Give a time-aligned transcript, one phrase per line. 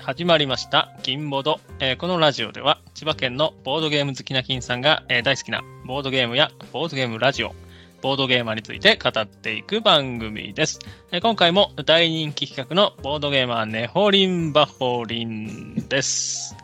[0.00, 7.54] 始まりました、金ボード、えーこのラジオでは、千葉県のボードゲーム好きな金さんが、えー大好きなボードゲームやボードゲームラジオ、
[8.00, 10.78] ボードゲーマーについて語っていく番組です。
[11.12, 16.56] えー今回も大人気企画のボードゲーマーネホリンバホリンです。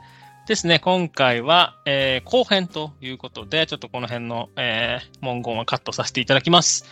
[0.48, 6.86] ですね、今回は、え後編ということで、ちょっとこの辺の、え文言はカットさせていただきます。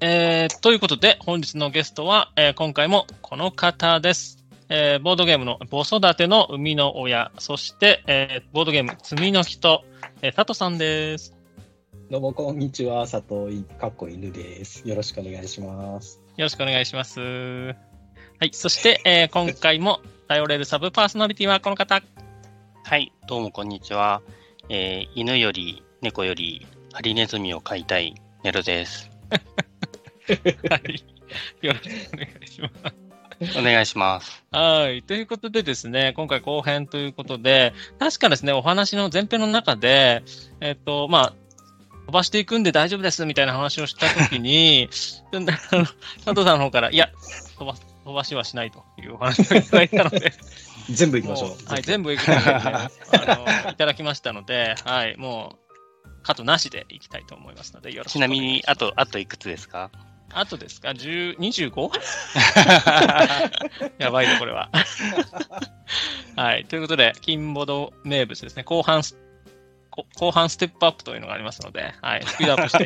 [0.00, 4.39] えーということで、本日のゲストは、えー今回もこの方です。
[4.72, 9.82] えーボードゲームの子育ての生みの親、そして、えーボードゲーム積みの人、
[10.22, 11.36] えー佐藤さんです。
[12.08, 14.88] どうもこんにちは、佐藤いかっこ犬です。
[14.88, 16.22] よろしくお願いします。
[16.36, 17.20] よろしくお願いします。
[17.20, 17.74] は
[18.42, 19.98] い、そして、えー今回も
[20.28, 22.00] 頼れるサブパーソナリティはこの方。
[22.84, 24.22] はい、どうもこんにちは。
[24.68, 29.10] えー犬より猫よりハリネズミを飼いたいネロです。
[30.70, 31.04] はい。
[31.60, 32.99] よろしくお願いします。
[33.58, 34.44] お願いします。
[34.50, 35.02] はい。
[35.02, 40.22] ということでですね、今回後編ということで、確かですね、お話の前編の中で、
[40.60, 41.32] えっ、と、まあ、
[42.06, 47.10] 飛ばしていくんで大丈夫ですみたいな話をした ときに、佐藤さんの方から、いや、
[47.58, 47.74] 飛ば
[48.04, 50.32] 飛ばしはしないというお話をいただいたので、
[50.90, 51.56] 全部行きましょうも。
[51.66, 52.90] はい、全部いくね、あ
[53.64, 55.56] のいただきましたので、はい、も
[56.04, 59.90] う、カットなしでいきたいと思いますので、よろしくちなみに、あと、あといくつですか？
[60.32, 61.90] あとですか ?10、25?
[63.98, 64.70] やばいね、これは。
[66.36, 66.64] はい。
[66.66, 68.62] ということで、金ボード名物ですね。
[68.62, 69.02] 後半
[70.16, 72.22] 後半ステップアップというのがありますので、はい。
[72.24, 72.84] スピードアップして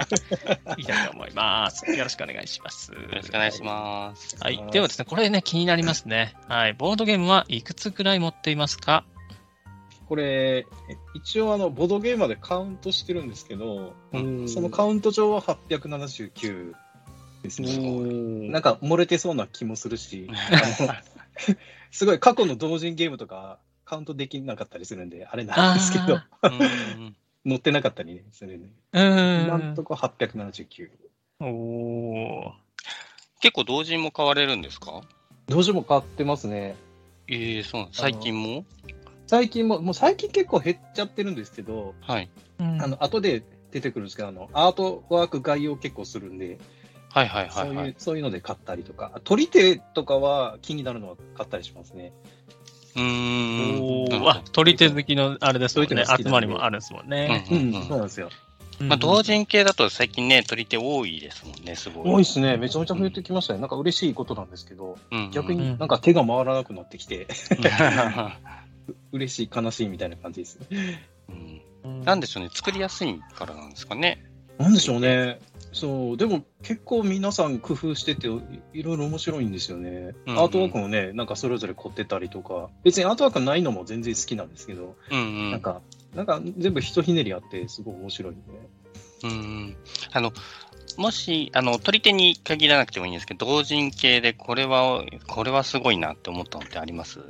[0.81, 1.89] いきたいと思います。
[1.91, 2.93] よろしくお願いします。
[2.93, 4.37] よろしくお願いします。
[4.41, 4.65] はい。
[4.71, 6.35] ではですね、これね、気になりますね。
[6.49, 6.73] はい。
[6.73, 9.05] ボードゲームはいくつくらい持っていますか？
[10.09, 10.67] これ、え
[11.15, 16.75] 一応あの、ボードゲーマーでカウントしてるんですけど、うんそのカウント上は879
[17.45, 18.51] ですね。
[18.51, 20.29] なんか漏れてそうな気もするし、
[21.93, 28.69] すごい過去の同人ゲームとかカウントできなかったりするんで、あれなんですけど、うん 載ってなかったりね、するんで。
[28.93, 29.47] うーん。
[29.47, 30.91] 今んとこ879。
[31.41, 32.53] おー。
[33.41, 35.03] 結構同人も買われるんですか？
[35.47, 36.75] どうしても変わってますね。
[37.29, 38.65] ええそうなん最近も？
[39.27, 42.31] 最近も、もう最近結構減っちゃってるんですけど、はい。
[42.59, 46.59] うんあの、後で出てくるんですけど、あの、アートワーク概要結構するんで、
[47.15, 47.95] はいはいはそいう、いうはい。
[47.97, 52.13] そういうので買ったりとか、取り手とかは気になるのは買ったりしますね。
[52.97, 54.29] うーん。
[54.29, 56.05] あ、取り手好きのあれですもんね。
[56.05, 57.45] 集まりもあるんですもんね。
[57.49, 58.31] どうんうんうんそうなんですよ。
[58.81, 62.13] まあ、同人系だと最近ね、取り手多いですもんね、すごい。
[62.15, 62.57] 多いっすね。
[62.57, 63.61] めちゃめちゃ増えてきましたね。
[63.61, 67.29] なんか嬉しいことなんですけど、うんうん逆になんか手が回らなくなってきて、
[69.13, 70.59] 嬉しい、悲しいみたいな感じです。
[71.29, 74.25] うんうんなんでしょうね、作りやすいからなんですかね。
[74.59, 75.39] なんでしょうね。
[75.75, 78.31] そう、でも結構皆さん工夫してて、い
[78.73, 80.15] いろいろ面白いんですよね。
[80.27, 85.51] うんうんアートワークもね、なんかそれぞれ凝ってたりとか、別にアートワークないのも全然好きなんですけど、うんうん。
[85.51, 85.83] なんか、
[86.15, 88.43] なんか全部ひとひねりあって、すごい面白いんで。
[89.25, 89.77] うん
[90.13, 90.33] あの、
[90.97, 97.19] もし、あの、取り手に限らなくてもいいんですけど、同人系でこれは、これはすごいなって思ったのってあります？
[97.19, 97.25] こ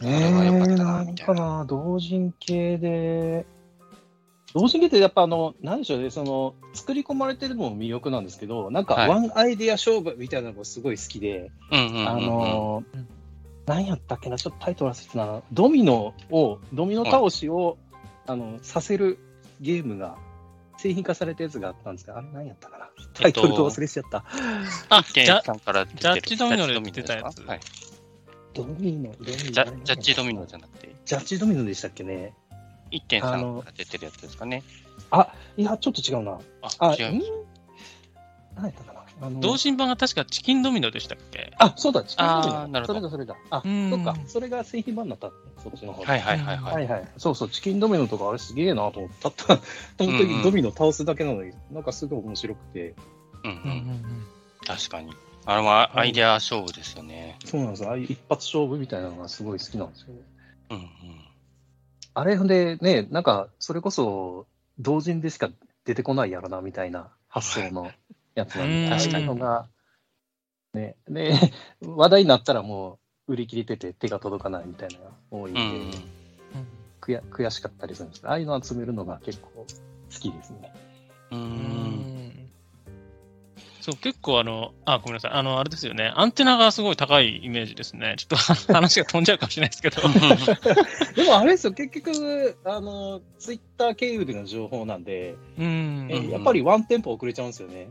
[0.00, 1.58] れは良かったな、みたいな。
[1.58, 3.44] な、同人系で、
[4.54, 9.08] 同人系ってやっぱあの、なんでしょうね、その、作り込まれてるのも魅力なんですけど、なんかはい。
[9.08, 13.08] ワンアイデア勝負みたいなのがすごい好きで、うんうんうんうんあのうん、
[13.66, 17.78] 何やったっけな、ちょっとタイトル忘れてたな、ドミノを、ドミノ倒しを、
[18.26, 19.18] あの、させる
[19.60, 20.16] ゲームが、
[20.78, 24.24] 製品化されたやつがあったんですが、あれ何やったかな、タイトルと忘れしちゃった。
[24.88, 27.36] あ、ケンじゃ、さんから出てるジャッジドミノで出てたやつ。
[27.36, 27.60] ジャッジドミノですかはい。
[28.52, 29.36] ドミノ、ドミノ。
[29.36, 32.34] ジャジャッジドミノじゃなくて、ジャッジドミノでしたっけね？
[32.92, 34.62] あ1.3のから出てるやつですかね。
[35.10, 36.38] あ、いや、ちょっと違うな。
[36.62, 37.22] あ、あ、違うん？
[38.56, 39.00] 何やったかな？
[39.22, 41.52] あの同人版が確かチキンドミノでしたっけ？
[41.58, 43.58] あ、そうだ、チキンドミノなるほどそれだ、それだ。
[43.58, 45.30] あ、うんそっか、それが製品版になった、
[45.62, 46.70] そっちの方ではいはいはいは。
[46.72, 47.08] はいいはい。
[47.16, 49.30] そうそう、チキンドミノとかあれすげえなと思った。
[49.30, 49.64] たった、
[50.04, 52.94] 本当にドミノ倒すだけなのに、なんかすごい面白くて。
[53.44, 54.26] うんうん
[54.66, 55.12] 確かに。
[55.46, 57.38] あれはアイデア勝負ですよね。
[57.46, 57.88] そうなんですよ。
[57.88, 60.08] ああいう一発勝負みたいなのがすごい好きなんですよ。
[60.70, 60.86] うんうん。
[62.20, 64.46] あれでね、なんか、それこそ、
[64.78, 65.48] 同人でしか
[65.86, 67.90] 出てこないやろな、みたいな発想の
[68.34, 69.68] やつなんで、 うんああいうのが、
[70.74, 71.32] ね、で、
[71.80, 75.90] 話題になったらもう、売り切れてて手が届かないみたいなのが多いんで、うん
[77.00, 79.66] 悔や悔しかったりするんですけどああいうの集めるのが結構好
[80.10, 80.70] きですね。
[81.30, 82.19] うん。
[83.90, 85.30] そう、結構あの、あ、ごめんなさい。
[85.32, 86.12] あの、あれですよね。
[86.14, 88.14] アンテナがすごい高いイメージですね。
[88.16, 88.36] ちょっと
[88.72, 90.02] 話が飛んじゃうかもしれないですけど。
[91.16, 97.88] でもあれですよ、結局、あの、ツイッター経由での情報なんで、うんえやっぱりワンテンポ遅れちゃうんですよね。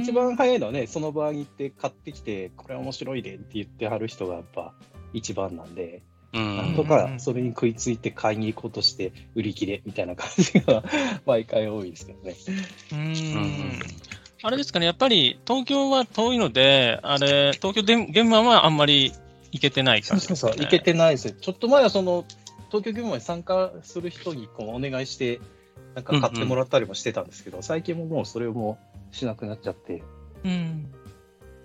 [0.00, 4.72] 一番早いのはね、その場に行って買ってきて、これ面白いでって言ってはる人がやっぱ
[5.12, 10.84] 一番なんで、うんなんとかそれに食いついて買いに行こうとして売り切れみたいな感じが
[11.26, 12.36] 毎回多いですけどね。
[12.92, 13.80] ううんん。
[14.42, 19.12] あれですかね、やっぱり東京は遠いので、あれ、東京で現場はあんまり
[19.52, 20.52] 行けてないそう感じですか、ね。
[20.52, 21.34] そうそう、行けてないですよ。
[21.38, 22.24] ちょっと前はその、
[22.68, 25.40] 東京ゲームマに参加する人にこうお願いして、
[25.94, 28.78] なんか買ってもらったりもしてたんですけど、最近ももうそれをも
[29.12, 30.02] うしなくなっちゃって、
[30.44, 30.90] うん。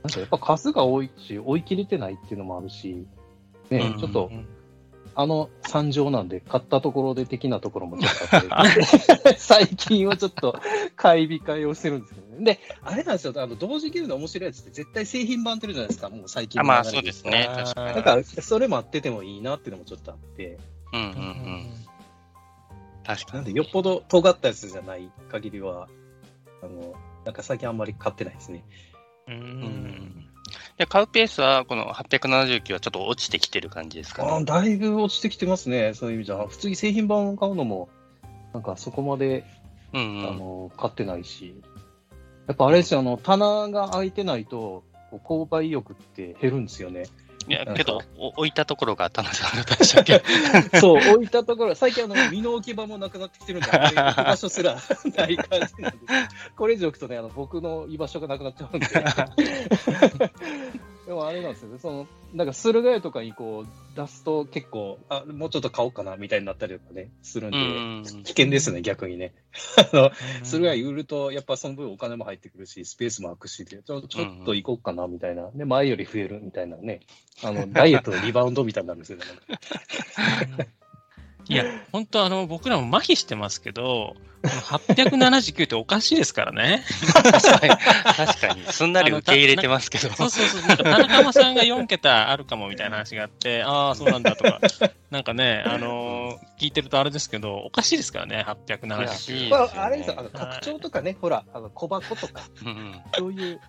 [0.04, 3.08] なんかやっぱ数が多いし、追い切れてないっていうのもあるし、
[3.70, 4.48] ね、うんちょっとう、ん
[5.18, 8.84] あの惨状なんで、買ったところで的なところもちょっとあって、
[9.40, 10.60] 最近はちょっと
[10.98, 12.44] 買い控えをしてるんですけどね。
[12.44, 17.50] で、あれなんですよ、あの同時ゲームの面白いやつって絶対製品版ってるじゃないですか、もう最近あまあそうですね。
[17.50, 17.96] 確かに。
[17.96, 20.58] なんか、それもあっててもいいなっていうのもちょっとあって、
[20.92, 21.66] うんうんうん。
[23.06, 23.36] 確かに。
[23.36, 25.88] なんで、よっぽど尖ったやつじゃない限りは、
[26.62, 28.66] あの、なんか最近あんまり買ってないですね。
[29.30, 29.32] う。
[29.32, 30.35] うんん。
[30.78, 34.30] で、買うペースは、この879はちょっと落ちてきてる感じですかね。
[34.30, 36.46] あーだいぶ落ちてきてますね、そういう意味じゃ。
[36.48, 37.90] 普通に製品版を買うのも、
[38.54, 39.46] なんかそこまで、
[39.94, 40.30] うんうん。
[40.30, 41.56] あの、買ってないし。
[42.48, 47.06] やっぱあれですよ、あの、棚が開いてないと、こう購買意欲って減るんですよね。
[47.48, 50.24] いや、けど、お置いたところが田中さんでしたっけ？
[50.80, 54.76] そう、置いたところ、最近あの、身の置き場もなくなってきてるんで、場所すら
[55.16, 55.98] ない感じなんで、
[56.58, 58.88] これ以上置くとね、あの、僕の居場所がなくなっちゃうんで。
[61.06, 69.34] でもあれなんですよね、その、なんか、駿河屋とかにこう、出すと結構、あ、もうちょっと買おうかな、みたいになったりとかね、するんで、うん危険ですね、逆にね。
[69.94, 70.12] あの、
[70.44, 75.52] 駿河屋売ると、やっぱその分お金も入ってくるし、スペースも空くしで、ちょちょっと行こうかな、みたいな。
[75.52, 77.02] で、前より増えるみたいなね。
[77.44, 79.26] あの、ダイエットのリバウンドみたいになるんですよね。
[81.48, 86.84] いや、本当あの、僕らも麻痺してますけど、この879っておかしいですからね。
[87.24, 90.10] 確かに、すんなり受け入れてますけど。
[90.14, 90.68] そうそうそう。
[90.68, 94.60] なんか田中間さんが4桁あるかもみたいな話があって、ああ、そうなんだとか、
[95.10, 99.36] なんかね、あのー聞いてるとあれですけど、おかしいですからね、879。
[99.36, 103.60] いいまあ、あれですよ、あの、拡張とかね、ほら、あの、小箱とか、うんうんそういう、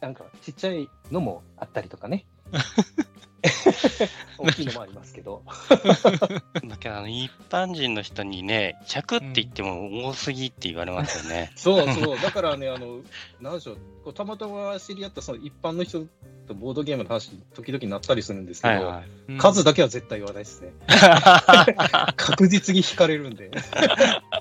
[0.00, 2.26] なんか、ちっちゃいのもあったりとかね。
[4.38, 5.42] 大きいのもありますけど。
[5.68, 11.52] だけどあの、一般人の人にね、100って言っても多すぎって言われますよね。
[11.56, 13.00] そうそう、だからね、あの、
[13.40, 16.06] なんでしょう、たまたま知り合ったその一般の人
[16.46, 19.04] とボードゲームの話、時々なったりするんですけど、はいはい。
[19.28, 20.72] うん数だけは絶対言わないですね。
[22.16, 23.50] 確実に引かれるんで。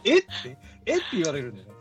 [0.03, 0.57] えって？
[0.85, 1.71] えって言われるんで、ね。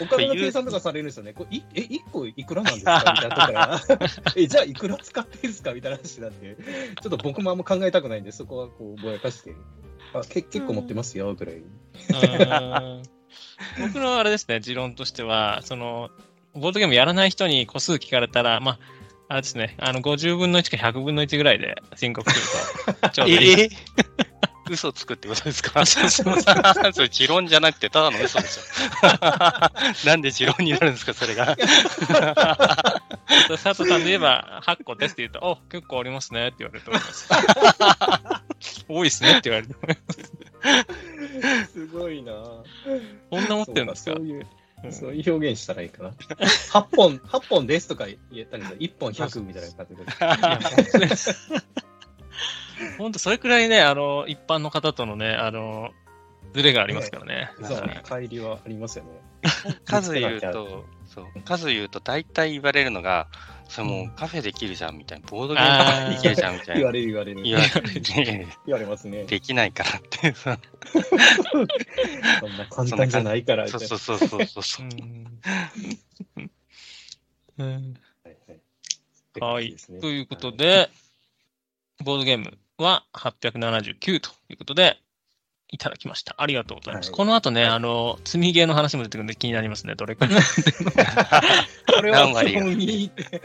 [0.00, 1.32] うんお金の計算とかされるんですよね。
[1.32, 3.02] これいえ、1個いくらなんですか？
[3.14, 3.80] みたいなとこから、
[4.36, 5.72] え、じゃあいくら使っていいですか？
[5.74, 6.56] みたいな話になって、
[7.02, 9.54] ちょっと僕もあんま考えたくないんで、そこはこうぼやかして、
[10.14, 11.56] あけ結構持ってますよ、ぐらい。
[11.56, 13.02] うん
[13.78, 16.10] 僕のあれですね、持論としては、その、
[16.54, 18.78] ボードゲームやらない人に個数聞かれたら、まあ、
[19.28, 23.50] あれですね、あの、50分の1か100分の1ぐらいで申告すると、 ちょうどいい。
[23.60, 23.68] え？
[24.70, 25.84] 嘘つくってことですか？
[25.84, 26.36] そうそう
[26.92, 28.62] それ持論じゃなくてただの嘘でしょ。
[30.06, 31.56] なんで持論になるんですか、それが？
[33.48, 37.28] 佐藤さんで言えば、8個ですって言うと、お結構ありますねって言われると思います。
[38.88, 40.14] 多いですねって言われると思いま
[41.66, 41.72] す。
[41.72, 44.12] すごいなこんな持ってるんですか？
[44.16, 44.46] そういう
[44.84, 46.10] う、んそういう表現したらいいかな。
[46.10, 49.86] 8本、8本ですとか言ったりさ、1本100みたいな感
[50.84, 51.08] じで。
[52.98, 55.90] 本当、それくらいね、あの、一般の方とのね、あの、
[56.52, 57.50] ズレがありますからね。
[57.62, 59.10] そうはい、乖離はありますよね。
[59.84, 63.28] 数言うと、そう、数言うと大体言われるのが、
[63.68, 66.92] それもうカフェできるじゃんみたいな、ボードゲームカフェできるじゃんみたいな言わ。
[66.92, 67.42] れる言われる。
[67.42, 69.24] 言われて、言われますね。
[69.24, 70.32] できないからって。
[70.32, 70.58] そ う
[72.40, 73.68] そんな簡単じゃないから。
[73.68, 74.86] そうそうそうそうそう。
[74.86, 75.40] うん
[77.58, 77.94] うん
[79.40, 80.90] はいということで、
[82.04, 84.98] ボードゲームは879ということで、
[85.72, 86.34] いただきました。
[86.38, 87.10] ありがとうございます。
[87.10, 89.94] はいこの後ね、はいあの、積みゲーの話も出てくるんで気になりますね。
[89.94, 90.30] どれくらい。
[91.94, 93.40] これは基本いいって。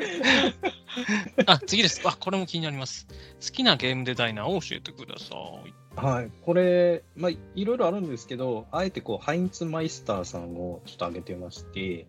[1.46, 2.02] あ、次です。
[2.04, 3.08] あ、これも気になります。
[3.46, 5.74] 好きなゲームデザイナーを教えてください。
[5.96, 12.08] はい、これ、まあ、いろいろあるんですけど、あえてこう、ハインツマイスターさんをちょっと挙げてまして、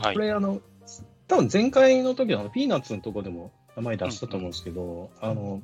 [0.00, 0.20] はいこ。
[0.20, 0.60] れ、あの、
[1.28, 5.60] 多分前回の時のピーナッツのとこでも名前出したと思うんですけど、あの、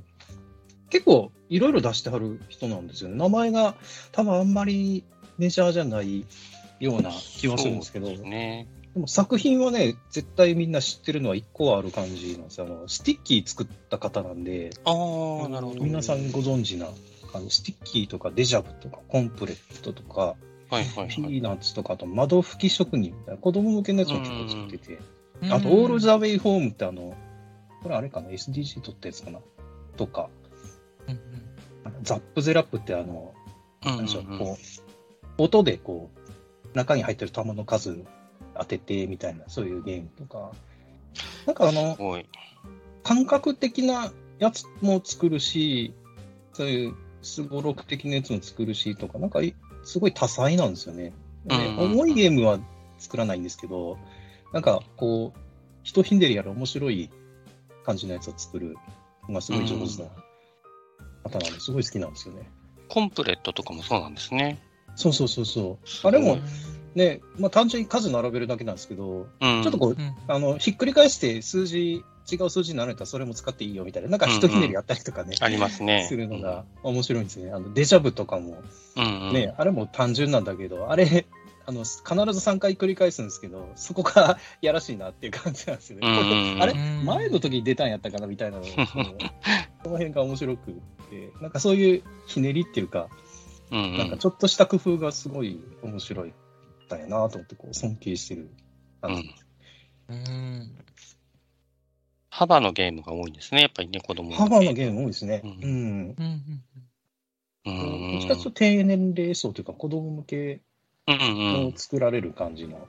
[0.92, 3.16] 結構いろいろ出してはる人なんですよね。
[3.16, 3.76] 名前が
[4.12, 5.04] 多分あんまり
[5.38, 6.26] メジャーじゃない
[6.80, 8.68] ような気はするんですけど、ね。
[8.92, 12.66] でも作品はね、絶対みんな知ってるのは1個はある感じなんですよ。
[12.66, 15.80] あの、スティッキー作った方なんで、ああ、なるほど。
[15.80, 16.88] 皆さんご存知な、
[17.32, 20.36] あのスティッキーとかデジャブとかコンプレットとか、は
[20.72, 21.08] いはいはい。
[21.08, 24.98] ピーナッツとか、あと窓拭き職人みたいな子供向けのやつも結構作ってて、
[25.42, 27.16] うんあと、オール・ザ・ウェイ・ホームってあの、
[27.82, 29.40] これあれかな ?SDG 撮ったやつかな？
[29.96, 30.28] とか、
[31.08, 31.20] うん
[32.02, 33.32] ザップゼラップってあの、
[34.00, 34.32] でしょう、うん。
[34.32, 34.58] うんこ
[35.38, 36.10] う、音でこ
[36.74, 38.04] う、中に入ってる弾の数
[38.58, 40.52] 当ててみたいな、そういうゲームとか、
[41.46, 41.96] なんかあの。
[43.02, 45.92] 感覚的なやつも作るし、
[46.52, 49.54] そういうすごろく的なやつも作るしとか、なんかい
[49.84, 51.12] すごい多彩なんですよね。
[51.46, 51.92] でうんうんうん。
[51.92, 52.60] 重いゲームは
[52.98, 53.98] 作らないんですけど、
[54.52, 55.38] なんかこう、
[55.82, 57.10] ひとひんでりやる面白い
[57.84, 58.76] 感じのやつを作る
[59.28, 60.08] のがすごい上手な
[61.22, 62.50] 方なんで、すごい好きなんですよね。
[62.88, 64.58] コンプレットとかもそうなんですね。
[64.96, 66.08] そうそうそうそう。
[66.08, 66.42] あれもうん
[66.94, 69.62] ね、まあ単純に数並べるだけなんですけど、うん。
[69.62, 76.06] ちょっとこう、うんあの、ひっくり返して数字、違う数字になるんだったらそれも使っていいよみたいな、なんかひとひねりやったりとかね、ありますね。
[76.08, 77.50] するのが面白いんですね。
[77.50, 78.62] あの、デジャブとかも
[78.96, 79.32] うんうん。
[79.32, 81.26] ね、あれも単純なんだけど、あれ、
[81.64, 82.10] あの、必ず
[82.48, 86.06] 3回繰り返すんですけど、そこが やらしいなっていう感じなんですよね。
[86.06, 89.04] うんうんあれうん前の時に出たんやったかなみたいなのを、その
[89.96, 90.74] 辺が面白くっ
[91.12, 93.08] て、なんかそういうひねりっていうか、
[93.70, 96.32] うんうんなんかちょっとした工夫がすごい面白いん
[96.88, 98.50] だよなと思って、こう、尊敬してる
[99.00, 99.30] 感じ。
[100.08, 100.76] うん
[102.28, 105.42] 幅のゲームが多いんですね、やっぱりね、子供ー幅のゲーム多いですね。
[105.44, 106.16] ううんん。
[106.18, 106.62] うん
[107.64, 110.60] ムどっちかというと低年齢層というか、子供向け
[111.06, 111.18] うんう
[111.64, 112.88] んを作られる感じの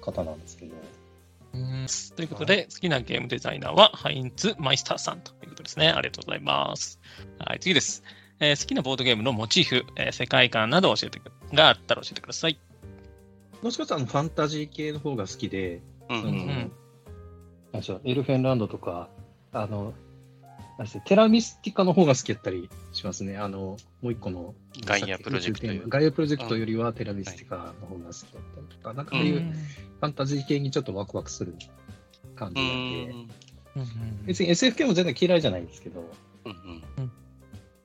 [0.00, 0.74] 方なんですけど。
[0.74, 1.01] うん
[2.16, 5.88] ということで、好きなゲームデザイナーはハインツ・マイスターさんということですね。
[5.88, 7.00] ありがとうございます。
[7.38, 8.02] はい、次です。
[8.40, 12.58] えー好きなボードゲームのモチーフ、えー世界観などを教えてくがあったら教えてください。
[13.62, 15.80] もしかしたらあのファンタジー系の方が好きで、
[18.04, 19.08] エルフェンランドとか、
[19.52, 19.94] あの、
[21.04, 23.36] テラミスティカの方が好きやったりしますね。
[23.36, 24.54] あの、もう一個の。
[24.84, 31.54] ガイアプロジェクトよりガイアプロジェクトよりはテラミスティカの方が好きだったりとか、なんかそういううんファンタジー系にちょっとワクワクする
[32.34, 33.28] 感じうなんで、ん
[33.76, 36.04] うん別に SF 系も全然嫌いじゃないんですけど、
[36.44, 36.82] うん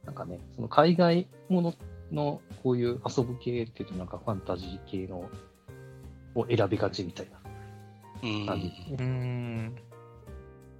[0.05, 1.73] なんかね、その海外もの
[2.11, 5.29] のこういう遊ぶ系っていうと、なんかファンタジー系の
[6.35, 7.39] を選びがちみたいな
[8.23, 8.97] うん感じですね。
[8.99, 9.75] うん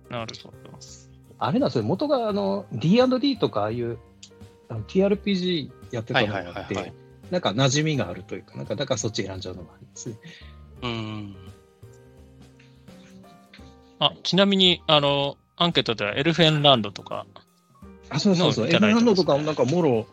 [0.10, 0.78] なるほど。
[1.39, 3.98] あれなんですよ、元があの D&D とかああいう
[4.70, 6.94] あの TRPG やってたのがあって、はいはいはいはい。
[7.32, 10.15] なんか馴染みがあるというか、なんかだからそっち選んじゃうのがありますね。
[10.84, 11.36] うん。
[14.00, 17.25] あ、ちなみに、あの、アンケートではエルフェンランドとか、
[18.10, 19.15] あ、そうそうそう、エルランだいてますね。
[19.15, 20.08] ドとかもなんかもろ、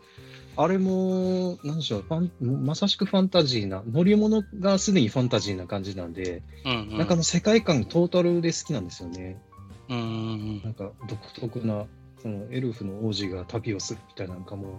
[0.57, 6.97] あれも、なんでしょう、ファンまさしくファンタジーな、乗り物がすでにファンタジーな感じなんで、うんうん。
[6.97, 9.37] なんかあの世界観トータルで好きなんですよね。
[9.89, 11.85] うんうんなんか独特な、
[12.21, 14.71] そのエルフの王子が旅をするみたいななんかもう、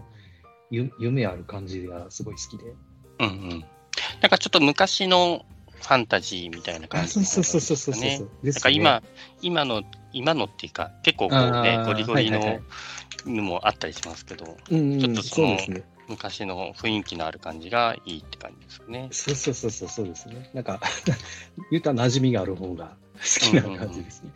[0.71, 2.65] ゆ夢ある感じがすごい好きで。
[3.21, 3.65] うんうん
[4.21, 5.45] なんかちょっと昔の
[5.81, 8.03] ファンタジーみたいな感あ、じそうそうそうそうそうそう。
[8.03, 8.09] ね。
[8.11, 9.03] ですねなんか今、
[9.43, 9.83] 今の、
[10.13, 12.63] 今のっていうか、結構こうねゴリゴリのはいはいはい
[13.27, 15.83] のもあったりしますけど、うんうん、ちょっとそのそうですね。
[16.09, 19.09] 昔の雰囲気のある感じがいいって感じですよね。
[19.11, 20.51] そうそうそうそう、そうですね。
[20.55, 20.81] なんか、
[21.71, 24.31] 言うたら馴染みがある方が好きな感じですね。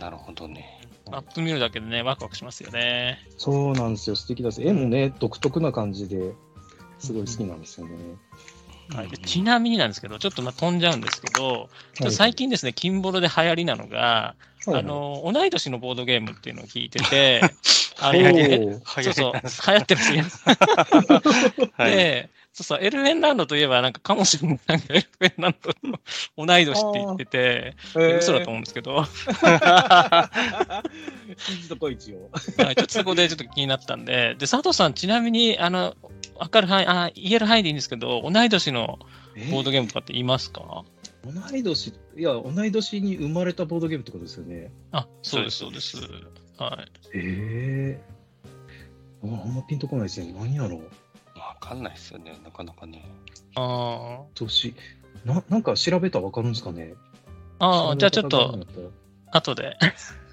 [0.00, 0.80] なるほどね。
[1.10, 3.18] マップ見るだけでね、ワクワクしますよね。
[3.36, 4.62] そうなんですよ、素敵です。
[4.62, 6.32] 絵もね、独特な感じで
[6.98, 7.96] すごい好きなんですよね。
[8.94, 11.68] はい、でうんちなみになんですけど、ちょっとまあ飛んじゃうんですけど、
[12.10, 14.34] 最近ですね、金ボロで流行りなのが、
[14.66, 17.42] はいあの、同い年のボードゲームっていうのを聞いてて、
[18.00, 20.24] あ流の、そうそう、流行ってますね。
[21.76, 21.90] はい。
[21.90, 26.00] で、そうそう、エルフェンランドといえば、なんか、かもしれなんか エルフェンランドの
[26.46, 27.76] 同い年って言ってて、
[28.18, 30.82] 嘘だと思うんですけど、は
[31.36, 32.30] 信じとこ一応。
[32.34, 35.96] い、ちょっとそこでちょっと気になったんで、で、佐藤さん、ちなみに、あの、
[36.36, 38.98] わかる範囲、あ、言える範囲でいいんですけど、同い年の
[39.50, 40.84] ボードゲームとかって言いますか？
[41.24, 44.72] 同い年、いや、同い年に生まれたボードゲームってことですよね。
[44.90, 45.96] あ、そうです、そうです。
[46.58, 46.90] はい。
[47.14, 48.20] ええ
[49.22, 50.32] ああんまピンとこないですね。
[50.32, 50.90] 何やろう。
[51.60, 53.04] わかんないですよね、なかなかね。
[53.54, 54.74] あ年。
[55.24, 56.94] ななんか調べたらわかるんですかね
[57.58, 58.58] あ、ああ、じゃあちょっと、
[59.30, 59.76] 後で。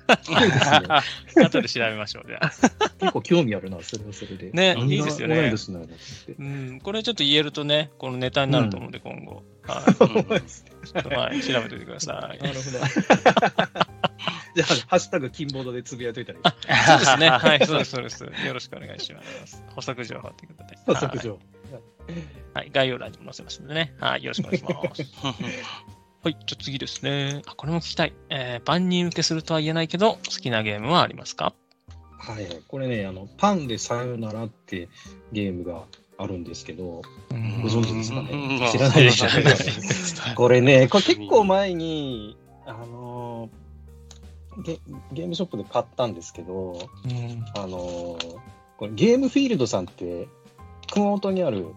[1.43, 2.49] 後で調べましょう、じゃあ。
[2.99, 4.51] 結構興味あるな、それはそれで。
[4.51, 5.53] ねいいですよね
[6.39, 9.43] うん、これちょっと言えるとね、このネタになると思うんで、今後。
[9.67, 11.15] はい。
[11.15, 12.39] はい、調べておいてください。
[12.43, 12.79] なるほど。
[14.55, 16.45] じゃあ、ハッシュタグ金ボードでつぶやいといたらいい
[16.85, 17.29] そうですね。
[17.29, 18.23] はい、そうです、そうです。
[18.23, 19.63] よろしくお願いします。
[19.75, 20.75] 補足情報ということで。
[20.75, 20.81] か。
[20.87, 21.31] 早速上。
[21.33, 21.39] はい
[22.53, 23.93] はい、概要欄にも載せますのでね。
[23.99, 24.63] はい、よろしくお願いし
[25.21, 25.96] ます。
[26.27, 27.41] はい、じゃあ次ですね。
[27.45, 28.11] あ、これも聞きたい。
[28.29, 31.53] えー、万人受けするとは言えないけど、好きなゲームはありますか？
[32.19, 34.89] はい、これね、あの、パンでさよならって
[35.31, 35.83] ゲームが
[36.17, 38.29] あるんですけど、うんご存知ですかね？
[38.33, 38.35] う
[38.67, 44.79] ん知らないでしょ知らないですこれね、これ結構前に、あのーゲ
[45.13, 47.45] ゲームショップで買ったんですけど、うん。
[47.55, 48.35] あのー
[48.75, 50.27] これゲームフィールドさんって、
[50.91, 51.67] 熊本にある、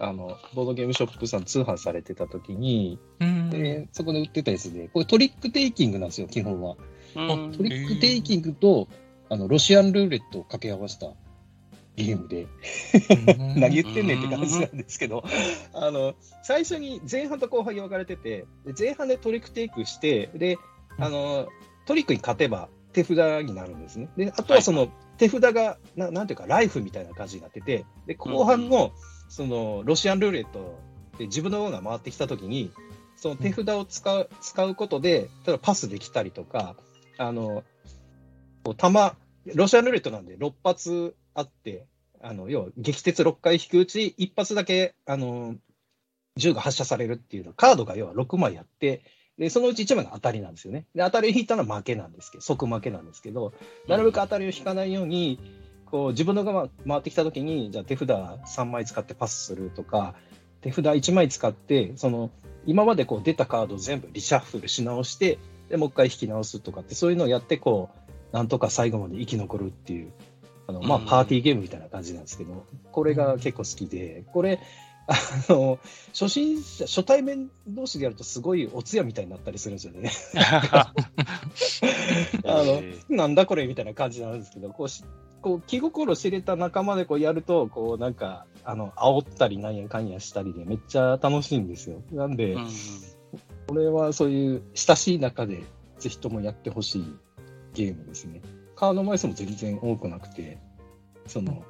[0.00, 3.50] あの、ボードゲームショップさん通販されてた時に、うん。
[3.50, 6.76] でそこで売ってたやつで、これトリックテイキングなんですよ、基本は。
[7.14, 7.52] うん。
[7.52, 8.88] トリックテイキングと、
[9.28, 11.12] あの、ロシアンルーレットを掛け合わせた
[11.96, 12.46] ゲームで、
[13.56, 15.22] 何言ってんねんって感じなんですけど、
[15.74, 20.56] あの、最初に前半と後半に分かれてて、で前半でトリックテイクして、で、
[20.98, 21.48] あの、
[21.86, 24.08] トリックに勝てば手札になるんですね。
[24.16, 24.88] で、あとはその、
[25.18, 28.92] 手札がな、なんていうか、ライフみたいな感じになってて、で、後半の、
[29.30, 30.78] その、ロシアンルーレット
[31.16, 32.70] で自分の方が回ってきたときに、
[33.16, 36.74] その手札を使う、使うことで、例えばパスできたりとか、
[37.16, 37.62] あの、
[38.76, 39.16] 弾、
[39.54, 41.86] ロシアンルーレットなんで6発あって、
[42.20, 45.54] あの、要は撃鉄6回引くうち1発だけ、あの、
[46.36, 49.02] 銃が発射されるっていうの、カードが要は6枚あって、
[49.38, 50.86] で、そのうち1枚が当たりなんですよね。
[50.94, 53.54] で、当たりを引いたのは負けなんですけど、即負けなんですけど、
[53.86, 55.38] なるべく当たりを引かないように、
[55.90, 60.14] こう、自分の側回ってきたときに、じゃあ手札3枚使ってパスするとか、
[60.60, 62.30] 手札1枚使って、その、
[62.66, 67.90] 今までこう出たカードを全部リシャッフルし直して、で、もう一回引き直すとかって、そういうのをやって、こ
[68.32, 70.12] う、なんとか最後まで生き残るっていう、
[70.66, 74.60] あの、まあ、うんパーティーゲームみたいな感じなんですけど、これが結構好きで、これ、
[75.06, 75.14] あ
[75.52, 75.78] の、
[76.12, 80.12] 初心者、初対面同士でやるとすごいお通夜みたいになったりするんですよね。
[82.44, 85.02] あの、なんだこれみたいな感じなんですけど、こうし、
[85.42, 92.02] こう気心知れた仲間でこうやると、こうなんか、あの、煽ったりなんやかんやしたりでめっちゃ楽しいんですよ。
[92.12, 92.68] なんで、うん
[93.68, 95.62] これはそういう親しい中で
[96.00, 97.16] ぜひともやってほしい
[97.72, 98.42] ゲームですね。
[98.74, 100.58] カード枚数も全然多くなくて、
[101.28, 101.62] その、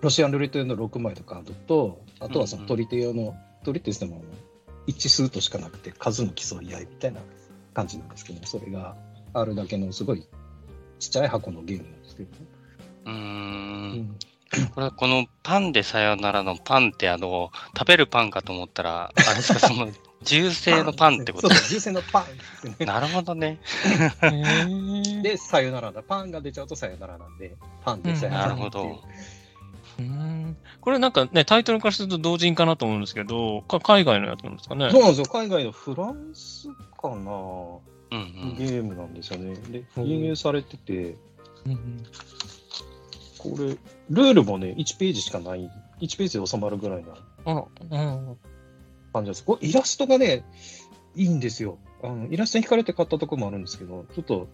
[0.00, 4.24] ロシアンルーレット用の6枚のカードと、あとはその取り手用の、取り手しても
[4.86, 7.20] 一致数としかなくて数の競い合いみたいな
[7.74, 8.96] 感じなんですけど、それが
[9.34, 10.26] あるだけのすごい
[10.98, 12.51] ちっちゃい箱のゲームなんですけど、うー。
[13.04, 14.16] うん
[14.74, 19.88] これ、このパンでさよならのパンって、あの、食べるパンかと思ったら、あれですか、その、
[20.22, 21.48] 銃声のパンってこと？
[21.48, 22.86] そうそう、銃声のパンですね。
[22.86, 23.58] なるほどね。
[24.20, 26.02] で、 で、さよならだ。
[26.02, 28.48] パンが出ちゃうとさよならなんで、パンでさよなら。
[28.48, 29.02] なるほど
[29.98, 34.90] うんこれなんかね、タイトルからすると同人かなと思うんですけど、か海外のやつなんですかね？
[34.90, 35.26] そうなんですよ。
[35.26, 36.68] 海外のフランス
[37.00, 38.56] かな、うんうん。
[38.58, 39.54] ゲームなんですよね。
[39.70, 41.16] で、うん輸入されてて、
[41.66, 42.04] うん
[43.42, 43.76] これ、
[44.10, 48.36] ルールもね、1ページしかない、1ページで収まるぐらいなうん。
[49.12, 49.44] 感じです。
[49.44, 50.44] これ、イラストがね、
[51.14, 51.78] いいんですよ。
[52.02, 54.48] あのイラストに惹かれて買ったとこもあるんですけど、ちょっと、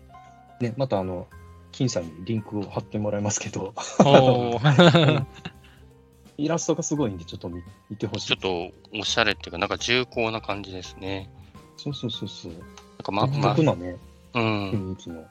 [0.61, 1.27] ね、またあの、
[1.73, 5.25] 金さんにリンクを貼ってもらいますけど、おー
[6.39, 8.27] イラストがすごいんで、ちょっと見見てほしい。
[8.29, 11.31] ちょっと、おしゃれっていうか、なんか重厚な感じですね。
[11.77, 12.53] そうそうそうそう。
[12.53, 12.63] なん
[13.03, 13.97] かま、うんま僕、のね、
[14.35, 14.71] うん。
[14.71, 15.25] 雰囲気の。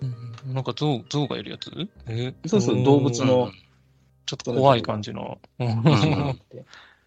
[0.00, 1.70] うんなんか象、象がいるやつ？
[2.06, 2.34] え？
[2.46, 3.50] そうそう動物の。
[4.26, 5.38] ちょっと怖い感じの。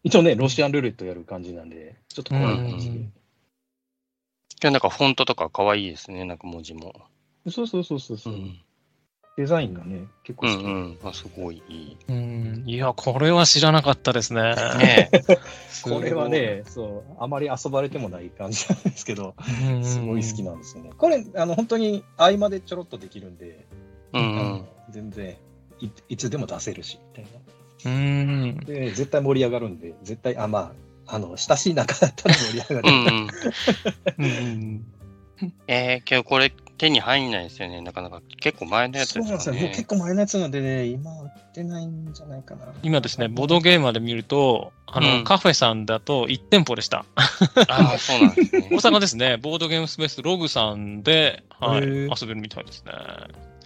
[0.04, 2.92] 一応ね、ロシアンルーレットやる感じなんで、ちょっと怖い感じ。
[2.92, 2.98] で。
[2.98, 3.14] うん
[4.64, 6.94] 今日なんかフォントとか可愛いですね、なんか文字も。
[7.50, 8.60] そうそうそうそうそう、うん。
[9.38, 10.64] デザインがね、結構う好き。
[10.64, 10.98] んうん。
[11.04, 11.98] あ、すごいいい。
[12.10, 14.42] うんいや、これは知らなかったですね。
[14.78, 15.22] ねえ。
[15.84, 20.92] これはね、そう、あまり遊ばれてもない感じなんですけど、うん、すごい好きなんですよね。
[20.98, 23.66] これ、あの、本当に合間でちょろっとできるんで、
[24.14, 24.26] うんう
[24.58, 24.66] ん。
[24.90, 25.38] 全然
[25.80, 27.26] い、いつでも出せるし、みたい
[27.86, 27.92] な。
[27.92, 28.60] うん。
[28.66, 30.74] で、絶対盛り上がるんで、絶対、あ、ま
[31.08, 32.92] あ、あの、親しい仲だったら盛り上がうる。
[32.92, 33.30] ん
[34.18, 34.26] うん。
[34.26, 34.86] うん
[35.68, 38.24] えー、けどこれ手に入んないですよね、なかなか。
[38.40, 39.54] 結構前のやつそうなんですよ。
[39.54, 42.74] 結構前のやつなんでね、今売ってないんじゃないかな。
[42.82, 47.06] 今ですね、ボードゲーマーで見ると、あの、うんカフェさんだと1店舗でした。
[47.16, 48.80] ああ、そうなんですね大。
[48.98, 52.94] 阪ですね、ボードゲームスペースログさんで、はい、へ遊ーべるみたいですね。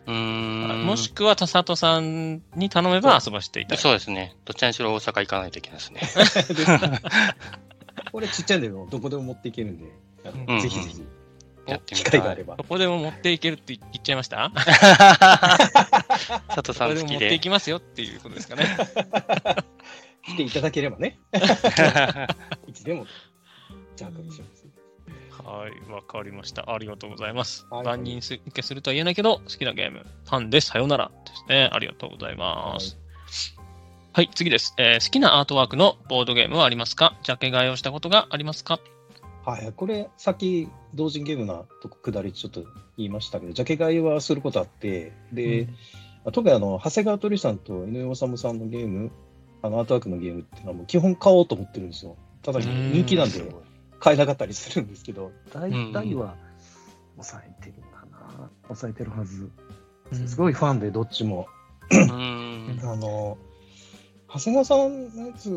[0.08, 0.86] うーん。
[0.86, 3.80] もしくは、田里さんに頼めば遊ばせていただく。
[3.80, 4.36] そうですね。
[4.43, 6.01] どちらにしろ大阪行かないといけないですね。
[8.12, 9.86] これちっちゃいんでもどこでも持っていけるんで、
[10.62, 11.01] ぜひぜひ、
[11.67, 12.19] やってみ機たい。
[12.21, 12.63] 会があればど。
[12.63, 14.51] こでも持っていけるって言っちゃいました？
[16.49, 17.13] 佐藤さどこでもん好きで。
[17.13, 18.65] 持っていきますよっていうことですかね。
[20.25, 21.19] 来ていただければね、
[22.67, 23.06] いつでも、
[23.95, 24.65] じゃあ、します。
[25.43, 26.73] はい、わかりました。
[26.73, 27.67] ありがとうございます。
[27.69, 31.69] はい万人受けするとは言えないけど、好きなゲーム、ファンでさよならですね。
[31.71, 32.97] ありがとうございます。
[34.13, 37.15] はい、次です、えー好きなアートワークのボードゲームはありますか？
[37.21, 38.80] ジャケ買いをしたことがありますか？
[39.45, 42.63] はい、これ、さっき、同人ゲームなとこ下りちょっと
[42.97, 45.67] 言いましたけど、ジャケ買いはすることあって、で、
[46.31, 49.12] 特にあの、長谷川鳥さんと井上治さんのゲーム、
[49.62, 52.15] あの、アートワークのゲームっていうのはもう基本買おうと思ってるんですよ。
[52.41, 52.91] ただ、うん。
[52.91, 53.39] 人気なんで
[53.99, 56.36] 買えなかったりするんですけど、大ん体は
[57.15, 59.51] 抑えてるか抑えてるはず。
[60.27, 61.47] すごいファンで、どっちも。
[61.91, 62.79] うん。
[62.84, 63.38] あの、
[64.27, 65.51] 長谷川さんのやつ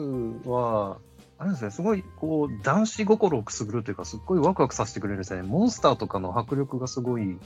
[0.44, 0.98] は、
[1.38, 5.42] あれですね、すごい、こう、男子心をくすぐるというか、すっごいワクワクさせてくれるんですね。
[5.42, 7.38] モンスターとかの迫力がすごい、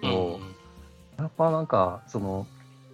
[0.00, 0.40] こ
[1.18, 2.46] うやっぱなんか、その、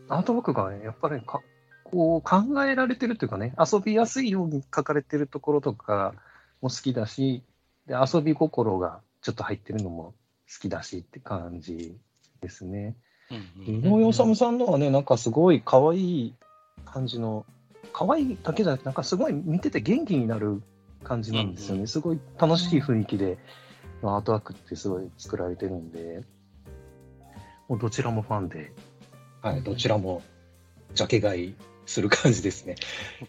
[0.09, 1.43] アートワークがね、やっぱりか、
[1.85, 6.15] こう、考えられてるというかね、遊びやすいように書かれてるところとか
[6.61, 7.45] も好きだし、
[7.87, 10.15] で、遊び心がちょっと入ってるのも
[10.53, 11.97] 好きだしって感じ
[12.41, 12.97] ですね。
[13.31, 16.35] うん井上治さんのはね、なんかすごい可愛い
[16.85, 17.45] 感じの、
[17.93, 20.63] 可愛いだけじゃなくて、なんかすごい見てて元気になる
[21.05, 21.75] 感じなんですよね。
[21.75, 23.39] うんうんすごい楽しい雰囲気で、
[24.03, 26.23] アートワークってすごい作られてるんで、
[27.69, 28.73] もうどちらもファンで、
[29.43, 30.23] はい、どちらも
[30.95, 31.55] ジャケ買い
[31.87, 32.77] する感じですね。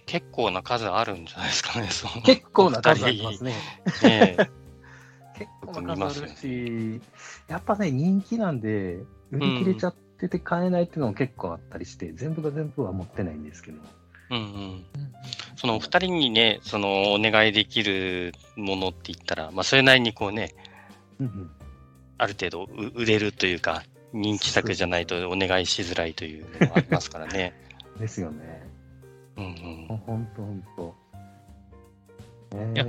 [0.06, 3.54] 結構な数あるんじゃないですかね、その結構な数ありますね。
[5.38, 7.02] 結構な数あるし、
[7.48, 9.00] やっぱね、人気なんで、
[9.32, 13.80] 売り切れちゃってて買えないっていうのも結構あったりして、全部が全部は持ってないんですけど。
[14.30, 14.86] うんうん。
[15.56, 20.54] そのお二人にね、そのお願いできるものって言ったら、まあそれなりにこうね、
[21.20, 21.52] うんうん
[22.20, 27.54] ある程度う売れるというか、人気作じゃないとお願いしづらいというのもありますからね。
[28.00, 28.64] ですよね。
[29.38, 29.46] うん
[29.90, 29.98] うん。
[29.98, 30.96] ほんとほんと。
[32.56, 32.86] ねいや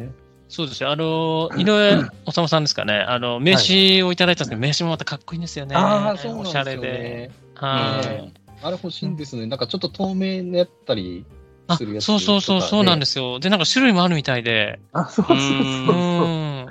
[0.49, 0.91] そうですよ。
[0.91, 2.95] あの、井上治さんですかね。
[2.95, 5.77] あの、名刺をいただいたんですけど、名刺もまたかっこいいんですよね。
[5.77, 6.41] ああ、そうなんですよ、ね。
[6.41, 7.31] おしゃれで。
[7.55, 8.38] はねい。
[8.63, 9.47] あれ欲しいんですね。
[9.47, 11.25] なんかちょっと透明のやったり
[11.67, 13.01] あするやつ、そうそうそう、そうなんで。
[13.01, 13.39] ですすよ。
[13.39, 14.81] で、なんか種類もあるみたいで。
[14.93, 15.95] あ、そうそうそううそう。
[15.95, 16.67] ん。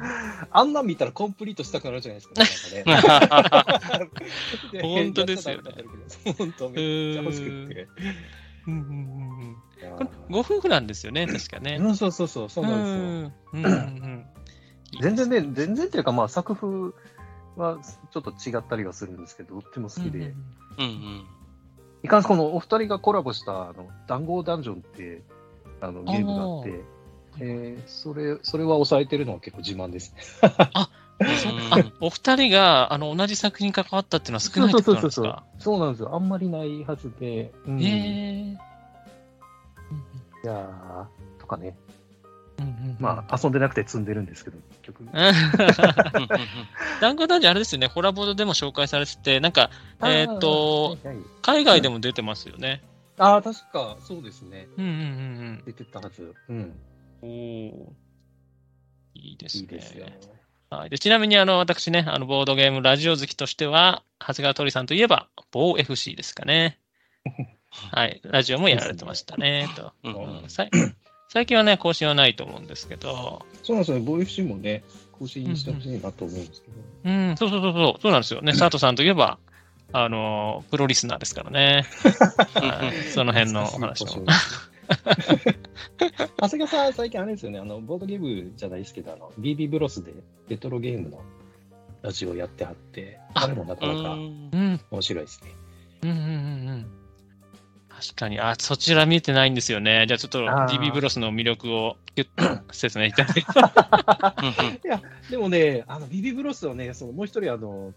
[0.52, 2.84] あんなん見たらコンプリートしたくなるじゃないですか、ね。
[2.86, 4.10] なんか
[4.72, 5.72] ね 本当ですよね。
[6.38, 7.88] 本当めっちゃ欲しくって。
[8.68, 9.58] うんうんうん
[10.30, 11.78] ご夫婦なんですよね、確かね。
[11.80, 13.04] うん、そうそうそう、そうなんですよ。
[13.54, 14.26] うんうんうん
[15.02, 16.94] 全然ね、全然っていうか、まあ、作風
[17.58, 17.78] は
[18.12, 20.20] ちょっと違ったりはするんですけど、とっても好きで。
[20.20, 20.26] うん
[20.78, 21.26] うんうん。
[22.04, 25.22] いかんこのお二人がコラボした、あの、談合ダンジョンって、
[25.82, 26.84] あの、ゲームがあって、
[27.40, 30.22] えー、それ、それは抑えてるのは結構自慢ですね。
[30.74, 30.90] あ、
[32.02, 36.16] お二人があの同じ作品に関わったっていうのは少ないってことなんですかそうなんですよ。
[36.16, 37.52] あんまりないはずで。
[37.66, 37.90] うん、いへ
[38.54, 38.58] え。
[40.44, 41.76] やー、とかね。
[42.60, 45.06] うんうんうんまあ、遊んでなくて積んでるんですけど、結局。
[47.02, 49.70] 団子男児あれですよね、ホラボードでも紹介されてて、なんか、
[50.02, 52.82] えーっと、はいはい海外でも出てますよね。
[53.18, 54.68] ああ、確か、そうですね。
[54.78, 56.34] うんうんうん出てたはず。
[56.50, 56.58] うん。
[56.58, 56.74] うん。
[57.22, 57.94] おお。
[59.14, 59.62] いいですね。
[59.64, 60.08] いいですよ。
[60.70, 66.80] はい、でちなみにあの私ね、あのボードゲームラジオ好きとしては、長谷川鳥さんといえば、某 FC ですかね。
[67.72, 69.70] はい、ラジオもやられてましたね。
[69.76, 70.50] とうんうん
[71.30, 74.06] 最近はね、更新はないと思うんですけど、そうなんですよね。
[74.06, 76.78] ボー FC もね、更新してほしいなと思うんですけど。
[77.06, 78.54] うん、そうそうそうそう、そうなんですよね。
[78.54, 79.38] 佐藤さんといえば、
[79.92, 81.86] あの、プロリスナーですからね。
[82.54, 84.26] はいその辺のお話も。
[86.40, 90.14] 長谷川さん、最近あれですよね、あの、ボードゲームじゃないですけど、あの、BB ブロスで
[90.48, 91.22] レトロゲームの
[92.02, 95.52] ラジオやってはって、ああれもなかなかうんうん、面白いですね。
[96.04, 96.26] うん、うん、うんう
[96.74, 96.97] ん。
[98.00, 100.06] 確かに、あ、そちら見てないんですよね。
[100.08, 101.98] じゃあちょっと DB ブロスの魅力を
[102.72, 104.82] 説明いただいて。
[105.32, 107.94] でもね、あの、BB ブロスはね、そのもう一人、あの、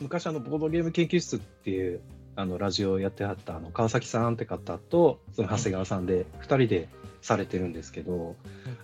[0.00, 2.00] 昔あの、ボードゲーム研究室っていう、
[2.36, 6.88] あの、ラジオをやってはった、あの、川崎さんって方と、その長谷川さんで、二人で
[7.20, 8.36] されてるんですけど、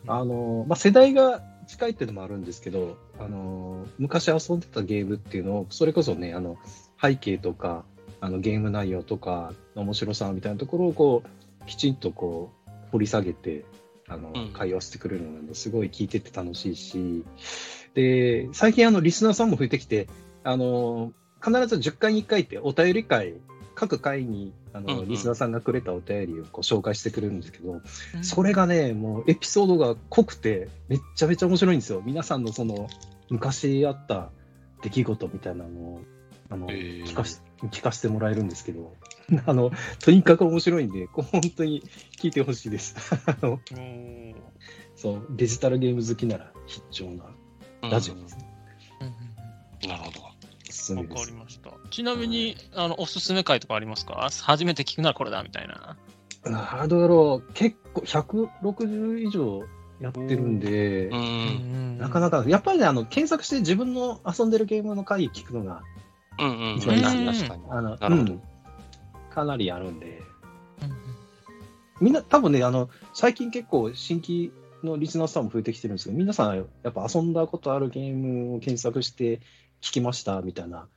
[0.07, 6.59] あの、まあ、世代が近いっていうのもあるんですけど、あの、昔遊んでたゲームっていうのを、それこそね、あの、
[7.01, 7.87] 背景とか、
[8.21, 13.65] あの、ゲーム内容とか、面白さみたいなところを、こう、きちんとこう、掘り下げて、
[14.09, 17.25] あのうん、会話してくれるので、すごい聞いてて楽しいし、
[17.95, 20.09] で、最近あの、リスナーさんも増えてきて、
[20.45, 21.13] あの、
[21.45, 23.35] 必ず10回に1回ってお便り会、
[23.75, 25.09] 各回に、あの、うんうん。
[25.09, 27.81] リスナーさんがくれたお便りをこう紹介してくれるんですけど、
[28.23, 32.03] それがね、もうエピソードが濃くて、めっちゃめちゃ面白いんですよ。
[32.05, 32.89] 皆さんのその、
[33.31, 34.31] 昔あった
[34.83, 36.01] 出来事みたいなのを、
[36.51, 37.05] あの、へー。
[37.05, 38.95] 聞かし、聞かせてもらえるんですけど、
[39.47, 41.83] あの、とにかく面白いんで、こう本当に
[42.21, 42.97] 聞いてほしいです。
[43.27, 44.35] あの、うん
[44.97, 47.25] そう、デジタルゲーム好きなら必聴な
[47.89, 48.49] ラジオですね。
[49.01, 50.23] うんなるほど。
[50.23, 50.29] わ。
[50.29, 51.71] かりました。
[51.91, 54.29] ちなみに、あの、おすすめ回とかありますか？
[54.43, 55.97] 初めて聞くならこれだみたいな。
[56.45, 59.63] ハードやろう、結構160以上
[60.01, 61.99] やってるんでう、ん。
[61.99, 65.83] なかなか、やっぱりね、あの、検索して自分の遊んでるゲームの回聞くのが、
[66.39, 66.77] うんうん。
[66.77, 67.63] 一番いいですね確かに。
[67.71, 68.43] あの、なるほどうん
[69.31, 70.21] かなりあるんで、
[72.01, 79.41] みんな多分ね、あの、最近結構新規のリスナーさんも増えてきてるんですけど、皆さんやっぱ遊んだことあるゲームを検索して
[79.81, 80.89] 聞きましたみたいな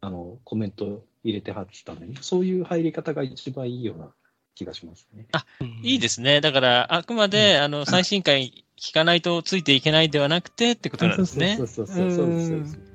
[0.00, 4.08] あの、コメント入れてはってたのに、そういう入り方が一番いいような
[4.54, 5.26] 気がしますね。
[5.82, 6.40] いいですね。
[6.40, 11.64] だから、あくまで、あの、最新回聞かないとついていけないではなくてってことなんですねそ。
[11.64, 12.89] うそうそうそうそうですそうです。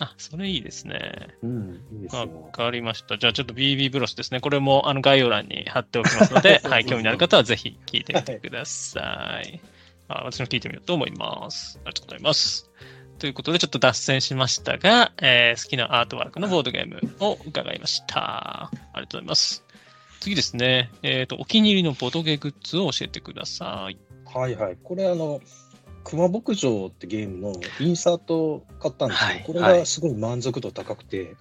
[0.00, 1.28] あ、それいいですね。
[1.42, 2.50] うん、いいですわよ。
[2.52, 3.16] かりました。
[3.16, 4.40] じゃあちょっと BB ブロスですね。
[4.40, 9.60] これもあの概要欄に貼っておきますので、 はい、興味のある方はぜひ聞いてみてください。
[10.08, 11.78] あ私も聞いてみようと思います。
[11.84, 12.70] ありがとうございます。
[13.18, 18.64] ということで、ちょっと脱線しましたが、えー好きなアートワークのボードゲームを伺いました。
[18.64, 19.64] ありがとうございます。
[20.20, 20.90] 次ですね。
[21.02, 23.98] えっ、と、お気に入りのボードゲーグッズを教えてください。
[24.24, 24.78] はいはい。
[24.82, 25.40] これあの、
[26.04, 29.44] 熊牧場ってゲームのインサートを買ったんですけど、はい。
[29.44, 31.34] これがすごい満足度高くて、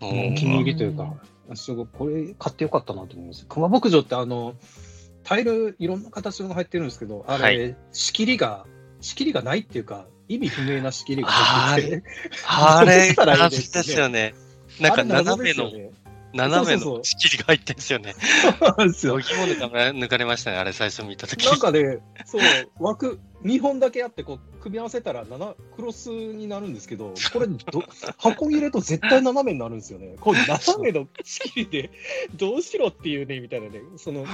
[0.00, 0.36] おおー。
[0.36, 1.14] 気に入りというか、
[1.54, 3.46] すごい、これ買ってよかったなと思います。
[3.48, 4.54] 熊牧場ってあの、
[5.24, 8.66] タイルいろんな形のが入ってるんですけど、あれ、は仕切りが、
[9.00, 12.02] 仕切りがないっていうか、意味不明な仕切りが入ってて、
[12.46, 13.84] あれ、 どうしたらいい感じですかね。
[13.84, 14.34] ですよね。
[14.80, 15.90] なんか斜めの、ね
[16.34, 18.14] 斜めの仕切りが入ってんですよね。
[18.60, 21.46] そうなんですよ抜か抜かれましたね、あれ最初見たとき。
[21.46, 22.42] なんかね、そう、
[22.80, 27.56] 枠、2本だけあって、こう、組み合わせたら、7、クロスになるんですけど、これど、
[28.18, 30.16] 箱に入れると絶対斜めになるんですよね。
[30.20, 31.90] これ、 斜めの仕切りで、
[32.34, 34.26] どうしろっていうね、みたいなね、その、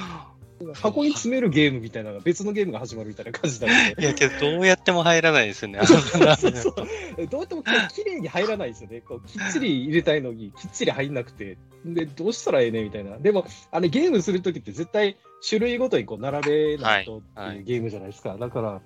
[0.75, 4.03] 箱に詰めるゲームみたいなのが、別のゲームが始まるみたいな感じなので。
[4.03, 5.79] いやけど、どうやっても入らないですよね。
[5.79, 9.01] あそうのそうそうどうやってもこう綺麗に入らないですよね。
[9.01, 13.19] こうきっちり入れたいのに、きっちり入んなくて、で、どうしたらええねみたいな。
[13.19, 18.37] でも、あれゲームするときって絶対種類ごとにこう並べないとってはいいうゲームじゃないですか。
[18.39, 18.81] だから、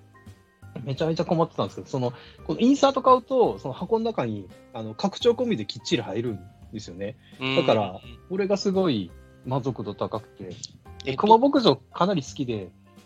[0.82, 2.12] めちゃめちゃ困ってたんですけど、その、
[2.46, 6.40] このインサート買うと、その箱の中に、あの、拡張込みできっちり入るん
[6.72, 7.16] ですよね。
[7.40, 9.10] うんだから、これがすごい
[9.46, 10.50] 満足度高くて、
[11.04, 12.54] え熊牧場かなり好きで、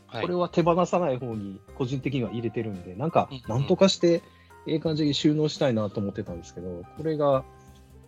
[0.06, 4.22] はいこれは手放さない方に個人的には入れてるんで、なんかなんとかして、
[4.66, 7.44] ええ感じに収納したいなと思ってたんですけど、これが、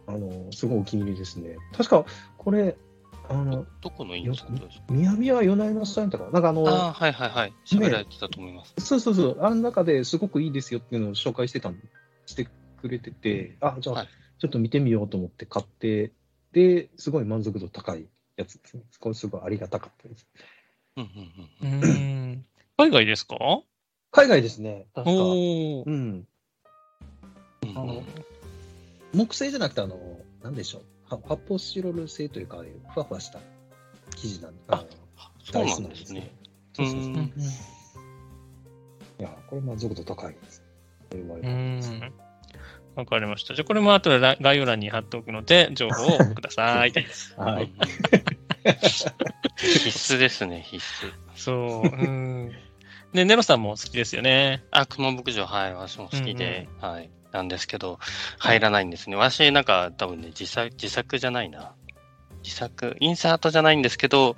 [0.06, 1.56] あの、すごいお気に入りですね。
[1.76, 2.06] 確か、
[2.38, 2.78] これ、
[3.28, 7.52] あの、どこのインサートですか宮宮夜な夜なさんとか、なんかあの、ああ、はいはいはい。
[7.66, 8.74] 喋られてたと思います。
[8.78, 11.76] そうそうそう、あの中ですごくいいですよっていうのを紹介してたん
[12.24, 12.48] して
[12.80, 14.08] くれてて、あ、じゃあ、はい
[14.40, 16.12] ちょっと見てみようと思って買って、
[16.52, 18.06] で、すごい満足度高い
[18.40, 18.82] やつですね。
[18.98, 20.26] これすごいありがたかったです。
[20.96, 21.10] うんうんう
[21.62, 21.86] うんー
[22.36, 22.44] ん。
[22.76, 23.36] 海外ですか？
[24.12, 25.10] 海外ですね、確か。
[25.12, 25.84] あの
[29.14, 29.98] 木製じゃなくて、あの、
[30.42, 30.82] なんでしょう。
[31.14, 32.62] は発泡スチロール製というか、
[32.94, 33.40] ふわふわした
[34.16, 34.84] 生地なんで、あの
[35.42, 36.30] そうなんですね。
[36.74, 37.12] そうそうそう。
[37.12, 37.32] いうん
[39.18, 40.62] や、これ満足度高いです。
[41.10, 42.00] これもあうりがたいですん。
[42.96, 43.54] わかりました。
[43.54, 46.92] じゃあ、これも後でら概要欄に貼っておくので、情報をください。
[47.36, 47.70] はい。
[48.64, 51.12] う ん必須ですね、必須。
[51.34, 51.96] そう。
[51.96, 52.52] うん。
[53.12, 54.62] ね、ネロさんも好きですよね。
[54.70, 57.98] あ、熊牧場、はい、私も好きで、はい、なんですけど、
[58.38, 59.16] 入らないんですね。
[59.16, 61.72] 私、なんか、多分ね、自作、自作じゃないな。
[62.42, 64.36] 自作、インサートじゃないんですけど、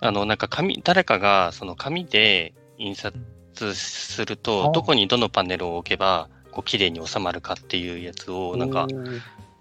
[0.00, 8.86] あの、なんか紙、誰かが、その紙で印刷するあと、どこにどのパネルを置けば、こう、綺麗に収まるかっていうやつを、なんか、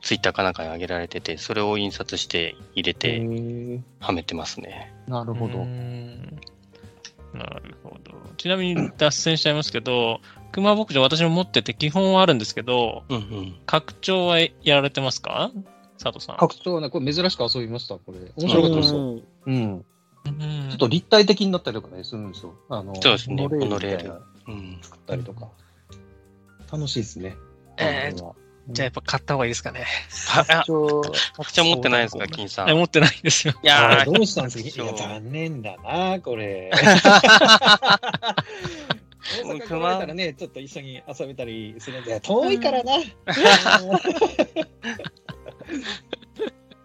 [0.07, 4.93] ツイッターかなんかに上げられてて、それを印刷して入れへて、ーはめてますね。
[5.05, 5.65] なるほどう。
[5.65, 6.39] ん
[7.33, 8.13] なるほど。
[8.37, 10.21] ちなみに脱線しちゃいますけど、
[10.53, 13.55] 熊牧場私も持ってて基本はあるんですけど、うんうん。
[13.65, 15.51] 拡張はやられてますか？
[16.01, 16.37] 佐藤さん。
[16.37, 18.31] 拡張はね、これ珍しく遊びました、これ。
[18.37, 18.99] 面白かったですよ。
[18.99, 19.21] うん。
[19.45, 19.85] うん
[20.69, 22.53] ちょっと立体的になったりとかね、するんですよ。
[22.69, 24.21] あの、そうですねモノレール。
[24.81, 25.49] 作ったりとか。
[26.71, 27.35] 楽しいですね。
[27.77, 29.85] えーじゃあやっぱ買った方がいいですかね。
[30.35, 31.01] あ、拡張
[31.37, 32.69] 拡張持ってないですか、金さん。
[32.69, 33.53] え持ってないんですよ。
[33.63, 34.83] いやどうしたんですか？
[34.83, 36.69] いや、残念だな、これ。
[39.43, 42.97] 大阪来られたらね、ちょっと一緒に遊べたりするんで、遠いからな。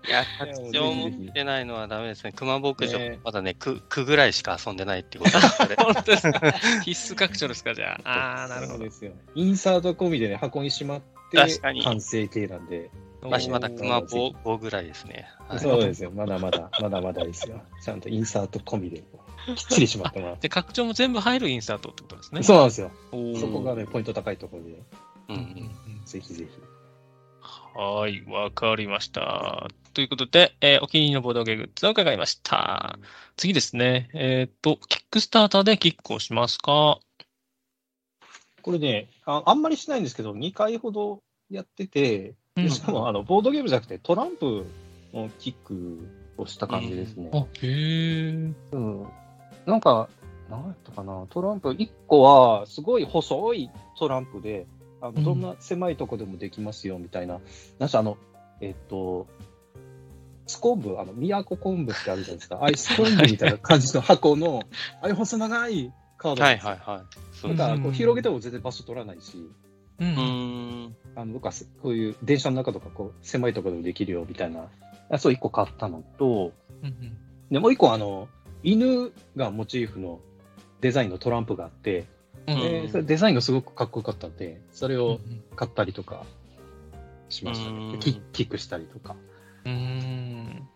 [0.04, 2.32] いや、拡張持ってないのはダメですね。
[2.32, 5.76] 熊牧場ね、まだね、区、区ぐらいしか遊んでないってことです、これ。
[5.84, 6.40] 本当ですか
[6.84, 8.10] 必須拡張ですか、じゃあ。
[8.10, 8.84] ああ、なるほど。
[8.84, 9.12] ですよ。
[9.36, 12.90] インサート込みでね、箱にしまって、確かに完成形なんで。
[13.22, 15.28] 私まだ熊おー5ぐらいですね。
[15.48, 16.10] はいそうですよ。
[16.10, 17.62] まだまだ、 まだまだですよ。
[17.80, 19.04] ちゃんとインサート込みで、
[19.54, 22.40] きっちりしまってもらっで、拡張も全部入るインサートってことですね。
[22.40, 22.46] て。
[22.46, 22.90] そうなんですよ。
[23.38, 24.82] そこがね、ポイント高いところで、
[25.28, 26.04] うんうん。
[26.04, 26.72] ぜひぜひ。
[27.74, 29.68] はい、わかりました。
[29.94, 32.98] ということで、えーお気に入りのボードゲーグッズを伺いました。
[33.36, 34.10] 次ですね。
[34.14, 36.98] えっ、と、キックスターターでキックをしますか？
[38.62, 44.66] これねあ、あんまりしないんですけど、2回ほどやってて、うんでしかもあのボードゲームじゃなくて、トランプ
[45.14, 47.30] のキックをした感じですね。
[47.32, 48.52] あ、へえ。
[48.72, 49.06] うん、
[49.66, 50.08] なんか、
[50.50, 54.66] なんやったかな、トランプ、1個はすごい細いトランプで、
[55.00, 57.40] あのどんな狭いとこでもできますよみたいな、
[57.78, 58.18] なんしあの、
[58.60, 59.26] えっと、
[60.46, 62.56] スコンブ、あの、宮古昆布ってあるじゃないですか。
[62.56, 64.62] ああいうスコンブみたいな感じの箱の、
[65.00, 65.92] ああいう細長い
[66.22, 67.02] カードはいはいはい。
[67.32, 69.50] そうだからこう広げても全然場所取らないし、
[69.98, 70.04] う。
[70.04, 70.96] うん。
[71.16, 74.68] あの、僕はこういう電車の中とかこう狭いところでもできるよみたいな、
[75.10, 77.16] あそう一個買ったのと、うん
[77.50, 78.28] で、もう一個あの、
[78.62, 80.20] 犬がモチーフの
[80.80, 82.06] デザインのトランプがあって、
[82.46, 85.20] うんでそれデザインがすごくかっこよかったんで、それを
[85.56, 86.24] 買ったりとか
[87.28, 87.98] しましたうんね。
[87.98, 89.16] キキックしたりとか。
[89.64, 90.68] うん。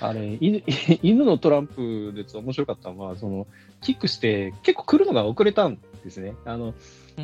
[0.00, 0.62] あれ、犬
[1.02, 3.46] 犬のトランプで面白かったのは、その、
[3.80, 6.34] キックして結構来るのが遅れたんですね。
[6.44, 6.74] あの、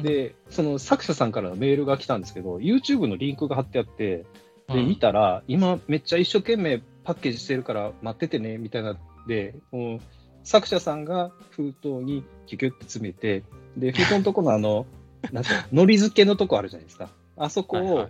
[0.03, 4.25] で、その作者さんからのメールが来たんですけど、YouTube のリンクが貼ってあって、
[4.69, 10.01] で、見たら、今めっちゃ一生懸命パッケージしてるから待っててね、みたいなで、もう
[10.45, 13.45] 作者さんが封筒にキュキュッて詰めて、
[13.77, 14.87] で、封筒のとこのあの、
[15.33, 17.11] なんていうの、のり付けのとこあるじゃないですか。
[17.37, 18.09] あそこを、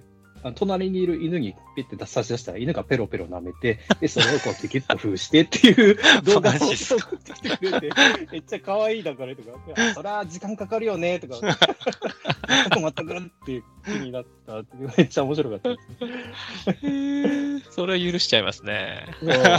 [0.55, 7.90] 隣にいる犬にピッて差し出したら、犬がペロペロ舐めて、 で、それをこうキュキュッと封してっていう 動画を送ってきてくれて、
[8.33, 17.70] めっちゃ可愛いだからとか、あそりゃ時間かかるよねとか、待ってくるって気になったっていうめっちゃ面白かったです。
[17.70, 19.07] それは許しちゃいますね。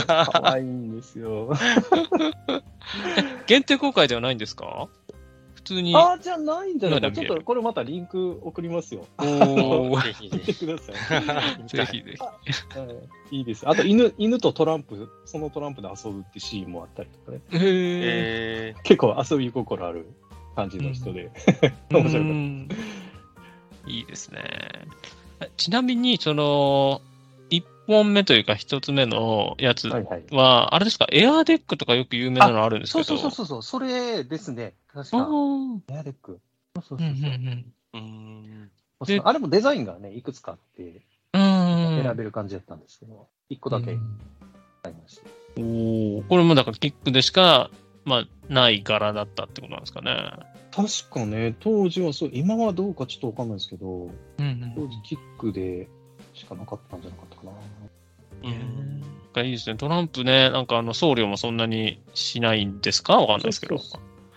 [0.04, 1.52] 可愛いんですよ。
[3.46, 4.88] 限定公開ではないんですか？
[5.62, 5.94] 普通に。
[5.96, 9.06] ああ、じゃないんじゃないちょっとこれまたリンク送りますよ。
[9.20, 10.54] ぜひぜひ。
[10.54, 11.68] ください。
[11.68, 12.18] ぜひぜひ。
[12.78, 12.86] は
[13.30, 13.68] いいいです。
[13.68, 17.40] あと犬、犬とトランプ、そのトランプで遊ぶってシーンもあったりとかね。
[17.52, 20.06] へえ結構遊び心ある
[20.56, 21.30] 感じの人で。
[21.30, 22.74] ー 面白か
[23.86, 24.42] いいですね。
[25.56, 27.11] ちなみに、その、1
[27.86, 30.24] 本目というか1つ目のやつはいはい。
[30.30, 33.22] は、あれですか、エアーデックとかよく有名なのあるんですけそうど。
[33.22, 34.74] そうそうそう、それですね。
[34.92, 35.28] 確あか。
[35.30, 36.40] ーエアデック。
[36.76, 37.64] そうそうそうそうー。
[37.94, 38.70] うーん。
[39.04, 43.90] であれもデザインがね、いくつかあって選べる感じだったんですけど、一個だけ
[44.84, 45.22] ありました。
[45.58, 47.70] おーこれもだからキックでしか、
[48.04, 50.16] まあ、ない柄だったってことなんですかね。
[50.70, 55.88] 確かね、当時はそう、今はどうかちょっとわかんないですけど、うんうん当時キックで
[56.42, 57.52] しかなかったんじゃなかったかな。
[58.42, 59.02] うん
[59.32, 59.76] がいいですね。
[59.76, 63.16] トランプね、なんかあの送料もそんなにしないんですか？
[63.18, 63.78] わかんないですけど。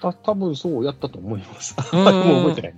[0.02, 1.76] た多分そうやったと思います。
[1.92, 2.74] うん もう覚えてない。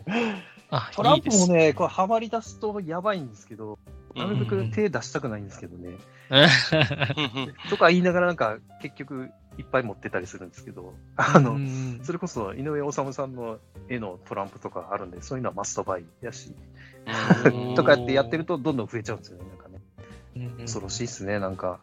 [0.70, 1.22] あ、トラン。
[1.22, 3.78] プもね、これハマり出すとやばいんですけど、
[4.16, 5.98] なるべく手出したくないんですけどね。
[7.70, 13.60] とか言いながらなんか結局いっぱい持ってたりするんですけど、あの、うんそれこそ井上治さんの
[13.90, 16.56] 絵のトランプとかあるんで、そういうのはマストバイやし、うん
[17.76, 19.46] とかやってやってるとどんどん増えちゃうんですよね。
[19.50, 19.82] なんかね。
[20.36, 21.80] うん恐ろしいっすね、なんか。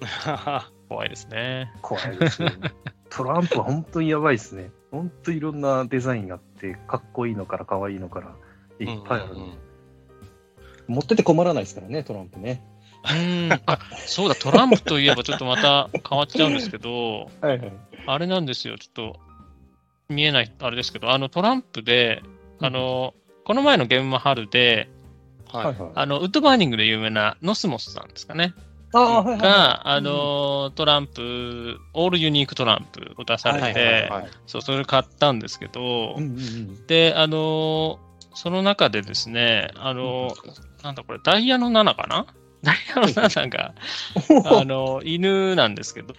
[0.88, 1.72] 怖いですね。
[1.82, 2.52] 怖いですね。
[3.10, 4.70] トランプは本当にやばいですね。
[4.90, 8.34] 本当いろんなデザインがあって、かっこいいのから可愛いのから
[8.80, 9.68] いっぱいあるんで、うん
[10.88, 12.62] 持ってて困らないですからね、トランプね。
[13.04, 13.52] うん。
[13.66, 17.72] あ、そうだ、トランプといえばちょっとまた変わっちゃうんですけど、はいはい。
[18.06, 19.20] あれなんですよ、ちょっと
[20.08, 22.22] 見えない、あれですけど、あのトランプで、
[22.60, 23.14] あの、
[23.48, 24.90] この前のゲームマ春で、
[25.50, 25.64] はい。
[25.64, 25.76] はい。
[25.94, 28.52] あの、ウッドバーニングで有名なノスモスさんですかね。
[28.92, 29.40] ああ、はいはい。
[29.40, 36.86] が、あの、トランプ、オールユニークトランプを出されはいて、はいはいそう、それ買ったんですけど、うんうんうん。
[36.86, 37.98] で、あの、
[38.34, 40.34] その中でですね、あの、
[40.82, 42.26] なんだこれ、ダイヤの7かな？
[42.62, 43.72] ダイヤの7が、
[44.44, 46.14] あの、犬なんですけど、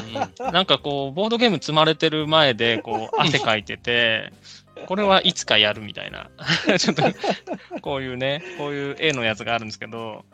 [0.50, 4.32] なんかこう、ボードゲーム積まれてる前で、こう、汗かいてて、
[4.86, 6.30] これはいつかやるみたいな、
[6.78, 7.02] ちょっと、
[7.80, 10.24] こういうね、こういう絵のやつがあるんですけど、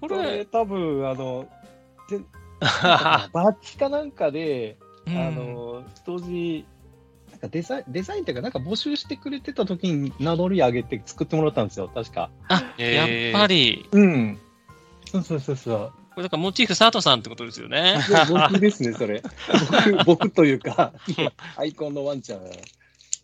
[0.00, 1.48] ここれれ、多分、あの、
[2.10, 2.18] で
[2.60, 4.76] バッチかなんかで、
[5.06, 6.64] うんあの、当時、
[7.30, 12.30] なんかデザイン、デザインっていうか、なんか募集してくれてた時に名乗り上げて作ってもらったんですよ、確か。
[12.48, 14.38] あ、やっえーぱり、うん。
[15.06, 15.92] そうそうそうそう。
[16.14, 17.98] これだからモチーフ佐藤さんってことですよね。
[18.28, 19.22] 僕ですね、それ。
[19.94, 20.92] 僕、僕というか、
[21.56, 22.50] アイコンのワンちゃんが、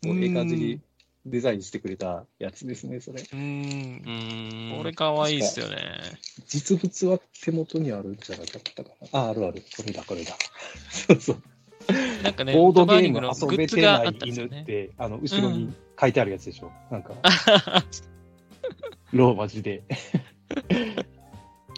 [0.05, 0.80] もうええ感じに
[1.26, 3.22] デザインしてくれたやつですね、それ。
[3.32, 5.76] うんこれかわいいっすよね。
[6.46, 9.20] 実物は手元にあるんじゃなかったかな。
[9.20, 9.62] あ、あるある。
[9.76, 10.36] これだ、これだ。
[10.90, 11.42] そうそう。
[12.22, 14.18] なんかね、ボードゲーム遊べてない。
[14.24, 16.70] 犬って、あの、後ろに書いてあるやつでしょ。
[16.90, 17.84] なんか、あ
[19.12, 19.82] ローマ字で。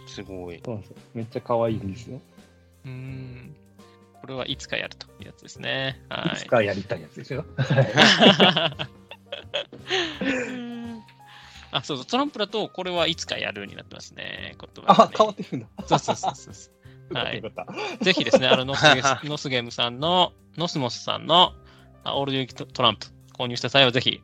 [0.07, 0.63] すごい。
[1.15, 2.21] めっちゃ可愛いんですよ。
[2.85, 3.55] うん。
[4.27, 6.03] これはいつかやるというやつですね。
[6.09, 7.43] はいつかやりたいやつでしょ？
[7.43, 7.45] い。
[11.71, 14.57] あ、そうそう、トランプだと、これはいつかやるになってますね。
[14.59, 15.69] 言葉があね、変わってるんだ。
[15.87, 17.15] そうそうそうそう。
[17.15, 17.41] はい
[18.03, 21.53] ぜひですね、あのノスゲス ノスゲームさんの、ノスモスさんの
[22.03, 23.07] あオールデュートランプ
[23.39, 24.21] 購入した際はぜひ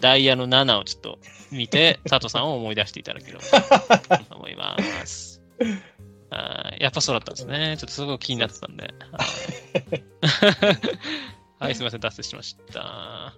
[0.00, 1.18] ダイヤの7をちょっと
[1.50, 5.42] 見て、佐藤さんを思い出していただければと思います。
[6.30, 7.76] あーやっぱそうだったんですね。
[7.78, 8.94] ちょっとすごい気になってたんで。
[9.12, 9.24] は
[11.60, 13.34] いはい、すみません、脱線しました。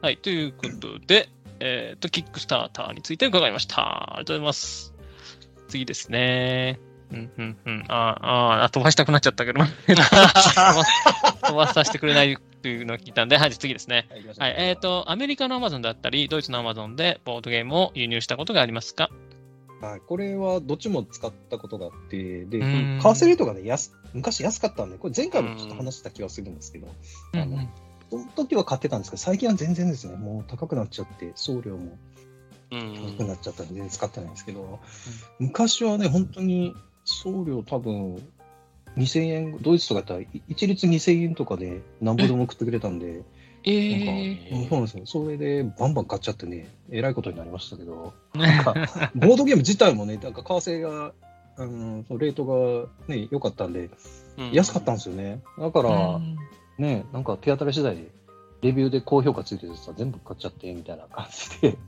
[0.00, 1.28] はい、ということで、
[1.60, 4.14] えっ、と、キックスターターについて伺いました。
[4.14, 4.94] ありがとうございます。
[5.68, 6.80] 次ですね。
[7.12, 7.84] うん、うん、うん。
[7.88, 10.84] ああ、あ飛ばしたくなっちゃったけど、飛 ば
[11.42, 14.08] 飛ばさせてくれないというのを聞いたんで、はい、次ですね。
[14.38, 19.10] はい、えっ、と、アメリカのアマゾンだったり、ドイツのアマゾンでボードゲームを輸入したことがありますか？
[19.82, 23.00] はい、これはどっちも使ったことがあって、で、為ん。
[23.00, 26.86] 替レートがね、安昔安かったんで、これ前回もちょっと話した気がするんですけど、
[27.34, 27.68] うんあの
[28.10, 31.98] その時は買ってたんですけど、最近は全然ですね、もう高くなっちゃって、送料も
[32.70, 34.78] うん高くなっちゃったんで、全然使ってないんですけど、
[35.38, 36.74] 昔はね、本当に
[37.04, 38.22] 送料多分、
[38.96, 43.22] 2000円、ドイツとかやったらい一律2000円とかで何ぼでも送ってくれたんで、
[43.64, 45.06] えなんえか、うんそうなんですよ。
[45.06, 48.74] それでバンバン買っちゃってね、えらいことになりましたけど、 なんか、
[49.14, 51.12] ボードゲーム自体もね、なんか為替が、
[51.56, 53.90] あのそのレートがね、良かったんで、
[54.52, 55.42] 安かったんですよね。
[55.58, 56.20] だから、
[56.78, 58.10] ね、なんか手当たり次第で、
[58.62, 61.78] レビューで高評価ついててさ、全部買っちゃって、みたいな感じで、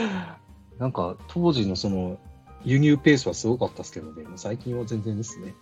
[0.78, 2.18] なんか当時のその、
[2.64, 5.54] 輸入ペースはすごかったですけどね、最近は全然ですね。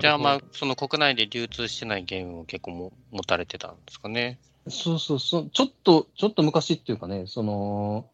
[0.00, 4.38] じゃあまあ、その国内で流通してないゲームを結構も持たれてたんですかね。
[4.68, 8.10] そうそうそう、ちょっと、ちょっと昔っていうかね、その、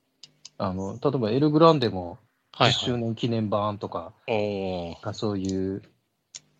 [0.58, 2.18] あの、例えばエルグランデも
[2.58, 5.12] 10はい、周年記念版とか、おー。
[5.14, 5.82] そういう、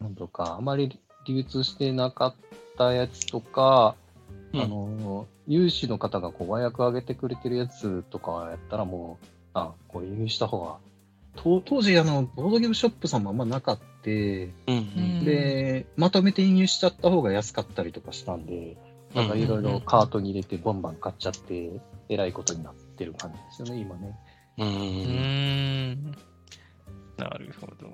[0.00, 2.34] なんとか、あまり流通してなかっ
[2.78, 3.94] たやつとか、
[4.54, 4.60] うん。
[4.62, 10.80] あの、有志の方がこう和訳上げてくれてるやつとかやったらもう、あ、こう輸入した方が、と
[11.36, 14.78] 当時あの、ボードゲームショップさんもあんまなかって、うんう
[15.22, 15.24] ん。
[15.24, 18.76] で、まとめて輸入しちゃった方が安かったりとかしたんで、
[19.14, 21.70] なんかいろいろカートに入れてバンバン買っちゃって、
[22.08, 24.16] えらいことになってる感じですよね、今ね。
[24.58, 26.16] うんうーん。
[27.16, 27.90] なるほど。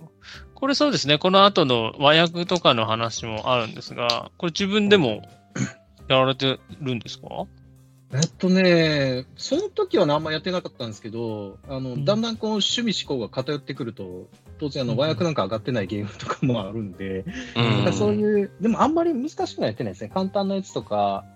[0.55, 5.23] これそうですね、この後の和訳とかの話もあるんですが、これ自分でも
[6.09, 7.29] やられてるんですか？
[8.15, 14.29] えっとね、その時はねあんまやってなかったんですけど、あの、んだんだんこう趣味思考が偏ってくると、
[14.59, 20.11] 当然あのうん和訳なんか上がってないゲームとかもあるんで、うんなんかそういう、でもあんまり難しくはやってないですね。
[20.13, 21.27] 簡単なやつとか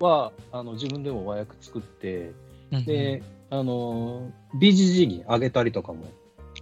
[0.00, 2.32] は、あの自分でも和訳作って、
[2.70, 6.06] で、あの、BGG に上げたりとかも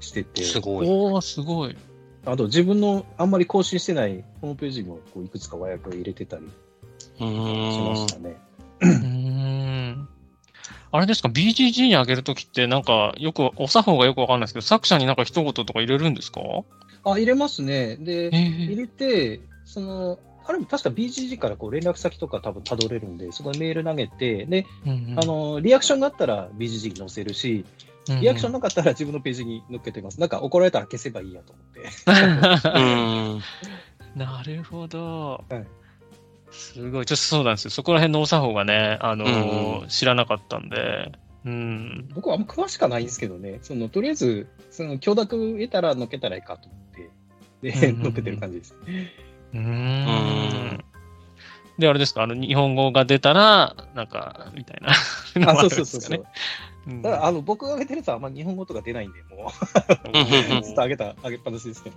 [0.00, 0.88] してて、すごい。
[0.88, 1.76] おー、すごい。
[2.24, 6.48] あと自分のあんまり更新してないホームページもこういくつか和訳を入れてたりう
[7.18, 8.36] しましたね。
[10.92, 10.98] うーん。
[10.98, 16.40] あれですか、BGG に上げるときって、なんか、よく、お作法がよくわかんないですけど、作者になんか一言とか入れるんですか？
[17.04, 17.96] あ、入れますね。
[17.96, 27.64] で、え入れて、その、あれも確か BGG からこう連絡先とか多分たどれるんで、そこにメール投げて、で、うんうんあの、リアクションがあったら BGG に載せるし、
[28.20, 30.18] リアクションなかったら自分のページに載っけてます。
[30.20, 32.68] なんか怒られたら消せばいいやと思って。
[32.74, 33.42] うん
[34.16, 35.44] なるほど。
[35.48, 35.66] はい
[36.52, 37.06] すごい。
[37.06, 37.70] ちょっとそうなんですよ。
[37.70, 41.12] そこら辺のお作法がね、あのーうん知らなかったんで。
[41.44, 42.08] うん。
[42.14, 48.76] 僕はあんま詳しくはないんですけどね、その、とりあえず、その、許諾得たら載っけたらいいかと思って、で、うんうんうん載っけてる感じです。
[49.54, 50.84] うんん。
[51.78, 55.50] で、あれですか、あの、日本語が出たら、なんか、みたいな。
[55.50, 56.18] あ、そうそうそうそう。
[56.18, 56.90] う。
[56.90, 59.52] うんだから、あの、僕が上げてるやつはあんま日本語とか出ないんで、も
[60.14, 61.96] うんう、ずっと上げた、上げっぱなしですけど。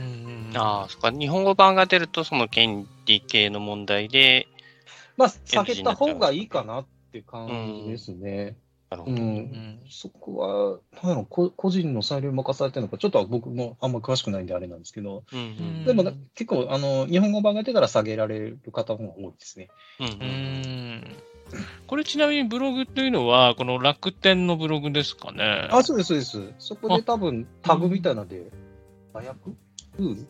[0.00, 0.07] うん
[0.54, 1.10] ああ、そっか。
[1.10, 4.46] 日本語版が出ると、その権利系の問題で、
[5.16, 8.56] まあ、下げた方がいいかなって感じですね。
[8.90, 8.94] う。
[8.94, 9.16] なるほど。
[9.16, 19.68] うんんそこは、なんやろ、こ個人の裁量に任されてるのか、ちょっとは僕もあんま詳しくないんであれなんですけど、うんうんでもな結構、あの、日本語版が出たら下げられる方の方が多いですね。
[20.00, 20.24] うんうー
[20.96, 21.04] ん
[21.86, 25.68] これちなみにブログというのは、この楽天のブログですかね。
[25.70, 26.54] あ、そうです、そうです。
[26.58, 28.50] そこで多分タグみたいなんで、
[29.14, 29.56] 麻薬？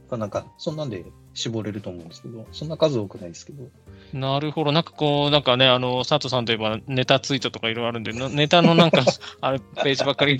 [0.08, 1.04] かなんか、そんなんで
[1.34, 3.68] 絞れると思うんですけど、そんな数多くないですけど。
[4.12, 4.72] なるほど。
[4.72, 9.04] なんかこう、なんかね、あの、佐藤さんといえばネタツイートとかいろいろあるんで、なネタのなんか、
[9.40, 10.38] あるページばっかり。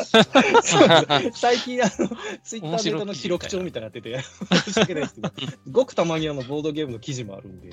[1.33, 2.09] 最近、あの、
[2.43, 4.23] ツイッターでの記録帳みたいになってて、
[4.65, 5.31] 申し訳ないですけど、
[5.71, 7.71] ごくたまにあの、ボードゲームの記事もあるんで、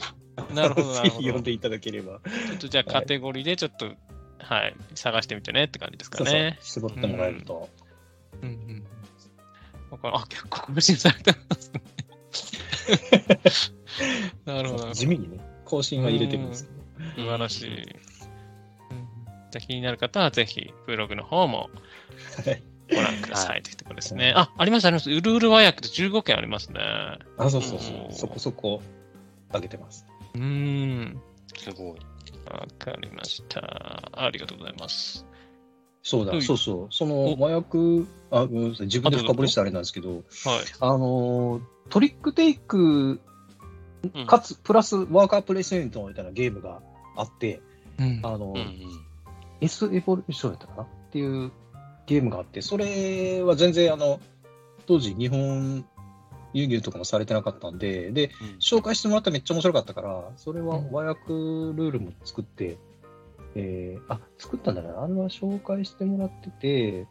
[0.54, 1.10] なるほど、なぜ。
[1.10, 3.92] ひ読んでいただければ、ちょっとじゃあカテゴリーでちょっと、
[4.40, 6.58] はい、探してみてねって感じですかそうそうね。
[6.62, 7.70] 絞ってもらえると。
[8.42, 8.84] うんうん
[9.96, 11.82] わかるあ、結構更新されてますね。
[14.46, 14.92] なるほど。
[14.92, 16.76] 地味にね、更新は入れてるんですけど。
[17.26, 17.80] 素晴らしい。
[17.80, 17.86] うん
[19.52, 21.70] じゃあ気になる方はぜひブログの方も
[22.46, 22.62] はい
[22.94, 24.34] ご覧くださいというところですね。
[24.36, 25.10] あ、ありますあります。
[25.10, 26.80] うるうる和訳で15件ありますね。
[27.38, 28.10] あ、そうそうそうう。
[28.10, 28.82] んそこそこ
[29.54, 30.06] 上げてます。
[30.36, 31.22] うーん。
[31.58, 32.00] すごい。
[32.52, 34.12] わかりました。
[34.14, 35.26] ありがとうございます。
[36.08, 36.94] そうだ、はいそうそう。
[36.94, 38.86] その麻薬、あ、ごめんなさい。
[38.86, 40.22] 自分で深掘りしたあれなんですけど、はい。
[40.80, 43.20] あのー、トリックテイク、
[44.14, 46.84] うんかつ、プラスワーカープレイスメントみたいなゲームが
[47.18, 47.60] あって、
[47.98, 49.06] うんあのー、うんうん。
[49.62, 50.84] S エボリューションやったかな？
[50.84, 51.52] っていう
[52.06, 54.20] ゲームがあって、それは全然あの、
[54.86, 55.84] 当時日本
[56.54, 58.30] 輸入とかもされてなかったんで、で、
[58.60, 62.78] 紹介してもらったらめっちゃ面白かったから、それは和訳ルールも作って、
[63.56, 64.90] えーあ、作ったんだね。
[64.90, 67.08] あれは紹介してもらってて、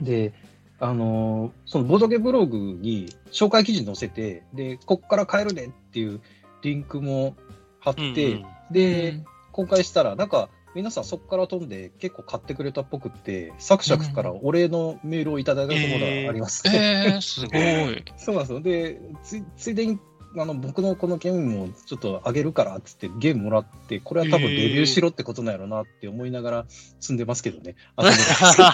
[0.00, 0.32] で、
[0.78, 6.20] あのーそのボードゲブログに紹介記事載せて、で、こっから買えるねっていう
[6.62, 7.36] リンクも
[7.80, 16.64] 貼って、うんうんで、公開したら、なんか、皆さんそこから飛んで結構買ってくれたっぽくって、作者からお礼のメールをいただいたことがあります。
[16.66, 18.04] えー、すごい。
[18.18, 18.60] そうなんですよ。
[18.60, 19.98] で、ついついでに、
[20.38, 27.74] あの、僕のこのゲームもちょっとあげるからっつってゲームもらって、これは多分レビューしろってことなんやろなって思いながら積んでますけどね。
[27.98, 28.68] 遊んでますけど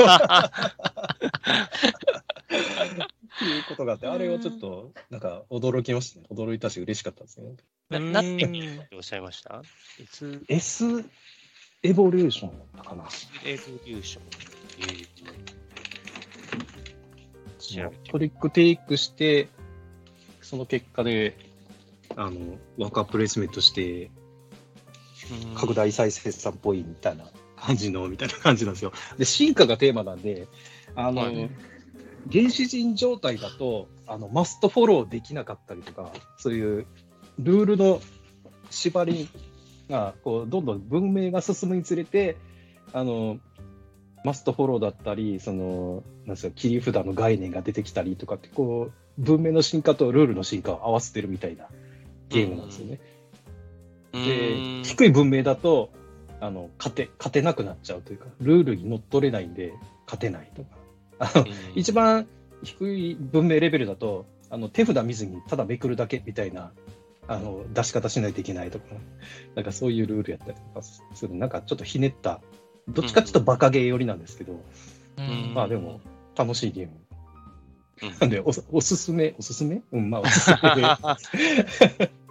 [3.32, 6.26] っていうことがあって、あれはちょっと、なんか驚きましたね。
[6.30, 7.54] 驚いたし嬉しかったですね。
[7.90, 9.62] ななんておっしゃいました
[9.98, 11.04] ?S S
[11.82, 13.04] エボリューションだったかな。
[13.44, 14.24] エボリューション。
[17.58, 19.48] 調べてトリックテイクして、
[20.40, 21.36] その結果で、
[22.16, 24.10] あの、ワーカープレイスメントして、
[25.54, 27.24] 拡大再生産っぽいみたいな
[27.56, 28.92] 感じの、みたいな感じなんですよ。
[29.18, 30.48] で、進化がテーマなんで、
[30.94, 31.50] あの、はい。
[32.30, 36.86] 原始人状態だと、あの、マストフォローできなかったりとか、そういう
[37.38, 38.00] ルールの
[38.70, 39.28] 縛り
[39.88, 42.36] が、こう、どんどん文明が進むにつれて、
[42.92, 43.38] あの、
[44.24, 51.68] マストフォローだったり、その、なんですか、切り札の概念が出てきたりとかって、こう、文明の進化とルールの進化を合わせてるみたいな
[52.32, 53.00] ゲームなんですよね。
[54.12, 55.90] で、低い文明だと、
[56.40, 59.72] あの、勝て、勝てなくなっちゃうというか、ルールに乗っ取れないんで、
[60.06, 60.68] 勝てないとか。
[61.18, 62.26] あの、一番
[62.62, 66.72] 低い文明レベルだと、あの、手札見ずにただめくるだけみたいな、
[67.28, 68.86] あの、出し方しないといけないとか、
[69.54, 72.40] なんかそういうルールやったりとかする、なんかちょっとひねった、
[72.88, 74.60] どっちかちょっとバカゲー寄りなんですけど、
[75.18, 75.54] うん。
[75.54, 76.00] まあでも、
[76.36, 76.92] 楽しいゲーム。
[78.02, 78.18] うん。
[78.18, 79.82] なんでおす、おすすめ、おすすめ？
[79.92, 82.10] うん、まあおすすめで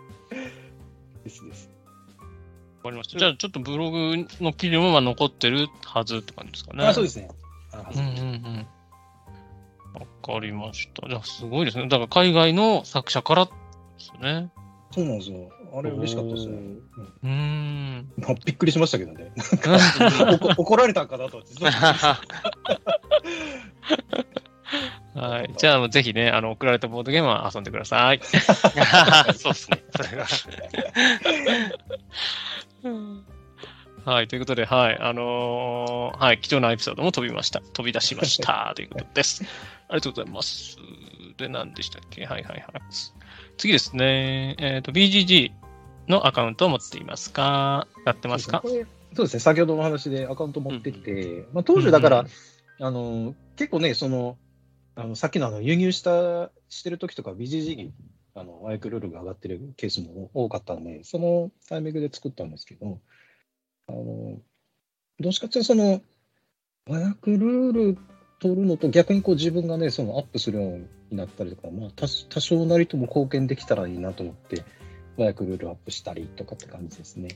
[2.91, 3.19] かりました。
[3.19, 6.85] じゃあ、ちょっとブログの記事もまあ残ってるはずって感じですかね。
[6.85, 7.29] あ、そうですね。
[7.71, 8.67] あうんうんうん。
[9.93, 11.07] わかりました。
[11.07, 11.87] じゃあ、すごいですね。
[11.87, 13.51] だから、海外の作者からで
[13.97, 14.49] すね。
[14.91, 15.49] そうなんですよ。
[15.73, 16.57] あれ嬉しかったですね。
[17.23, 18.11] うーん。
[18.17, 19.31] まあ、びっくりしましたけどね。
[20.37, 21.41] 怒怒られたんかなと。
[25.13, 25.53] はい。
[25.57, 28.21] じゃあ、ぜひね、あの、送られたボードゲームは遊んでください。
[29.35, 29.83] そうですね。
[29.95, 30.25] それが。
[34.05, 34.27] はい。
[34.27, 34.97] ということで、はい。
[34.99, 36.39] あのーはい。
[36.39, 37.61] 貴重なエピソードも飛びました。
[37.61, 38.73] 飛び出しました。
[38.75, 39.43] ということです。
[39.89, 40.77] ありがとうございます。
[41.37, 42.25] で、何でしたっけ？
[42.25, 42.63] はいはいはい。
[43.57, 44.55] 次ですね。
[44.59, 45.51] えっ、と、BGG
[46.07, 47.87] のアカウントを持っていますか？
[48.05, 48.63] やってますか？
[49.13, 52.25] そうですね、先ほどの話でアカウント持ってきて、まあ、当時だから、
[52.79, 54.37] あの結構ね、その
[54.95, 57.93] あのさっきのあの輸入したしてる時とか BGG に
[58.33, 62.99] あのワイクルールが上がってるケースも多かったんで、そのタイミングで作ったんですけど、
[63.87, 64.39] あの
[65.19, 66.01] どうしかっていうとその、
[66.87, 67.97] 和訳ルール
[68.39, 74.63] 取るのと逆にこう自分がね、そのアップするようになったりとか、まあ、多多少なりとも貢献できたらいいなと思って、
[75.17, 77.29] 和訳ルールアップしたりとかって感じですね。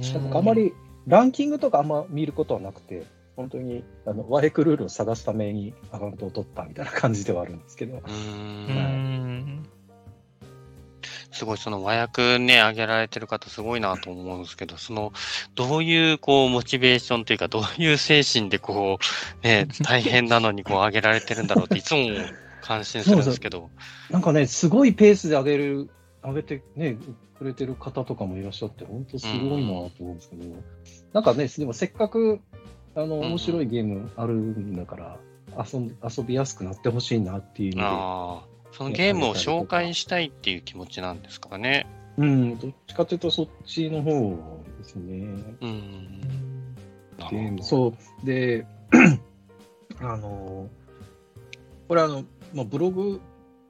[0.00, 0.72] しかもあまり
[1.06, 3.04] ランキングとかあんま見ることはなくて、
[3.36, 9.75] 本当にあのワイクルールを探すためにアカウントを取ったみたいな感じではあるんですけど、ううーんん。
[11.36, 15.12] すごい、その和訳ね、挙げられてる方すごいなと思うんですけど、その、
[15.54, 18.98] どういう、こう、モチベーションというか、どういう精神で、こ
[19.42, 22.08] う、ね、 大変なのに、こう、挙げられてるんだろうって、いつも
[22.62, 23.70] 感心するんですけど。
[24.10, 25.90] なんかね、すごいペースで上げる、
[26.24, 26.96] 上げてね、
[27.38, 30.44] くれてる方とかもいらっしゃって、本当すごいなと思うんですけど、
[31.12, 32.40] なんかね、でもせっかく、
[32.94, 35.18] あの、ん面白いゲームあるんだから、
[35.56, 41.86] 遊ん遊びやすくなってほしいなっていう意味で、そのゲームを紹介したいっていう気持ちなんですかね。
[42.18, 44.36] うん、どっちかというとそっちの方
[44.76, 45.56] ですね。
[45.62, 46.20] うん。
[47.18, 47.62] なゲーム。
[47.62, 48.26] そう。
[48.26, 48.66] で、
[49.98, 50.68] あの、
[51.88, 53.22] これあの、まあ、ブログ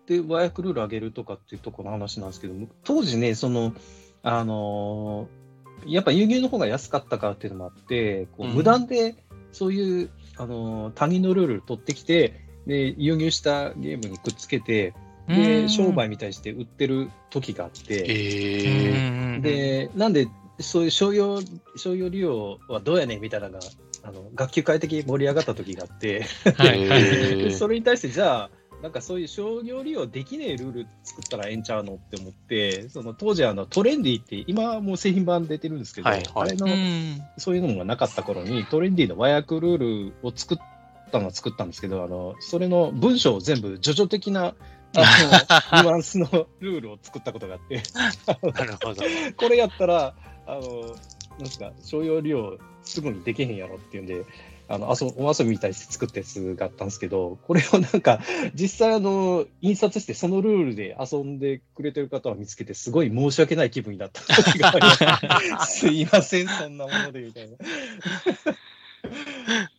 [0.09, 3.75] で和訳ルール上げるとかっていうところの話なんですけど、当時ね、その、
[4.25, 5.29] あの、
[5.87, 9.15] やっぱ輸入の方が安かったからっていうのもあって、こううん無断で
[9.53, 14.95] そういう、あの、他人のルール取ってきて、で、輸入したゲームにくっつけて、
[15.29, 20.29] で、商売みたいにして売ってる時があって、ええで、で、なんで、
[20.61, 21.43] そういう商用、
[21.77, 23.61] 商用利用はどうやねんみたいなのが、
[24.03, 26.25] あの、学級会的に盛り上がった時があって、
[26.57, 27.03] はいはい。
[27.03, 27.51] へー。
[27.51, 28.51] それに対して、じゃあ、
[28.83, 36.31] なんかそういう商業利用できねえルール作ったらええんちゃうのって思って、その当時あのトレンディって、今はもう製品版出てるんですけど、はいはい。
[36.35, 37.21] あれの、うん。
[37.39, 40.59] そういうのがなかった頃に、トレンディの和訳ルールを作っ
[41.11, 44.55] たのは作ったんですけど、あの、それの文章を全部、叙々的な、
[44.97, 45.01] あ
[45.73, 46.27] の、ニュアンスの
[46.61, 47.83] ルールを作ったことがあって、
[48.53, 49.03] なるほど。
[49.37, 50.15] これやったら、
[50.47, 50.97] あの、
[51.31, 54.25] なんですか、商用利用すぐにできへんやろっていうんで、
[54.69, 58.21] あの、遊お遊びみたいにして作ったやつがあったんですけど、これをなんか、
[58.55, 67.57] 実際あの、印刷してそのルールで遊んでくれてる方を見つけて、すごい申し訳ない気分になった時がありましたすいません、そんなもので、みたいな。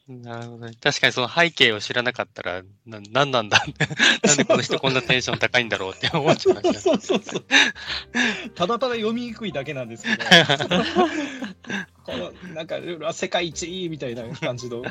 [0.07, 0.73] なるほどね。
[0.81, 3.61] 確かにその背景を知らなかったら、な、なんなんだ？
[4.23, 6.79] なんでこの人こんなテンション高いんだろうって思っちゃいました。
[6.79, 7.45] そうそうそう。
[8.55, 10.23] ただただ読みにくいだけなんですけど、
[12.07, 14.89] このなんかルールは世界一みたいな感じのフレ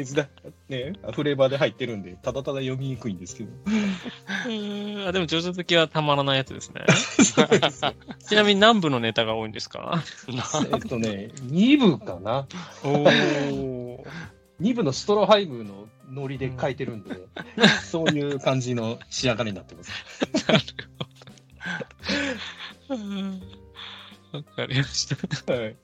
[0.00, 0.26] ーズだ、
[0.68, 3.50] ね、フレーバーで入ってるんで、ただただ読みにくいんですけど。
[5.06, 6.84] あでも、ジョジョ好きはたまらないやつですね。
[8.26, 10.02] ちなみに何部のネタが多いんですか？
[10.72, 12.48] えっとね、2部かな。
[12.82, 14.04] おお。
[14.60, 17.14] 2部のストロハイムのノリで書いてるんで、
[17.84, 19.92] そういう感じの仕上がりになってます。
[24.38, 25.06] わかりまし
[25.46, 25.52] た。
[25.52, 25.76] はい、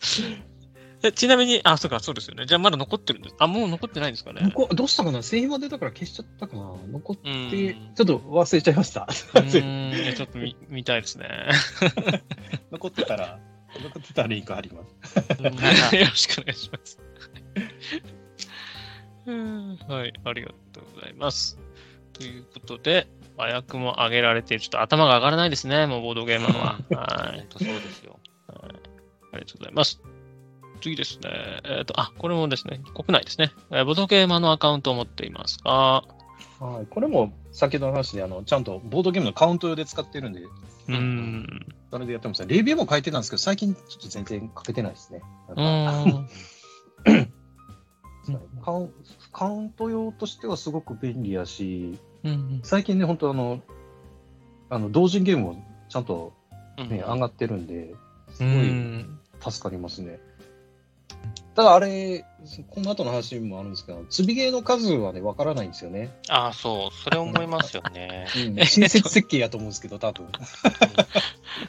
[1.03, 2.47] えちなみに、あ、そうか、そうですよね。
[2.47, 3.37] じゃあまだ残ってるんです。
[3.39, 4.51] あ、もう残ってないんですかね。
[4.55, 5.23] こどうしたかな？
[5.23, 6.63] 製品は出たから消しちゃったかな？
[6.93, 7.31] 残っうて、
[7.73, 9.03] んちょっと忘れちゃいました。
[9.03, 11.29] うーん、 いやちょっと見見たいですね。
[12.73, 13.39] 残ってたら、
[13.83, 15.95] 残ってたらリンク貼ります。
[15.95, 16.99] よろしくお願いします。
[19.27, 21.59] うんはい、ありがとうございます。
[22.15, 26.79] ということで、和訳も上げられて、ちょっと頭が上がらないですね、もうボードゲーマーは。
[27.01, 27.47] はい本。
[27.51, 28.19] 当そうですよ。
[28.53, 30.01] ありがとうございます。
[30.81, 31.61] 次ですね。
[31.65, 33.53] えっ、と、あ、これもですね、国内ですね。
[33.71, 36.05] えーボードゲーマーのアカウントを持っていますが、
[36.59, 41.67] はい、これも先ほどの話であの、ちゃんとボードゲームのカウント用で使ってるんで、うーん。
[41.91, 42.47] それでやってます。
[42.47, 45.23] レビューも書いてたんですけど、最近ちょっと全然書けてないですね。
[48.63, 48.93] カウン
[49.33, 53.61] カウント用としてはすごく便利やし、うん最近ね、本当あの、
[54.69, 56.33] あの同人ゲームもちゃんと、
[56.79, 57.95] うんね上がってるんで、
[58.41, 59.19] すうごいん。
[59.39, 60.19] 助かりますね。
[61.55, 62.25] ただあれ、
[62.71, 66.11] この後の話もあるんですけど、積みゲーの数はね、わからないんですよね。
[66.31, 66.95] ああ、そう。
[67.05, 68.27] それ思いますよね。
[68.35, 70.27] うん、親切設計やと思うんですけど、多分。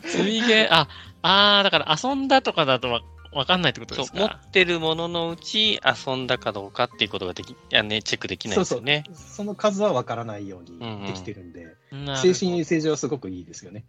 [0.03, 0.87] 積みゲー、あ、
[1.23, 3.01] あーだから遊んだとかだとわ
[3.33, 4.39] わかんないってことです、そう持か。
[4.47, 9.03] ってるもののうち遊んだかどうかっていうことができ、いやね、チェックできないですよね。
[9.13, 13.85] その数はわからないようにうんうんできてるんで、なるほど精神衛生上はすごくいいですよね。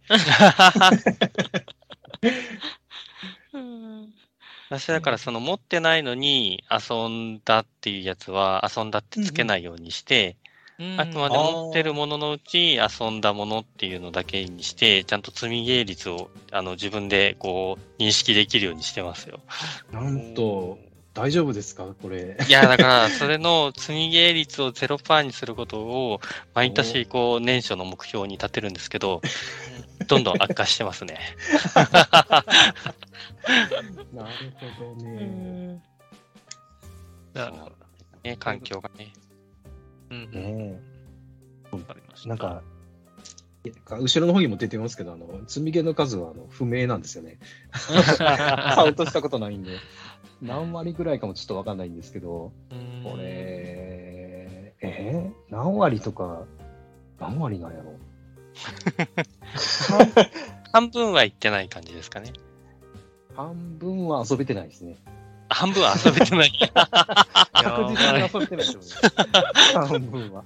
[3.53, 4.13] うん
[4.69, 10.35] 私だからその持ってないのに遊んだっていうやつは遊んだってつけないようにして、
[10.97, 19.39] あくまで持ってるもののうち遊んだものっていうのだけにして、ちゃんと積みゲー率をあの自分でこう認識できるようにしてますよ。
[19.91, 20.79] なんと、
[21.13, 21.85] 大丈夫ですか？
[22.01, 22.37] これ。
[22.47, 26.21] いや、だからそれの積みゲー率を0%にすることを
[26.55, 29.21] 毎年こう年初の目標に立てるんですけど、
[30.07, 31.19] どんどん悪化してますね。
[34.13, 34.29] なる
[34.77, 35.11] ほどうね。
[35.11, 35.83] ん
[37.33, 37.75] なるほど。
[38.23, 39.13] ね、環境がね。
[40.09, 40.81] うんうんね。
[42.25, 42.61] なんか、
[43.89, 47.39] 後ろの方にも出てますけど、あの積みゲーの数はあの不明なんですよね。
[47.71, 49.77] カウントしたことないんで、
[50.41, 56.45] 何割ぐらいかもちょっとわかんないんですけど、うんこれ、えー何割とか、
[57.19, 57.93] 何割なんやろ
[60.73, 62.33] 半分は行ってない感じですかね。
[63.35, 64.97] 半分は遊べてないですね。
[65.49, 66.51] 半分は遊べてない。
[67.53, 68.87] 確実に遊べてないですよね。
[69.73, 70.43] 半分は。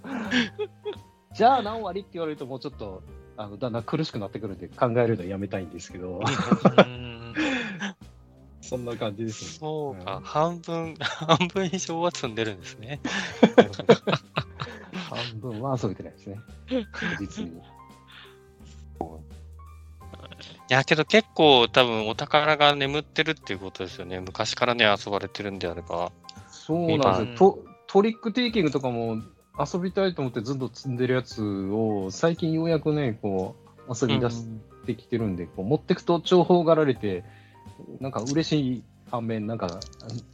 [1.34, 3.01] じゃあ何割って言われるともうちょっと、
[3.38, 6.24] あのだんだん苦しくなってくるんで考えるのやめたいんですけど、う
[6.82, 7.34] ん
[8.62, 9.51] そんな感じですね。
[9.60, 12.99] そうかう、ん半分、半分以上は積んでるんですね。
[15.10, 16.41] 半分は遊べてないですね。
[16.91, 17.62] 確実に。
[20.69, 24.19] いや、けど結構多分お宝が眠ってるっていうことですよね。
[24.19, 26.11] 昔からね、遊ばれてるんであれば。
[26.49, 27.53] そうなんですよ。
[27.53, 29.21] トトリックテイキングとかも
[29.57, 33.55] 遊びたいと思ってずっと積んでるやつを最近ようやくね、こ
[33.87, 34.45] う遊び出し
[34.85, 37.23] てきてるんで、こう持ってくと重宝がられて、
[38.01, 39.79] なんか嬉しい反面、なんか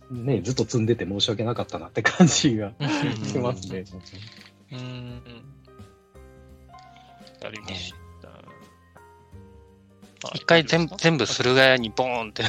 [0.10, 2.74] ね、ずっと積んでて申し訳なかったなって感じが
[3.24, 3.86] しますね。
[4.72, 5.22] うん。
[7.46, 8.03] ありました。
[10.34, 12.44] 一回全部、全部駿河屋にボーンって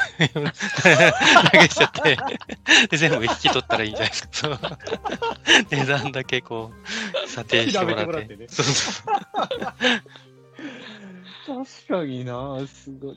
[1.53, 2.17] 投げちゃって、
[2.89, 4.29] で、全部引き取ったらいいんじゃないですか。
[4.33, 4.59] そう。
[5.71, 8.49] 値段だけこう、査定してもらって。
[8.49, 9.15] そうそう
[11.47, 13.17] 確かにな、すごい。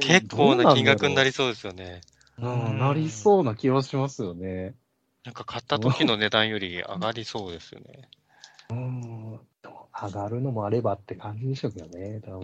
[0.00, 2.00] 結構な金額になり、りそうですよね。
[2.38, 4.74] うん、なりそうな気はしますよね。
[5.24, 8.08] なんか買った時の値段より上がりそうですよね。
[8.70, 9.40] うん。
[10.02, 12.38] 上がるのもあればって感じでしょうけどね、多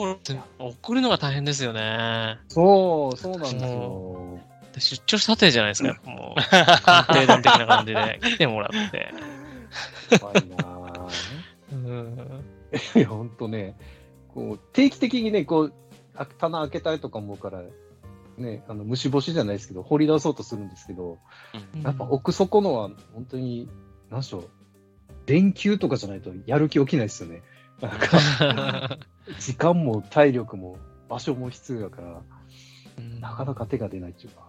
[0.00, 0.34] う分。
[0.34, 2.38] んもう送るのが大変ですよね。
[2.48, 4.38] そう、そうなんですよ。
[4.72, 6.40] で出張したてじゃないですか、もう。
[7.14, 9.14] 定段的な感じで 来てもらって。
[10.18, 11.08] 怖いなぁ
[11.72, 12.44] うん。
[12.96, 13.76] いや、ほんとね、
[14.28, 15.74] こう、定期的にね、こう、
[16.16, 17.62] あ棚開けたいとか思うから、
[18.36, 21.18] ね、あの、虫干しじゃないですけど、掘り出そうとするんですけど、
[21.82, 23.68] やっぱ奥底のは、本当に、
[24.10, 24.48] なんでしょう、
[25.26, 27.42] 電球とかじゃないとやる気起きないですよね。
[27.80, 28.98] なんか、
[29.38, 32.22] 時間も体力も場所も必要だから、
[33.20, 34.42] なかなか手が出ないっていうか。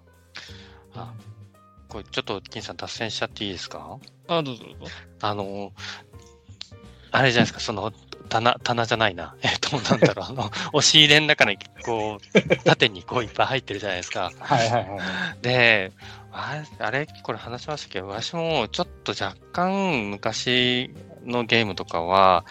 [0.96, 1.14] あ
[1.90, 3.98] これちょっと金さん脱線しちゃっていいですか？
[4.28, 4.92] あ、どうぞどうぞ。
[5.22, 5.72] あの、
[7.12, 7.92] あれじゃないですか、その、
[8.30, 9.36] 棚、棚じゃないな。
[9.44, 14.32] えっと、なんだろう、あの、押し入れの中に、こう、縦にこういっぱい入ってるじゃないですか。
[14.40, 15.42] はいはいはい。
[15.42, 15.92] で、
[16.32, 20.92] あれ、あれこれ話しましたけど、私もちょっと若干昔
[21.26, 22.46] のゲームとかは、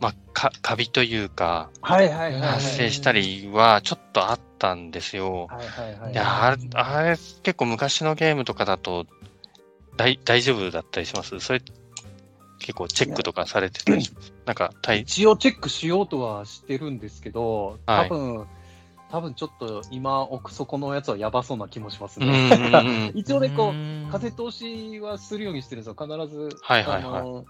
[0.00, 2.40] まあ、か、カビというか、はいはいはいはい。
[2.52, 5.48] 発生したりはちょっとあったんですよ。
[5.50, 6.12] はいはいはい。
[6.12, 7.10] いや、あれ、あれ
[7.42, 9.06] 結構昔のゲームとかだと、
[9.96, 11.38] 大、大丈夫だったりします？
[11.40, 11.62] それ、
[12.58, 14.32] 結構チェックとかされてたりします？
[14.46, 18.46] なんか、大、一応チェックしようとはしてるんですけど、はい多分、
[19.10, 23.12] 多分ちょっと今奥底のやつはやばそうな気もしますうんね。
[23.14, 25.96] 一応ね、こう、う風通しはするようにしてるんですよ。
[25.98, 27.44] 必ず、はいはいはいあの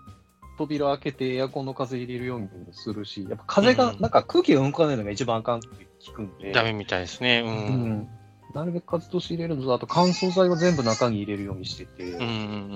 [0.58, 5.68] 扉開けてエアコンの風入れるようにもするし、やっぱ風が、うんなんか空気が動かないのが一番あかんって
[6.00, 7.42] 聞くんで、ダメみたいですね。
[7.44, 7.48] う。
[7.48, 8.08] うんん。
[8.54, 12.30] なるべく風通し入れるのと、あと乾燥剤は全部中に入れるようにしてて、うんうんうん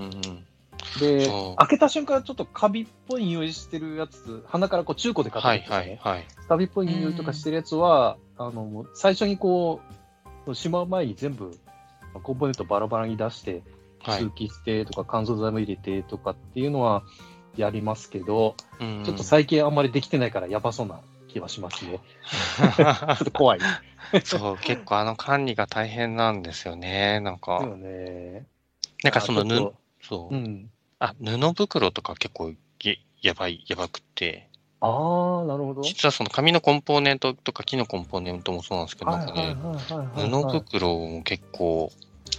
[0.05, 0.47] うん。
[1.01, 6.27] で開けた瞬間ちょっとカビっぽい匂いしてるやつ、鼻からこう中古で買ったはいやつですねはいはい。
[6.49, 9.81] カビっぽい匂いとかしてるやつは、あの、最初にこ
[10.47, 11.59] う、しまう前に全部、
[12.22, 13.62] コンポーネントバラバラに出して、
[14.03, 14.31] はい通。
[14.31, 17.03] 気してとか乾燥剤も入れてとかっていうのは
[17.57, 22.00] やりますけど、うんちょっと最近あんまりできてないからやばそうな気はしますね。
[22.76, 23.61] ちょっと怖い。
[24.24, 27.20] そう、結構あの管理が大変なんですよね。
[27.20, 28.46] なんか、そうね。
[29.04, 30.30] なんかその布そうと。
[30.30, 30.70] うん。
[30.98, 32.50] あ、布袋とか結構
[32.82, 34.48] ややばい、やばくって、
[34.80, 35.82] ああ、なるほど。
[35.82, 39.57] 実はその紙のコンポーネントとか木のコンポーネントもそうなんですけど、なんかね、
[40.14, 41.90] はい布袋も結構、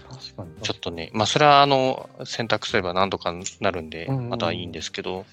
[0.10, 0.62] 確かに。
[0.62, 5.26] ちょっとね、まあそれはあの、選択すれば何とかなるんで、うんうんまたいいんですけど、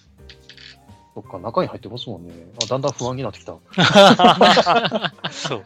[1.14, 2.34] そっか、中に入ってますもんね。
[2.60, 3.54] あだんだん不安になってきた。
[5.30, 5.62] そう。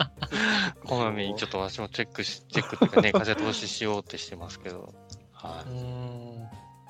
[0.85, 4.93] こまめにちょっと私もチェックし、チェックっていうかね、 風通ししようってしてますけど、
[5.33, 5.75] はうん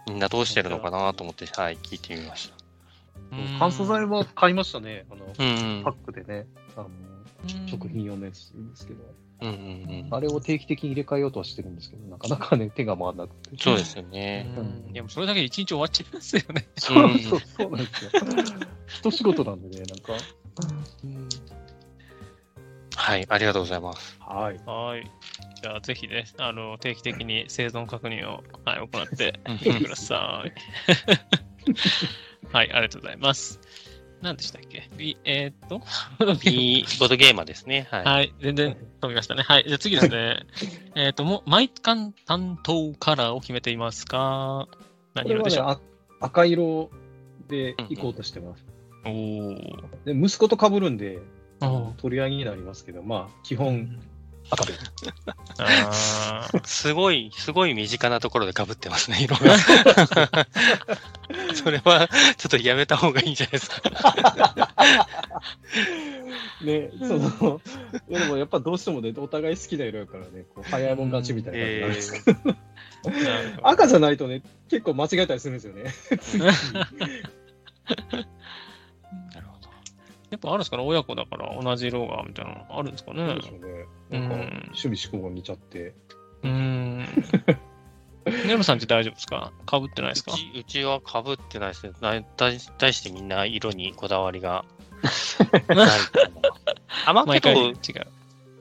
[0.08, 0.10] い。
[0.10, 2.56] みんなどうしてるのかなと思って、はい、聞いてみました。
[3.60, 5.06] 乾燥剤は買いましたね。
[5.08, 6.46] あの、うんパックでね。
[6.76, 6.88] あの、
[7.68, 9.04] 食品用のやつですけど。
[9.40, 9.48] うん。
[9.48, 9.58] うんう
[9.92, 10.14] んうん。
[10.14, 13.56] あれを定期的に入れ替えようとはしてるんですけど、なかなかね、手が回らなくて。
[13.58, 14.52] そうですよね。
[14.56, 16.68] うんいや、もうそれだけで一日終わっちゃいますよね。
[16.76, 18.10] そうそう、そうなんですよ。
[18.88, 20.12] 一仕事なんでね、なんか。
[22.96, 24.18] はい、ありがとうございます。
[24.20, 24.60] はい。
[24.66, 25.10] はい。
[25.62, 29.32] じゃあ、ぜひね、あの、定期的に生存確認を、はい、行って
[29.80, 30.52] ください。
[32.52, 33.60] はい、ありがとうございます。
[34.22, 34.90] 何でしたっけ？
[34.96, 35.80] ビえーっと、
[36.48, 37.86] いいボードゲーマーですね。
[37.90, 38.04] はい。
[38.04, 39.42] はい、全然飛びましたね。
[39.44, 40.46] はい、じゃあ次ですね。
[40.96, 44.68] えーっと、もう、毎巻担当カラーを決めていますか？
[45.14, 45.66] 何色でしょう？
[45.66, 45.80] あ
[46.20, 46.90] 赤色
[47.48, 48.64] で行こうとしてます。
[49.04, 50.04] おー。
[50.04, 51.18] で息子と被るんで、
[51.60, 54.00] お取り合いになりますけど、まあ、基本
[54.50, 54.72] 赤で。
[55.58, 59.56] あーすごい、すごい身近なところで被ってますね、 色が。
[61.54, 63.82] それは、ちょっとやめた方がいいんじゃないですか。
[66.62, 67.60] ね、その、
[68.08, 72.40] いやでもやっぱどうしてもね、お互い好きな色やからね、こう早いもん勝ちみたいな感じになるんですけど、
[73.62, 75.92] 赤じゃないとね、結構間違えたりするんですよね。
[79.34, 79.68] なるほど。
[80.30, 83.86] やっぱあるんですかね親子だから同じ色がみたいなのあるんですかねそうでしょうね。
[84.10, 84.40] なんか、うん
[84.74, 85.94] 趣味思考が似ちゃって。
[86.42, 87.04] うーん。
[88.46, 89.52] ネムさんって大丈夫ですか？
[89.66, 90.32] かぶってないですか？
[90.32, 91.92] うちうちは被ってないですね。
[92.00, 94.64] な対対してみんな色にこだわりが
[95.68, 95.90] ないかな。
[97.06, 97.74] あ、まあ、け毎回違どう。、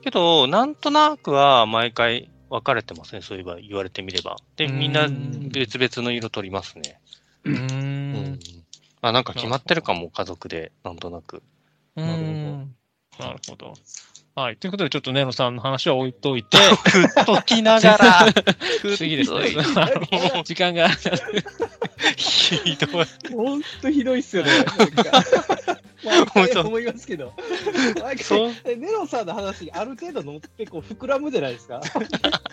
[0.02, 3.20] けど、なんとなくは毎回分かれてますね。
[3.22, 4.36] そういえば言われてみれば。
[4.56, 7.00] で、みんなうん別々の色取りますね。
[7.44, 8.38] うん
[9.00, 11.42] あ、なんか決まってるかも、家族で、なんとなく。
[11.96, 12.74] うなるほどん
[13.18, 13.74] なるほど。
[14.38, 14.56] はい。
[14.56, 16.58] ということで、ちょっとネロさんの話は置いといて、
[16.88, 18.26] ふっときながら、
[18.96, 19.50] 次ですね
[20.46, 20.88] 時間が。
[22.16, 23.06] ひどい。
[23.32, 24.52] ほんとひどいっすよね。
[26.04, 27.32] 毎回思いますけど。
[28.00, 31.80] 毎回、ネロさんの話、ある程度乗ってこう膨らむじゃないですか。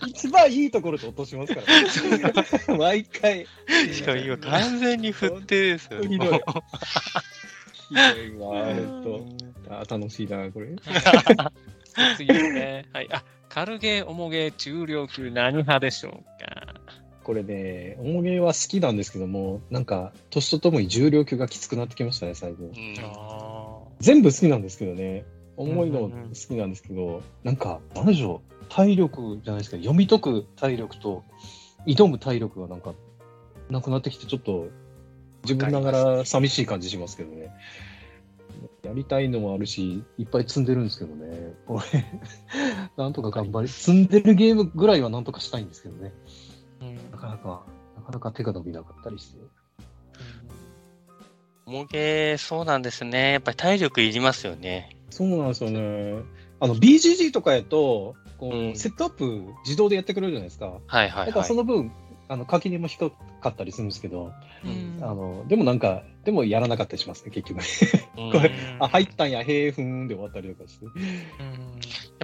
[0.08, 2.78] 一番いいところで落としますから、ね。
[2.80, 3.46] 毎回。
[3.94, 6.02] しかも今完全に振ってですよ。
[6.02, 6.30] ひどい
[7.90, 9.22] ひどいわ、えっと。
[9.70, 10.76] あー楽しいな、これ。
[12.18, 12.86] 次ね。
[12.94, 13.10] はい。
[13.12, 16.12] あ、軽ゲー、重ゲー、中量級、何派でしょう
[16.44, 16.76] か？
[17.24, 22.72] これね、重げは好きなんですけども、なんか、年とともに重量級がきつくなってきましたね、最後。
[24.00, 25.26] 全部好きなんですけどね、
[25.58, 31.24] 重いのうんうんうん好きなんですけど、なんか、なんでしょう、体力じゃないですか、読み解く体力と、
[31.88, 32.94] 挑む体力がなんか、
[33.72, 34.68] なくなってきて、ちょっと、
[35.44, 37.52] 自分ながら寂しい感じしますけどね。
[38.84, 41.54] やりたいのもあるし、いっぱい積んでるんですけどね。
[41.66, 42.06] これ、
[42.98, 46.14] なんとか頑張り、積んでるゲームぐらいはなんとかしたいんですけどね。
[46.82, 49.40] ーうんなかなか、なかなか手が伸びなかったりして。
[51.66, 53.34] 重げ、そうなんですね。
[53.34, 54.96] やっぱり体力いりますよね。
[55.10, 56.24] そうなんですよね。
[56.60, 60.80] あの、BGG とかやと、こう、うんセットアップ自動でやってくれるじゃないですか。
[60.88, 61.48] はいはいだからはい。
[61.48, 61.92] その分、
[62.28, 63.12] あの、垣根も低
[63.42, 64.32] かったりするんですけど、
[64.64, 67.62] うんあの、でもなんか、でもやらなかったりしますね、結局。
[68.18, 70.86] うんこれやあ、入ったんや、へえ、ふーんで終わったりとかして。
[70.86, 71.76] うん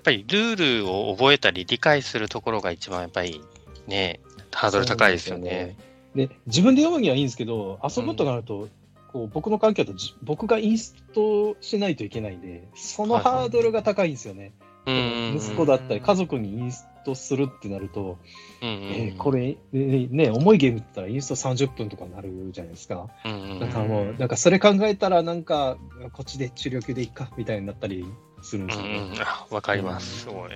[0.02, 3.42] っぱりルールを覚えたり理解するところが一番やっぱり
[3.88, 4.20] ね、
[4.52, 5.78] ハードル高いですよね。
[6.16, 8.68] で、自分で読むにはいいんですけど、遊ぶとなると、
[9.14, 14.54] こう僕の環境だとじ僕がインストしないといけないんで、そのハードルが高いんですよね。
[14.88, 14.98] うんう
[15.34, 18.18] ん息子だったり、家族にインストするってなると、
[18.62, 23.10] うんうんえーこれ、ねね、重いゲームって言ったらインスト30分とかになるじゃないですか。
[23.26, 25.78] うんうんなんかもう、なんかそれ考えたら、なんか、
[26.14, 28.06] こっちで治療級でいっか、みたいになったり
[28.42, 28.98] するんですよね。
[28.98, 30.22] うんうんあわかります。
[30.22, 30.52] すごい。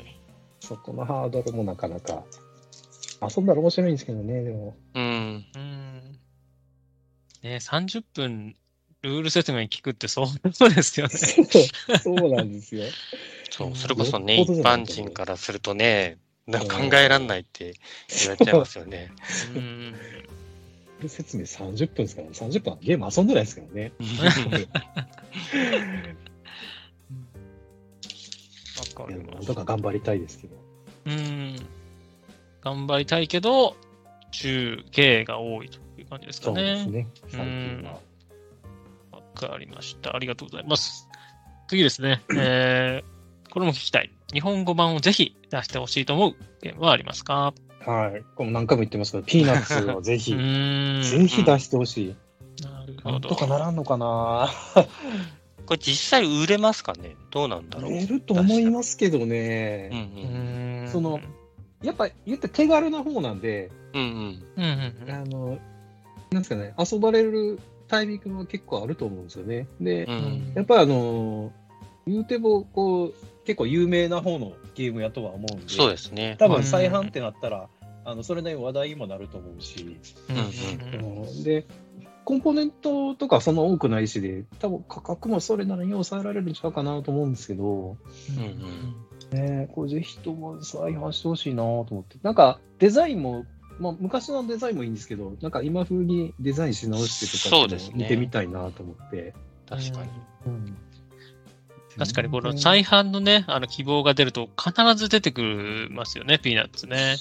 [0.60, 2.24] そこのハードルもなかなか。
[3.22, 4.76] 遊んだら面白いんですけどね、でも。
[4.94, 5.46] うん。
[5.56, 6.20] うん
[7.44, 8.56] ね、30分
[9.06, 11.14] ルール説明聞くってそうそうですよね。
[11.14, 12.86] そうそうなんですよ。
[13.52, 16.18] そう、それこそね、一般人からするとね、
[16.48, 17.74] なんか考えられないって
[18.10, 19.12] 言われちゃいますよね。
[19.56, 19.96] うん
[21.08, 23.92] 説明30分ですから、ね、30分はゲーム遊んでないですからね。
[28.98, 30.56] わかりますなんとか頑張りたいですけど。
[31.06, 31.56] うん。
[32.62, 33.76] 頑張りたいけど、
[34.32, 36.92] 中継が多いという感じですかそうですね。
[36.92, 38.00] ね、最近は。
[39.12, 40.16] わかりました。
[40.16, 41.08] ありがとうございます。
[41.68, 42.22] 次ですね。
[42.38, 43.15] えー
[43.56, 44.12] これも聞きたい。
[44.34, 47.54] 日本語版をぜひ出してほしいと思うゲームはありますか？
[47.86, 48.22] はい。
[48.36, 50.32] これも何回も言ってますけど、ピーナッツをぜ うひ。
[50.36, 52.16] ぜひ出してほしい。
[52.64, 53.12] なるほど。
[53.14, 54.50] なんとかならんのかな？
[55.66, 57.16] これ実際売れますかね？
[57.32, 57.92] どうなんだろう？
[57.92, 58.70] 売れると思いす。
[58.70, 59.90] ますけどうんね。
[59.90, 60.02] ううん。
[60.02, 61.22] ーんその、
[61.82, 64.44] やっぱ言って手軽な方なんで、うんうん。
[64.58, 65.48] うんうんうんあの、
[66.32, 69.66] なんですかね、遊ばれるタイミングも結構あると思うんですよね。
[69.80, 71.54] で、うんやっぱりあの、
[72.06, 73.14] 言うても、こう、
[73.46, 76.36] 結構有名な方のゲームやとは思うんで、そうですね。
[76.40, 77.70] 多分再販ってなったら、
[78.04, 79.98] あのそれなりに話題にもなると思うし、
[80.30, 81.66] うんうんうんで、
[82.24, 87.98] コンポーネントとかそんな多くないしで、多分価格もそれなりに抑えられるんちゃうかなと思うんですけど、
[89.32, 92.18] うんね、これぜひとも再販してほしいなと思って。
[92.24, 93.46] なんかデザインも、
[93.80, 99.34] まあ、昔のデザインもいいんですけど、なんか今風にデザインし直してとかそうですね見てみたいなと思って。
[99.70, 100.10] 確かに。
[100.48, 100.78] うん
[101.98, 107.16] 確かにこの再販のね、あの希望が出ると必ず出てくるますよね、ピーナッツね。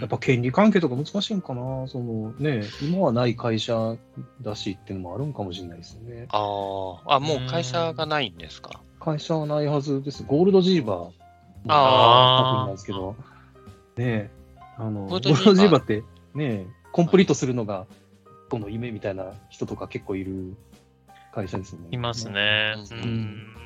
[0.00, 3.96] やっぱ権利関係とか難しいんかな、そのね、今はない会社
[4.42, 6.26] だしっていうのもあるんかもしれないですよね。
[6.30, 6.38] あ
[7.06, 8.80] あ、あ、もう会社がないんですか？
[9.00, 10.24] 会社はないはずです。
[10.24, 11.10] ゴールドジーバー。
[11.68, 13.16] あー確認なんですけど、
[13.96, 14.30] ねえ、
[14.76, 16.02] あの、ゴールドジーバーって、
[16.34, 17.86] ねえ、コンプリートするのが、
[18.48, 20.56] この夢みたいな人とか結構いる
[21.32, 21.88] 会社ですね。
[21.90, 22.28] います。
[22.30, 22.74] ね。
[22.76, 23.56] ううんん。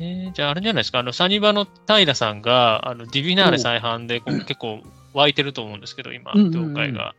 [0.00, 4.80] えーじゃああれじゃないですか、あの、サニバの平さんが、あの、ディビナーレ再販でこう結構
[5.14, 7.14] 湧いてると思うんですけど、今、業界が。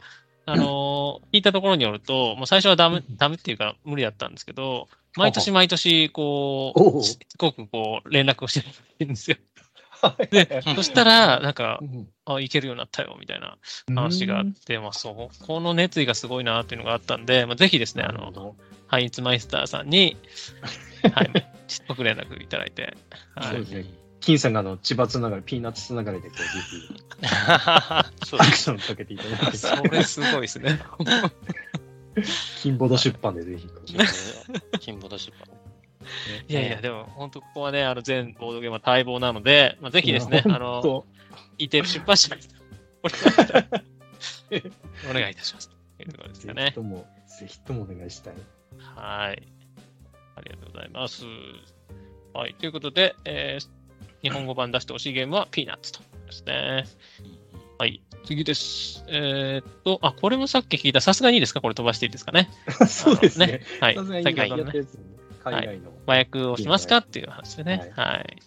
[0.45, 8.66] あのー聞いたところによると、もう最初はダメ、ダメっていうか無理だったんですけど、毎年毎年、こう、すごくこう、連絡をして
[8.99, 9.38] るんですよ。
[10.32, 13.58] で、そしたら、なんかう、んあ、いけるようになったよ、みたいな
[13.95, 18.56] 話があって、まあそう、この熱意がすごいなっていうのがあったんで、まあ、ぜひですね、あの、
[18.88, 20.18] ハインツマイスターさんに、
[21.14, 21.32] はい、
[21.95, 22.95] く連絡いただいて、
[23.36, 23.66] はいそうで。
[23.66, 23.86] すね。
[24.20, 29.58] 金さんがあの千葉つながり、ピーナッツつながりでこう、ぜひ、 アクションかけていただいて。
[29.58, 30.80] それすごいですね。
[32.62, 33.68] 金ボード出版でぜひ。
[34.80, 35.62] 金ボード出版。
[36.47, 41.06] いやいや、でも本当ここはね、あの全ボードゲームは待望なので、まあ、ぜひですね、あの、
[41.58, 42.41] いて出版社に
[45.10, 45.70] お願いいたします。
[45.97, 46.62] というところですかね。
[46.64, 47.06] ぜひとも、
[47.39, 48.34] ぜひともお願いしたい。
[48.95, 49.43] はい。
[50.36, 51.24] ありがとうございます。
[52.34, 52.56] はい。
[52.56, 53.68] ということで、えー、
[54.22, 56.86] 日本語版出してほしいゲームはピーナッツとですね。
[57.78, 58.01] はい。
[58.26, 59.04] 次です。
[59.10, 61.62] えー、っと、あ、これもさっき聞いた、さすがにいいですか？
[61.62, 62.49] これ飛ばしていいですかね？
[62.88, 63.62] そうですね。
[63.82, 63.95] はい。
[63.95, 64.34] さすがにね
[65.44, 65.91] 海外の。
[66.08, 67.91] 麻薬をしますかっていう話でね。
[67.96, 68.38] はい。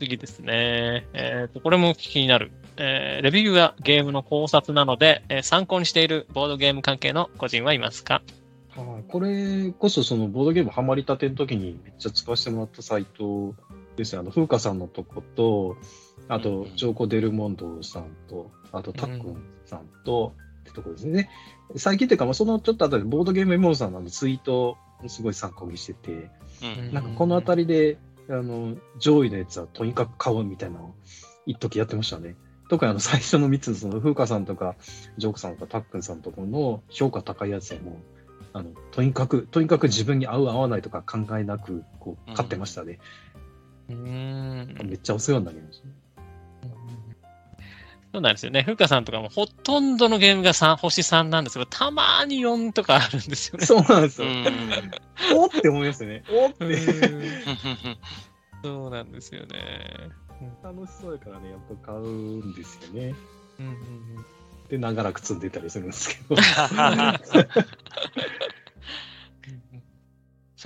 [0.00, 1.06] 次ですね。
[1.12, 2.52] えっ、と、これも気になる。
[2.76, 8.22] えーレビューはゲームの考察なので、えー参考にしているボードゲーム関係の個人はいますか？
[8.76, 13.54] はいこれこそそのボードゲームハマりたての時にめっちゃ使わせてもらったサイト
[13.96, 14.20] ですよ。
[14.20, 15.76] あの、風花さんのとこと、
[16.28, 21.28] あうんう、んとジョーコ・デルモンドさんと、あと、タックンさんと、ってところですね。
[21.76, 24.76] 最近っていうか、まあ、そのちょっと後でボードゲームエモンさんのツイートを
[25.06, 26.30] すごい参考にしてて、
[26.62, 30.94] うんなんかこのあたりで、あの、上位のやつはとにかく買うみたいなのを
[31.46, 32.36] 一時やってましたね。
[32.68, 34.76] 特にあの最初の3つのその風花さんとか、
[35.16, 37.94] ジョークさんとかタックンさんとかの評価高いやつはもう、
[38.52, 42.98] あの、とにかく、とにかく自分に合う合わないとか考えなく、こう、買ってましたね。
[43.88, 44.86] うーん。
[44.86, 45.94] めっちゃお世話になりましたね。
[48.18, 48.64] そうなんですよね。
[48.64, 53.64] ふうかさんとかもほとんどのゲームが3星3なんですけど、たまに4とかあるんですよね。
[53.64, 54.26] そうなんですよ。
[54.26, 54.44] うん
[55.36, 56.24] おって思いますよね。
[56.28, 56.76] おって。
[58.64, 60.08] そうなんですよね。
[60.64, 63.14] 楽しそうやからね、やっぱ買うんですよね。
[63.60, 63.78] うんうんうん
[64.68, 66.34] で、長らく積んでたりするんですけど。
[66.42, 67.14] さ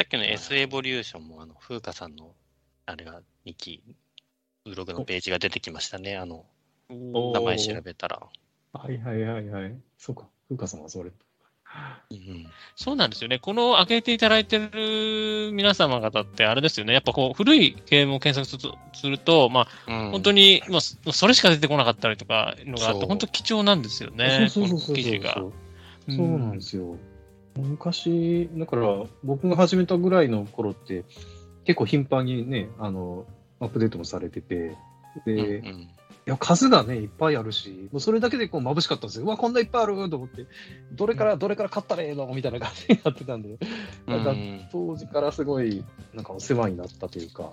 [0.04, 2.34] っきの S エボリューションも、あの、風花さんの、
[2.86, 3.82] あれが、2期、
[4.64, 6.16] ブログのページが出てきましたね。
[6.16, 6.46] あの、お
[6.92, 8.22] 名前調べたら。
[8.72, 9.74] はいはいはいはい。
[9.98, 11.10] そうか、風花さんはそれ。
[12.10, 13.38] うんそうなんですよね。
[13.38, 16.92] この開けていただいてる皆様方ってあれですよね。
[16.92, 24.48] やっぱこう古いゲームを検索するとすると、まあうん本当に、まあ、そそれしか出てこなかったりとかのがあって、本当貴重なんですよね。
[24.50, 25.34] そうそうそうそうこの記事が。
[25.34, 25.52] そう
[26.16, 26.96] そうなんですよ。
[27.56, 31.04] 昔、だから僕が始めたぐらいの頃って、
[31.64, 33.26] 結構頻繁にね、あの、
[33.60, 34.76] アップデートもされてて、
[35.26, 35.88] で、いうんうん
[36.26, 39.24] や、数がね、いっぱいあるし、もうそれだけでこう眩しかったんですよ。
[39.24, 40.46] うわ、こんないっぱいあると思って、
[40.92, 42.26] どれから、どれから買ったらええの？
[42.34, 43.58] みたいな感じになってたんで、
[44.06, 44.68] なんかうん。
[44.70, 47.52] 当時からすごい、なんかお世話になったというか、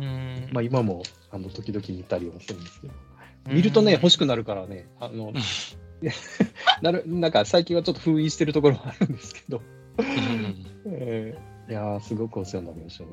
[0.00, 0.48] うん。
[0.52, 2.94] まあ今も、あの、時々見たりはするんですけど、
[3.48, 5.32] 見るとね、欲しくなるからね、あの、
[6.82, 9.62] なるなんか最近はちょっと封印してるところもあるんですけど、
[9.98, 10.66] うん。
[10.86, 13.10] えーいやー、すごくお世話になりましたね。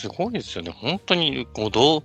[0.00, 0.70] すごいですよね。
[0.70, 2.02] 本当に、こう、どう、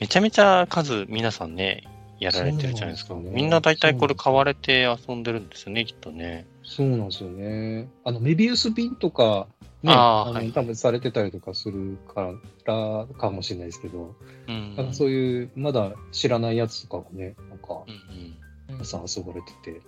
[0.00, 1.84] めちゃめちゃ数、皆さんね、
[2.20, 3.08] やられてるじゃないですか。
[3.08, 6.46] すよねみんな大体これ買われて遊んでるんですよね、きっとね。
[6.64, 7.88] そうなんですよね。
[8.04, 9.46] あの、メビウス瓶とか、
[9.82, 12.32] ね、あの、あーはい多分されてたりとかするか
[12.66, 14.14] らかもしれないですけど、
[14.48, 14.76] うん。
[14.76, 18.34] なんかそういう、まだ知らないやつとかもね、なんか、うんうん
[18.70, 19.80] 皆さん遊ばれてて。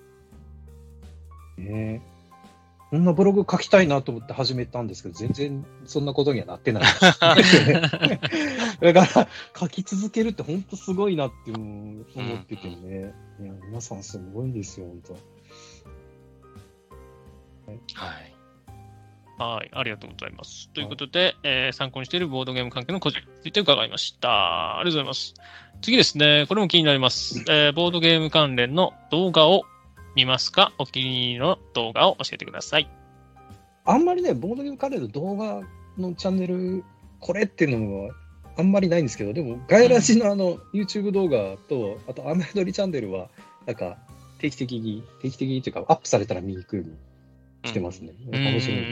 [1.58, 2.19] ねえ
[2.90, 8.20] こんなブログ書きたいなと思って始めたんですけど、全然そんなことにはなってないですよね。
[8.92, 12.02] だから、書き続けるって本当すごいなって思
[12.34, 13.14] っててね。
[13.40, 15.12] いや、皆さんすごいですよ、本当。
[17.94, 18.40] はい。
[19.38, 20.68] はい、ありがとうございます。
[20.70, 24.78] ということで、えー参考にしているボードゲーム関係の個人について伺いました。
[24.78, 25.34] ありがとうございます。
[25.80, 27.44] 次ですね、これも気になります。
[27.48, 29.62] えーボードゲーム関連の動画を
[30.16, 30.72] 見ますか？
[30.78, 32.90] お気に入りの動画を教えてください。
[33.84, 35.62] あんまりね、ボードゲーム関連の動画
[35.98, 36.84] のチャンネル、
[37.20, 38.14] これっていうのは
[38.56, 43.30] あんまりないんですけど、でも、ガイラジのあの、YouTube 動画と、あと、アメドリチャンネルは、
[43.66, 43.98] なんか、
[44.38, 46.92] 定期的に、定期的にっていうか、アップされたら見に行くように
[47.64, 48.12] してますね。
[48.26, 48.82] う面白いね。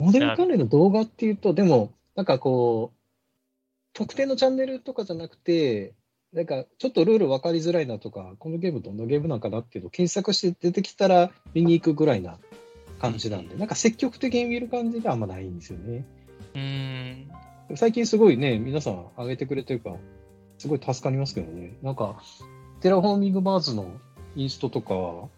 [0.00, 0.04] ん。
[0.04, 2.98] モデル関連の動画っていうと、でも、なんかこう、
[3.92, 5.94] 特定のチャンネルとかじゃなくて、
[6.34, 12.38] なんかちょっとルール分かりづらいなとか、このゲームどんなゲームなんかなっていうのを検索して出てきたら見に行くぐらいな
[13.00, 16.04] 感じなんで、なんか積極的に見る感じがあんまないんですよね。
[16.54, 17.76] うん。
[17.76, 19.96] 最近すごいね、皆さん上げてくれてるから、
[20.58, 21.76] すごい助かりますけどね。
[21.82, 22.20] なんか、
[22.80, 23.92] テラフォーミングマーズの
[24.34, 25.28] インストとか、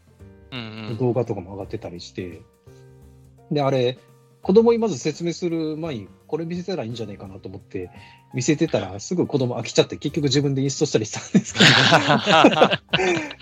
[0.52, 0.96] うんうん。
[0.98, 2.40] 動画とかも上がってたりして、
[3.50, 3.98] で、あれ、
[4.42, 7.90] 子供にまず説明する前に、これ見せたらいいんじゃないかなと思って、
[8.34, 11.60] 見せてたら、すぐ子供飽きちゃって、結局自分でインストしたりしたんですけ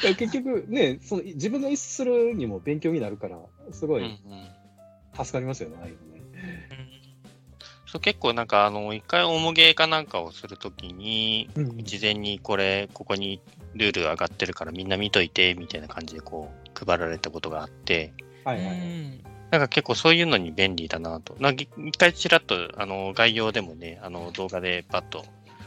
[0.03, 3.39] ど、 結局ね、その自分がインストするにも勉強になるから、
[3.73, 4.15] すごいうんうん
[5.15, 6.23] 助かりますよね、ああいうのね。
[7.87, 13.41] そう結構なんかあの一回重ゲーかなんかをするときに、うん事前にこれここに
[13.75, 18.13] ルール上がってるからみんな見といて、みたいな感じでこう、配られたことがあって、
[18.45, 19.34] はいはいはい。
[19.55, 21.37] なんか結構そういうのに便利だなと。
[21.39, 25.25] なんか一回ちらっと、あの、概要でもね、あの、動画でパッと、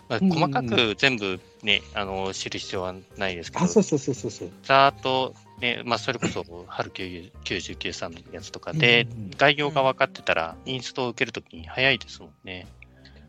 [0.10, 4.50] まあ、細かく全部ね、あの、知る必要はないですけど、あ、そうそうそうそうそう。
[4.64, 9.08] ざーっと、ね、まあ、それこそ、 春99さんのやつとかで
[9.38, 12.68] 概要が分かってたら、インストを受けるときに早いですもんね。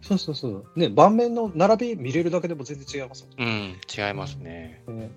[0.01, 0.67] そうそうそう。
[0.75, 4.83] ね、盤面の並び見れるだけでも全然違いますもんうん、違いますね。
[4.89, 5.11] ね。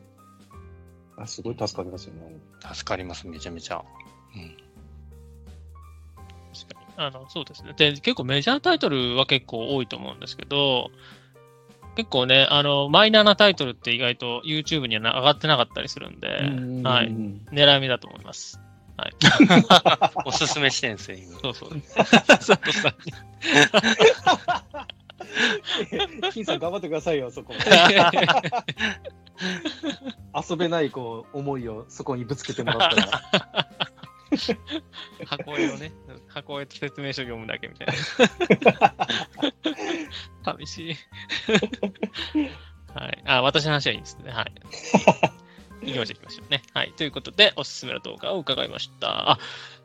[1.17, 2.37] あ、すごい助かりますよね。
[2.73, 3.83] 助かります、めちゃめちゃ。
[4.35, 4.57] うん。
[7.06, 7.74] あの、そうですね。
[7.76, 10.91] で、結構メジャータイトルは結構多いと思うんですけど、
[11.95, 16.28] 結構ね、あの、マイナーなタイトルって意外と YouTube にはな上がってなかったりするんで、
[16.88, 17.08] はい。
[17.08, 17.10] い。
[17.52, 18.60] 狙い目だと思います。
[18.97, 19.14] はい。
[20.26, 21.39] おすすめしてんすよ、今。
[21.39, 21.82] そうそう。
[22.28, 23.14] 佐藤さんに。
[26.32, 27.54] 金さん頑張ってくださいよ、そこ。
[30.49, 33.22] 遊べないこう思いをそこにぶつけてもらったら。
[35.25, 35.91] 箱絵をね、
[36.27, 37.93] 箱絵と説明書読むだけみたいな。
[40.43, 40.95] 寂しい。
[42.93, 43.23] はい。
[43.25, 44.32] あ、私の話はいいですね。
[44.32, 44.53] はい。
[45.86, 46.61] 行きましょう、行きましょうね。
[46.73, 46.93] はい。
[46.93, 49.32] ということで、おすすめの動画を伺いました。
[49.32, 49.39] あ、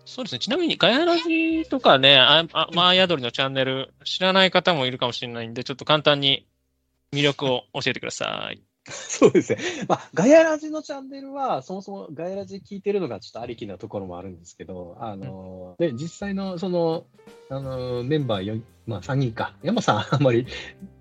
[0.05, 0.39] そうですね。
[0.39, 6.47] ちなみに、ガヤラジとかね、ああマーヤドリのチャンネル、知らない方もいるかもしれないんで、ちょっと簡単に
[7.13, 8.66] 魅力を教えてください。
[8.91, 9.59] そうですね。
[9.89, 17.05] まあ、ガヤラジのチャンネルは、そもそもガヤラジ聞いてるのがちょっとありきなところもあるんですけど、あの、で、実際のその、
[17.51, 19.57] あの、メンバーよ、まあ3人か。
[19.63, 20.47] 山さんあんまり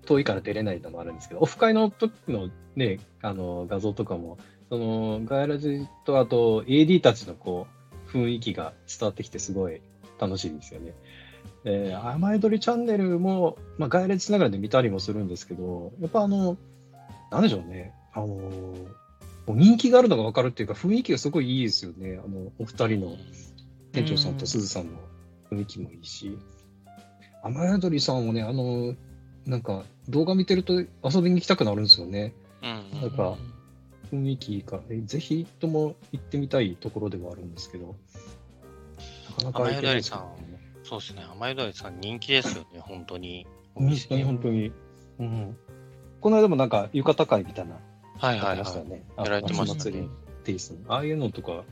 [0.04, 9.80] 遠いから出れないのもあるんですけど、オフ会の時のね、あの、画像とかも、その、ガヤラジとあと AD たちのこう、雰囲気が伝わってきてすごい
[10.18, 10.94] 楽しいんですよね。
[11.62, 16.56] で、甘えどりチャンネルも、まあ、ガヤラジしながらで見たりもするんですけど、やっぱあの、
[17.30, 17.92] なんでしょうね。
[18.12, 18.86] あのー
[19.48, 22.18] 人気があるのが分かるっていうか、雰囲気がすごいいいですよね。
[22.20, 23.16] あの、お二人の
[23.92, 24.98] 店長さんとすずさんの
[25.52, 26.36] 雰囲気もいいし。
[27.44, 28.96] 雨宿りさんもね、あのー
[29.46, 32.34] なんか動画見てると遊びに行きたくなるんですよね。
[32.60, 32.66] う
[32.96, 33.36] んなんか
[34.10, 37.94] 雰囲気いいから、えぜひとも行ってみたいところではあるんですけど。
[39.44, 40.58] なかなか行けないですよね。
[40.82, 41.22] そうですね。
[41.22, 43.46] 甘えどりさん人気ですよね、本当に。
[43.74, 44.72] 本当に本当に。
[45.20, 45.56] うん。
[46.26, 47.78] この間もなんか浴衣会みたいな
[48.18, 48.74] はいはいはい。
[48.78, 49.04] よね。
[49.16, 50.08] やられてましたね
[50.42, 51.62] テイストのああいうのとか、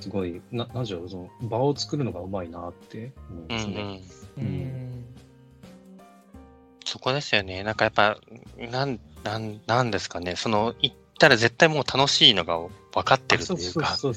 [0.00, 3.74] すごい、ななんでしょう、その場を作るのがうまいなって思いうんますね。
[4.38, 4.42] うん。
[4.42, 5.04] ううんん。
[6.84, 7.62] そこですよね。
[7.62, 8.18] なんかやっぱ、
[8.58, 10.34] なん、なん、なんですかね。
[10.34, 12.70] その、行ったら絶対もう楽しいのが分
[13.04, 14.12] かってるというか、そう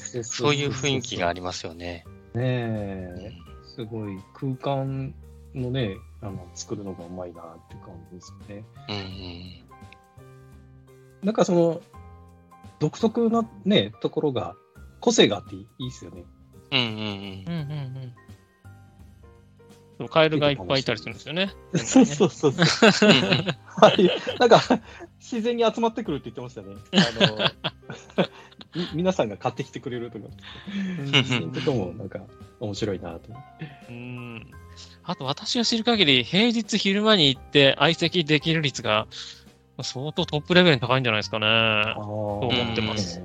[0.55, 2.05] いう雰囲気がありりますよね。
[2.33, 3.33] ねえ、
[3.75, 5.13] すごい空間
[5.53, 8.65] のね、あの作るのがうまいなって感じですよね。
[8.89, 8.99] うんう
[11.23, 11.25] ん。
[11.25, 11.81] なんかその、
[12.79, 14.55] 独特なね、ところが、
[14.99, 16.23] 個性があっていいですよね。
[16.71, 18.13] うんうんうんうんうん。
[19.97, 21.51] そうカエルがいっぱいいたりするんですよね。
[21.75, 23.09] そうそうそうそう。
[23.09, 23.17] うん。
[23.17, 23.45] うんうん
[23.79, 24.09] はい。
[24.39, 24.61] なんか、
[25.19, 26.75] 自然に集まってくるって言ってましたね。
[26.93, 28.27] あの、
[28.75, 30.25] み皆さんが買ってきてくれるとか。
[31.25, 32.19] そういうことも、なんか、
[32.59, 33.29] 面白いなと。
[33.89, 34.51] うん。
[35.09, 39.07] あと、私が知る限り、平日昼間に行って相席できる率が
[39.81, 41.47] 相当トップレベルに高いんじゃないですかね。
[41.97, 43.19] 思思ってます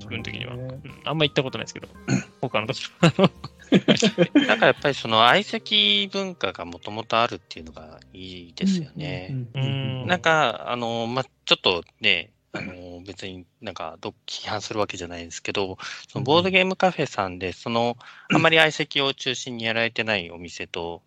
[0.00, 0.54] 自分的には。
[0.54, 1.86] うん、あんま行ったことないですけど、
[2.42, 3.30] 他のところ。
[4.46, 9.32] なんかやっぱりその相席文化がもともとあるっていうのがいいですよね。
[9.54, 15.78] うんなんか、あの、まあ、ちょっとね、あの、別になんか、ど批判するわけじゃないですけど、
[16.08, 17.96] そのボードゲームカフェさんで、その、
[18.34, 21.00] あまり相席を中心にやられてないお店と、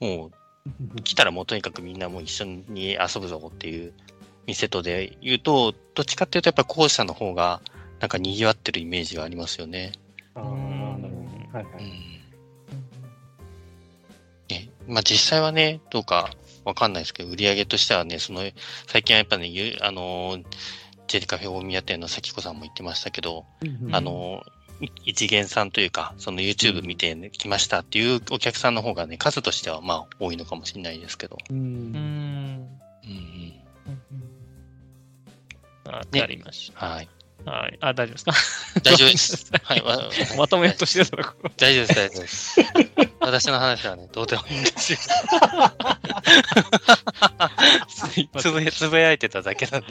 [0.00, 0.30] も
[0.96, 3.92] う、来たらもうとにかくみんなもう一緒に遊ぶぞっていう
[4.46, 7.60] 店とで言うと、どっちかっていうとやっぱ後者の方が、
[8.00, 9.92] なんか賑わってるイメージがありますよね。
[10.34, 11.58] ああ、なるほど。
[11.58, 11.84] はいはい。
[11.84, 11.90] うん。
[14.48, 16.30] ね、まあ実際はね、どうか
[16.64, 18.42] わかんないですけど、売り上げとしてはね、その、
[18.86, 20.44] 最近はやっぱね、ゆあのー、
[21.08, 23.44] ジェリカフェ大宮店の咲子さんも言ってましたけど、
[23.90, 24.44] あの
[25.04, 31.38] 一元さんというか、その YouTube 見て、ね来ましたっていうお客さんの方がね、数としてはまあ多いのかもしれないですけど。
[31.50, 31.54] う。
[31.54, 31.94] うんん。
[31.94, 33.58] うん
[35.86, 35.92] うん。
[35.92, 37.08] わねかりましはい。
[37.44, 37.50] た。
[37.50, 37.78] はい。
[37.80, 38.32] あ、大丈夫ですか？
[38.82, 39.52] 大丈夫です。
[39.62, 39.82] はい。
[39.82, 41.50] わ まとめようとしてたところ。
[41.56, 42.60] 大丈夫です、大丈夫です。
[43.20, 44.98] 私の話はね、どうでもいいんですよ。
[48.38, 49.88] つぶやつぶやいてただけなんで。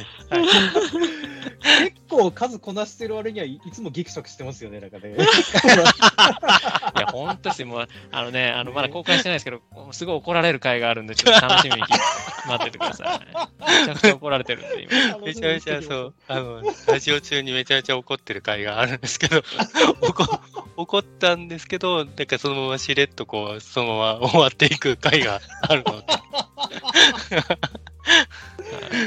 [1.59, 5.13] 結構数こなしてる割にはいいつもギクシャクしてますよね、なんかね。
[5.15, 7.67] いや、本当ですよ。
[7.67, 9.61] もう、あのね、あの、まだ公開してないですけど、
[9.91, 13.19] すごい怒られる回があるんで、ちょっと楽しみに待っててください。
[13.59, 15.17] めちゃくちゃ怒られてるんで、今。
[15.19, 19.43] めちゃめちゃそう、あの、ラジオ中にめちゃめちゃ怒ってる回があるんですけど、
[20.01, 20.41] 怒
[20.77, 26.05] 怒ったんですけど、なんかそのまましれっとこう、そのまま終わっていく回があるので。
[26.07, 26.17] は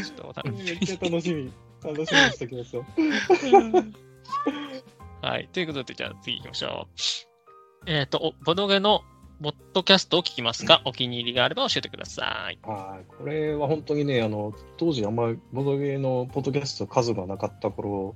[0.01, 1.52] いちょっとお楽しみめっちゃ楽しみ。
[1.82, 2.86] 楽しみにしておきますよ。
[5.20, 5.48] はい。
[5.52, 6.89] ということで、じゃあ次行きましょ
[7.86, 7.90] う。
[7.90, 9.02] えっ、と、おボドゲの
[9.40, 10.82] ボッドキャストを聞きますか？
[10.84, 12.59] お気に入りがあれば教えてください。
[12.62, 18.14] はい、これは本当にね、あの、当時あんまりボドゲーのポッドキャスト数がなかった頃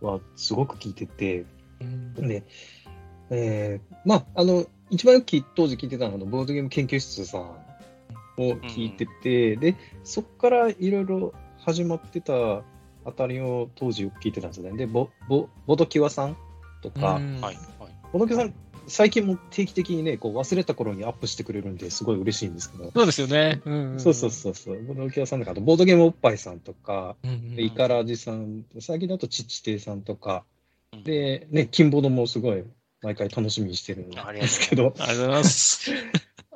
[0.00, 1.46] はすごく聞いてて、
[2.16, 2.42] で、
[3.30, 12.62] えーまあ、あの、一番よく当時聞いてたのは、ボードゲーム研究室さんを聞いてて、で、そこからいろいろ始まってた
[13.04, 14.76] あたりを当時よく聞いてたんですよね。
[14.76, 16.36] で、ボ、ボ、ボドキワさん
[16.82, 17.54] とか、うんはい。
[17.54, 17.90] はい。
[18.12, 18.54] ボドキワさん、
[18.86, 23.62] 最近も定期的にね、こう忘れた頃にアップしてくれるんで、すごい嬉しいんですけど、そうですよね。
[23.64, 30.44] うんんそうそうそうそう、ボドキワさんとか、あとボードゲームおっぱいさんとか、うんうんでイカラジさん、最近だとチッチテイさんとか
[30.92, 32.64] うん、で、ね、金ボドもすごい
[33.04, 35.92] 毎回楽しみにしてるんですけど、ありがとうございます。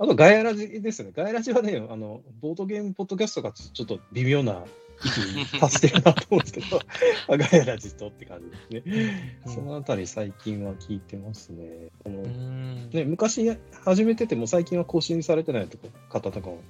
[0.00, 1.12] あとガヤラジですよね。
[1.14, 4.64] ガヤラジはね、あの、ボードゲームポッドキャストがちょっと微妙な
[5.04, 6.80] 域に達してるなと思うんですけど、
[7.28, 9.40] あガヤラジとって感じですね。
[9.46, 11.88] うんそのあたり最近は聞いてますね。
[12.02, 16.60] このうんね昔始めてても最近は更新されてないとこ方とかも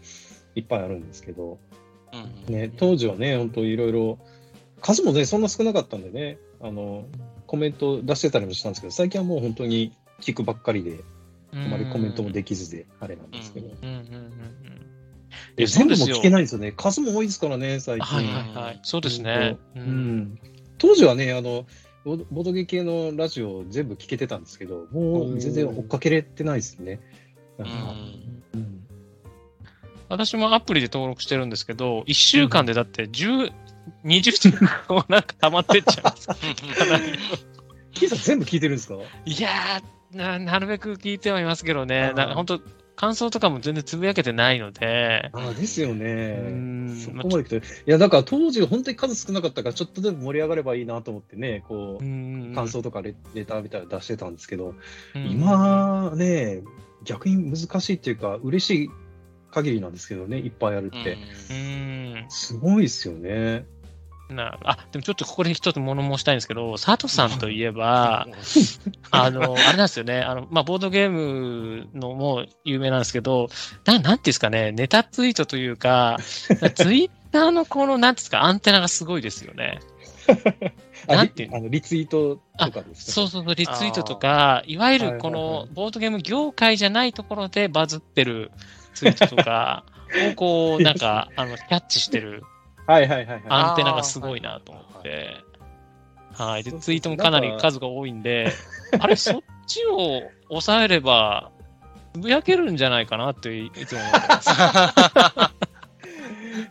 [0.55, 1.59] いっぱいあるんですけど、
[2.49, 4.19] うんね、当時はね、本当いろいろ、
[4.81, 7.07] 数もね、そんな少なかったんでね、あの、
[7.47, 11.01] コメント出してたりもしたんですけど、最近はもう本当に聞くばっかりで、
[11.53, 13.69] あまりコメントもできずで、あれなんですけど。
[15.67, 16.73] 全部も聞けないんですよね。
[16.73, 18.17] 数も多いですからね、最近。
[18.17, 18.81] はいはいはい。
[18.83, 19.57] そうですね。
[19.75, 20.39] ううんん。
[20.79, 21.67] 当時はね、あの、
[22.05, 27.01] ボボドゲ系のラジオ全部聞けてたんですけど、もう全然追っかけれてないですね。
[30.09, 33.53] 私もアプリで登録してるんですけど、1週間でだって10、
[34.05, 36.29] 20時間こうなんか溜まってっちゃうんです
[37.93, 38.95] キーさん全部聞いてるんですか？
[39.25, 42.61] いやーな、なるべく聞いてはいますけどねなんか本当
[42.97, 46.33] 感想とかも全然つぶやけてないので、あですようね。
[46.51, 47.57] んそこまで来て。
[47.59, 54.75] いや、だから当時本当に数少なかったから、ちょっとでも盛り上がればいいなと思ってね、こう、うん感想とかレレターみたいなの出してたんですけど、
[55.15, 56.63] うん今ね、
[57.05, 58.91] 逆に難しいっていうか、嬉しい
[59.53, 61.19] 限りなんですけどね、いっぱいあるって。
[61.53, 63.65] うんすごいですよね。
[64.31, 68.27] なあ、でもちょっとここで一つ物申したいんですけど、佐藤さんといえば、
[69.11, 73.49] あの、あれなんですよね、あの、まあ、ボードゲームのも有名なんですけど、
[73.87, 76.19] ななんていうんですかね、ネタツイートというか、
[76.75, 79.81] ツイッターのこの、なんていうんですか、アンテナがすごいですよね。
[81.09, 83.13] あなんていうリあのリツイートとかですか？
[83.13, 88.51] そうそうそう、リツイートとか、いわゆるこのボードゲーム業界じゃないところでバズってる
[88.93, 89.85] ツイートとか
[90.31, 92.43] をこう、なんか、あの、キャッチしてる
[92.89, 93.43] はいはいはいはい。
[93.49, 95.37] アンテナがすごいなと思って。
[96.33, 96.63] はい。
[96.65, 98.51] で、ツイートもかなり数が多いんで、
[98.99, 101.53] あれ、そっちを抑えれば、
[102.15, 105.59] つぶやけるんじゃないかなっていつも思ってます。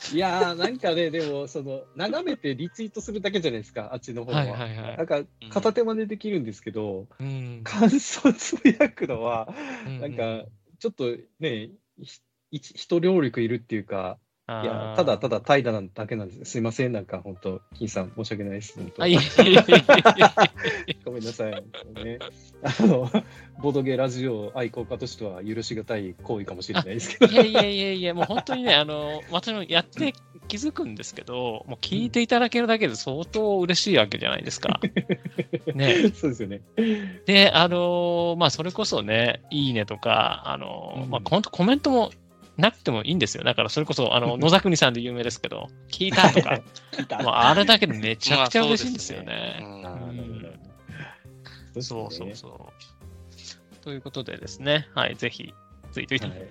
[0.15, 4.39] いやー、なんかね、でも、その、眺めてリツイートするだけじゃないですか、あっちの方は。
[4.39, 5.22] はいはいはいなんか、
[5.52, 7.61] 片手間でできるんですけど、うん。
[7.64, 9.53] 感想つぶやくのは、
[9.85, 10.45] うんなんか、
[10.80, 11.69] ちょっとね、
[12.02, 12.19] ひ
[12.52, 14.18] 一人労力いるっていうか、
[14.49, 16.52] いや、ただただ怠惰なだけなんです。
[16.52, 18.80] すいません、なんか本当、金さん、申し訳ないです。
[18.80, 19.02] 本当
[21.03, 21.52] ごめんなさい。
[22.02, 22.19] ね、
[22.64, 23.11] あの、
[23.61, 27.34] ボードゲーラジオ愛好家としては許しがたい行為かもしれないですけど。
[27.34, 30.14] いやいやいやいや、もう本当にね、あの、私もやって
[30.48, 34.80] 気づくんですけど、もう聞いていただけるだけで相当嬉しいわけじゃないですか。
[35.76, 36.10] ね。
[36.15, 36.61] そうですよね。
[37.26, 42.11] で、あのまあ、それこそね、いいねとか、あのうんまあ、本当コメントも
[42.58, 43.44] なくてもいいんですよ。
[43.44, 46.62] だから、それこそ、あの、う ん野沢国さんで有名ですけど、聞いたとか、
[47.24, 49.60] もうあれだけでめちゃくちゃまあ嬉しいんですよね。
[51.80, 53.84] そうそううそう。
[53.84, 55.54] ということでですね、はい、ぜひ、
[55.92, 56.50] ツイートいただきはい。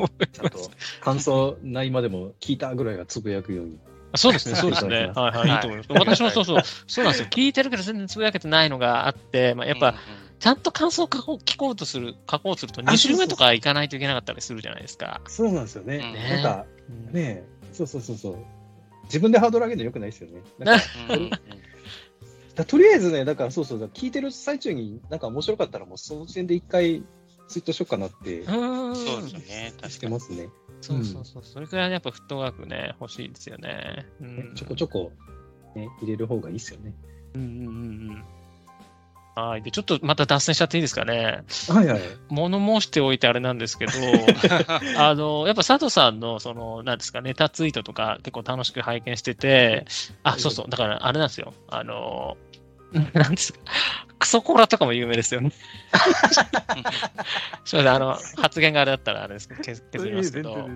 [0.32, 0.70] ちゃんと
[1.00, 3.78] 感想ないまでも聞いたぐらいはつぶやくように。
[4.16, 5.12] そうですね、そうですね。
[5.14, 5.38] はい。
[5.38, 5.54] はい、い。
[5.54, 5.92] いと思います。
[5.92, 7.28] 私もそうそう、そうなんですよ。
[7.30, 9.94] 聞いてるけど全然つぶやけてないのがあって、まあ、やっぱ、
[10.40, 15.20] ちゃんと感想を書こう聞こうとする、書こうとすると、2週目とか行かないといけなかったりするじゃないですか。
[15.28, 15.96] そうなんですよね。
[15.96, 18.36] うんなんか、うんねそうそうそうそう。
[19.04, 20.40] 自分でハードル上げるのよくないですよね。
[20.58, 21.30] なん
[22.56, 27.04] か とりあえずね、だからそうそうだ、聞いてる最中になんか面白かったら、もうその時点で一回
[27.48, 29.92] ツイートしようかなってそうですね、確かに。
[29.92, 30.48] してますね。
[30.80, 31.44] そうそうそう。
[31.44, 34.06] それくらいやっぱフットワークね、欲しいですよね。
[34.20, 35.12] うねん、ちょこちょこ
[35.74, 36.94] ね、入れる方がいいですよね。
[37.34, 37.68] うんうんうんう
[38.14, 38.24] ん。
[39.34, 39.62] はい。
[39.62, 41.44] で、ちょっとまた脱線しちゃっていいですかね。
[41.68, 42.00] はいはい。
[42.28, 43.92] 物申しておいてあれなんですけど、
[44.96, 49.84] あの、やっぱ佐藤さんの、その、なんですか、ネタツイートとか結構楽しく拝見してて、
[50.22, 51.54] あ、そうそう、だからあれなんですよ。
[51.68, 52.36] あの、
[53.12, 53.58] なんですか、
[54.18, 55.50] クソコラとかも有名ですよね。
[57.64, 60.68] すみません、あの、発言があれだったらあれですけど、削削りますけど、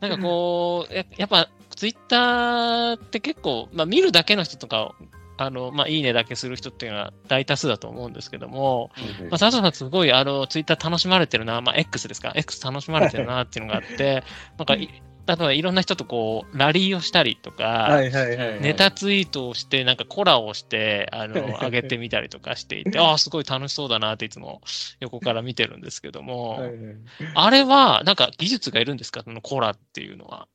[0.00, 4.94] なんかこう、ややっぱ、ツイッターって結構、まあ見るだけの人とか、
[5.40, 8.90] あの、まあ、いいねだけする人っていうのは大多数だと思うんですけども、
[9.30, 14.22] まあ、佐藤さんすごい、あの、ツイッター楽しまれてるな、まあ、X ですか ?X 楽しまれてるなっていうのがあって、
[14.58, 14.88] なんかい、
[15.26, 18.60] 例えばいろんな人とこう、ラリーをしたりとか、はいはいはい。
[18.60, 24.60] ネタツイートをして、なんかコラをして、あの、 上げてみたりとかしていて、ああ、すごい楽しそうだなっていつも
[25.00, 26.76] 横から見てるんですけども、はいはい
[27.34, 29.22] あれは、なんか技術がいるんですか？
[29.22, 30.48] そのコラっていうのは。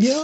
[0.00, 0.16] いや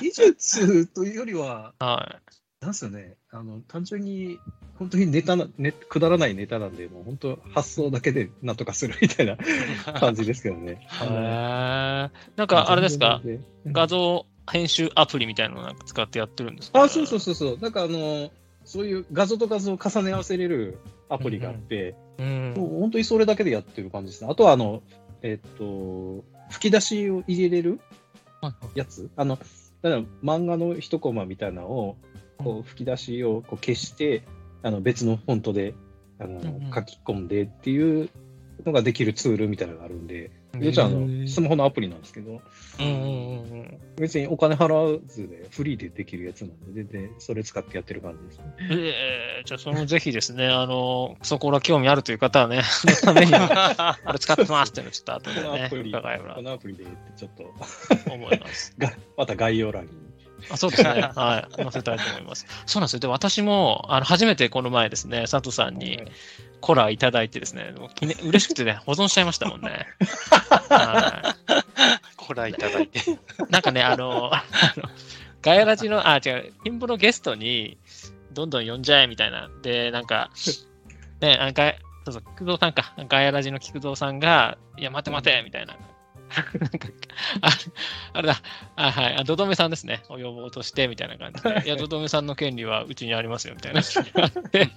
[0.00, 2.20] 技術というよりは、は
[2.64, 4.38] なんすよね、あの単純に
[4.78, 9.36] 本当にネタな、ね、くだらないネタなんで、もう本当、発想だけでなんとかするみたいな
[10.00, 10.72] 感じですけどね。
[10.72, 10.74] い。
[11.04, 13.20] へーなんか、あれですか？
[13.66, 16.82] 画像編集アプリみたいなのをなんか使ってやってるんですか？
[16.82, 17.58] あ、そうそうそうそう。
[17.60, 18.30] なんかあの、
[18.64, 20.78] そういう画像と画像を重ね合わせれる
[21.10, 22.54] アプリがあって、うん。
[22.56, 24.30] もう本当にそれだけでやってる感じですね。
[24.30, 24.82] あとは、あの、
[25.22, 27.80] えっと、吹き出しを入れれる
[28.74, 29.10] やつ？
[29.16, 31.96] あの、だから漫画の一コマみたいなのを、
[32.38, 34.22] こう吹き出しをこう消して、
[34.62, 35.74] あの別のフォントで
[36.18, 38.08] あの、んうん書き込んでっていう
[38.64, 42.40] のができるツールみたいなのがあるんで、でじゃああの、へースマホのアプリなんですけど、
[42.78, 43.80] うんうんうんうん。
[43.96, 48.44] 別にお金払わずでフリーでできるやつなんで、全然それ使ってやってる感じですね。
[48.70, 58.74] えー、じゃあ、そのぜひですね、あの、そこら興味あるという方はね、そのためには、これ使ってますっていうのをちょっと後こでねのアプリ、、伺えばこのアプリでってちょっと思います。
[58.78, 60.03] が、また概要欄に。
[60.50, 60.88] あそうですね。
[61.14, 61.62] はい。
[61.62, 62.46] 載せたいと思います。
[62.66, 63.00] そうなんですよ。
[63.00, 66.02] で、私も、あの、初めてこの前ですね、佐藤さんに
[66.60, 69.86] コラいただいてですね、もう嬉しくてね、保存しちゃいましたもんね。
[70.68, 71.34] は
[72.16, 72.98] コラいただいて。
[72.98, 73.02] い。
[73.50, 74.44] なんかね、あの、あ
[74.76, 74.88] の
[75.42, 77.76] ガヤラジの、あ、違う、ピンボのゲストに、
[78.32, 79.48] どんどん呼んじゃえみたいな。
[79.62, 80.30] で、なんか、
[81.20, 81.74] ね、あガヤ
[82.04, 82.94] そうそう、菊蔵さんか。
[83.08, 85.76] ガヤラジの菊蔵さんが、いや、待て待てみたいな。
[86.60, 86.88] なんか、
[87.40, 87.48] あ
[88.14, 88.42] あれだ、
[88.76, 91.68] あはい、あドドメさんですね、を呼ぼうとして、みたいな感じで、い。
[91.68, 93.80] や、ドドメさんの権利はうちにありますよ、みたいな。
[94.50, 94.70] で、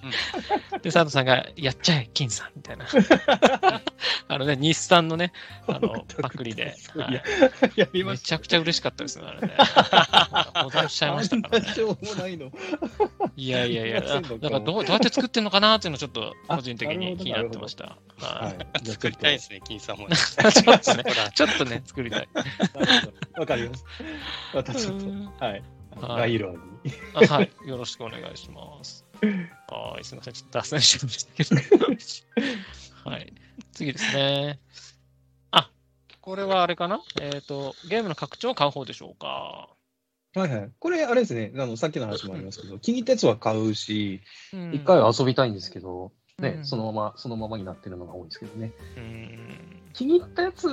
[0.81, 2.85] で佐藤さんが、やっちゃえ、金さん、みたいな。
[4.29, 5.31] あのね、日産のね、
[5.67, 7.79] あの、パクリで、はい。
[7.79, 9.53] や、めちゃくちゃ嬉しかったですね、あれね。
[9.57, 11.73] 保存しちゃいましたからねあんな。
[11.73, 12.51] しょうもないの。
[13.35, 17.85] いやいやいや、すいませんだからどうどうやって作ってんのかなっていうのをちょっと個人的に気になってました。
[17.85, 18.83] ははい。
[18.83, 18.85] い。
[18.85, 20.07] 作りたいですね、金さんも
[21.55, 22.29] っとね、作りたい。
[23.37, 23.85] わかります。
[24.53, 25.53] またちょっうんと、はい。
[25.53, 25.63] はい
[25.99, 26.53] 概要欄
[26.83, 26.91] に。
[27.15, 27.51] あはい。
[27.65, 29.03] よろしくお願いします。
[29.67, 30.03] はい。
[30.03, 30.33] すみません。
[30.33, 31.87] ちょっと脱線しましたけど。
[33.09, 33.33] はい。
[33.73, 34.59] 次ですね。
[35.51, 35.71] あ、
[36.21, 37.01] これはあれかな？
[37.19, 39.69] えっ、と、ゲームの拡張を買う方でしょうか。
[40.35, 40.71] はいはい。
[40.79, 44.21] これ、あれですね、あのさっきの話もありますけど、 気に入ったやつは買うし、
[44.53, 48.71] うん一回は遊びたいんですけど、ね、うんそのまま、そのままになってるのが多いですけどね。
[48.95, 49.81] うん。
[49.93, 50.67] 気に入ったやつ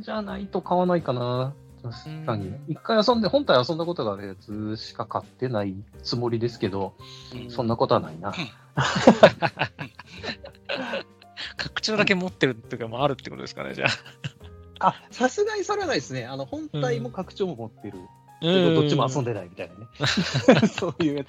[0.00, 1.52] じゃないと買わないかな。
[1.82, 2.60] 確かにうん。
[2.68, 6.94] 一回遊んで、本体遊んだことがあるやつしか買ってないつもりですけど、
[7.50, 8.32] そんなことはないな。
[11.58, 13.88] 拡張だけ持ってるっていうか、もあるってことですかね、じゃ
[14.78, 14.86] あ。
[14.88, 16.24] あ、さすがにそれはないですね。
[16.24, 17.98] あの、本体も拡張も持ってる。
[18.40, 19.86] どっちも遊んでないみたいなね。
[20.72, 21.28] そういうやつ。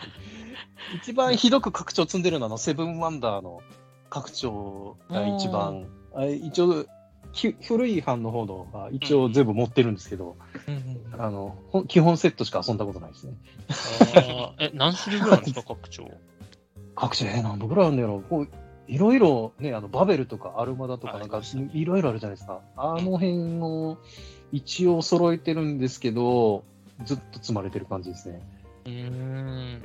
[0.96, 3.62] 一番ひどく拡張積んでるのは、セブンワンダーの
[4.10, 6.86] 拡張が一番、あれ一応、
[7.34, 10.38] き古い版の方のは一応全部持ってるんですけど、
[10.68, 10.76] うん
[11.14, 13.34] うんあの、ほん基本セットしか遊んだことないですね。
[14.60, 16.10] え、何種類ぐらいあるんですか、拡張？
[16.96, 18.24] 各種、えー、何本ぐらいあるんだろう。
[18.24, 18.48] こう
[18.88, 21.42] いろいろね、あの、バベルとかアルマダとかなんか
[21.74, 22.62] いろいろあるじゃないですか。
[22.78, 23.98] あの辺を
[24.52, 26.64] 一応揃えてるんですけど、
[27.04, 28.42] ずっと積まれてる感じですね。
[28.86, 29.82] うーん。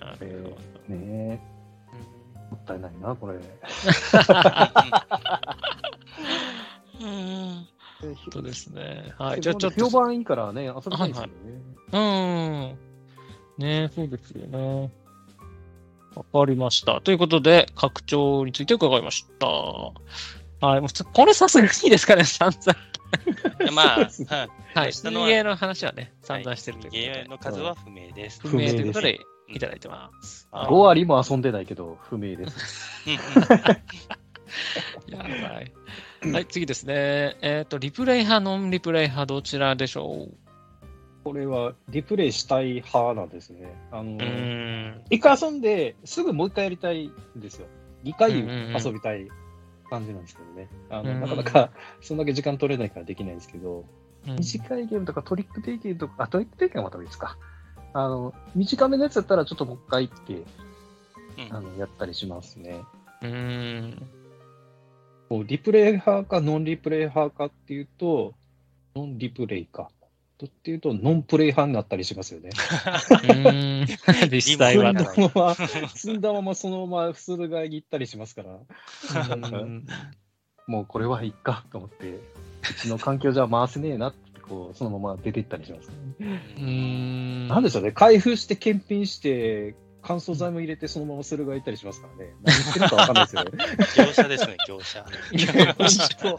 [0.00, 0.50] なるほ
[0.88, 0.94] ど。
[0.94, 1.40] ね、
[2.50, 3.34] もったいないな、これ。
[7.00, 7.66] うん。
[8.02, 9.12] え本当ですね。
[9.18, 9.40] はい。
[9.40, 9.88] じゃあちょっと。
[9.88, 11.32] 評判いいからね、遊びたいですよね。
[11.92, 12.78] うん。
[13.58, 14.90] ねそうですよね。
[16.14, 17.00] わかりました。
[17.00, 19.46] ということで、拡張について伺いました。
[19.46, 19.92] は
[20.76, 20.80] い。
[20.80, 22.78] もうこれさすがにいいですかね、散々。
[23.72, 24.92] まあ、はいはい。
[24.92, 27.02] 下の話はね、散々してるということで。
[27.02, 28.40] ゲームの数は不明です。
[28.40, 29.20] 不明ということで
[29.52, 30.48] いただいてます。
[30.52, 33.02] あ5割も遊んでないけど、不明です。
[33.06, 33.10] う
[35.10, 35.28] んやば
[35.60, 35.72] い。
[36.32, 37.36] はい、次ですね。
[37.40, 40.34] えっ、と、リプレイ派、ノンリプレイ派、どちらでしょう？
[41.24, 43.74] これはリプレイしたい派なんですね。
[43.90, 45.02] あのう、ん。
[45.10, 47.66] 一回遊んで、すぐもう一回やりたいんですよ。
[48.02, 49.28] 二回遊びたい
[49.90, 50.68] 感じなんですけどね。
[50.88, 51.70] あの、なかなか、
[52.00, 53.84] そんだけ時間取れないからできないんですけど、
[54.26, 57.38] うん短いゲームとかトリックテイゲームとか、あ、トリックテイゲームはまた別か。
[57.92, 62.82] あの、短めのやつだったらちょっともう一回行って、うんあの、やったりしますね。
[63.22, 64.02] うん。
[65.28, 68.34] こうリプレイ派かノンリプレイ派かっていうと、
[68.96, 69.90] ノンリプレイか。
[70.38, 72.50] とっていうと、ノンプレイ派になったりしますよね。
[73.28, 73.86] うん。
[74.32, 75.04] 実際はと。
[75.04, 79.86] 積んだまま、積んだままそのまま駿河に行ったりしますから、うん
[80.66, 82.20] もうこれはいいかと思って、う
[82.80, 86.42] ちの環境じゃ回せねえなって、こう、そのまま出て行ったりします、ね。
[86.58, 87.48] うん。
[87.48, 92.32] なんでしょうね、開封して検品して、乾燥剤も入れてそのまま駿河行ったりしますからね。
[92.42, 93.50] 何してるかわかんないですよね。
[93.96, 95.04] 業者ですね、業者。
[95.76, 96.38] 本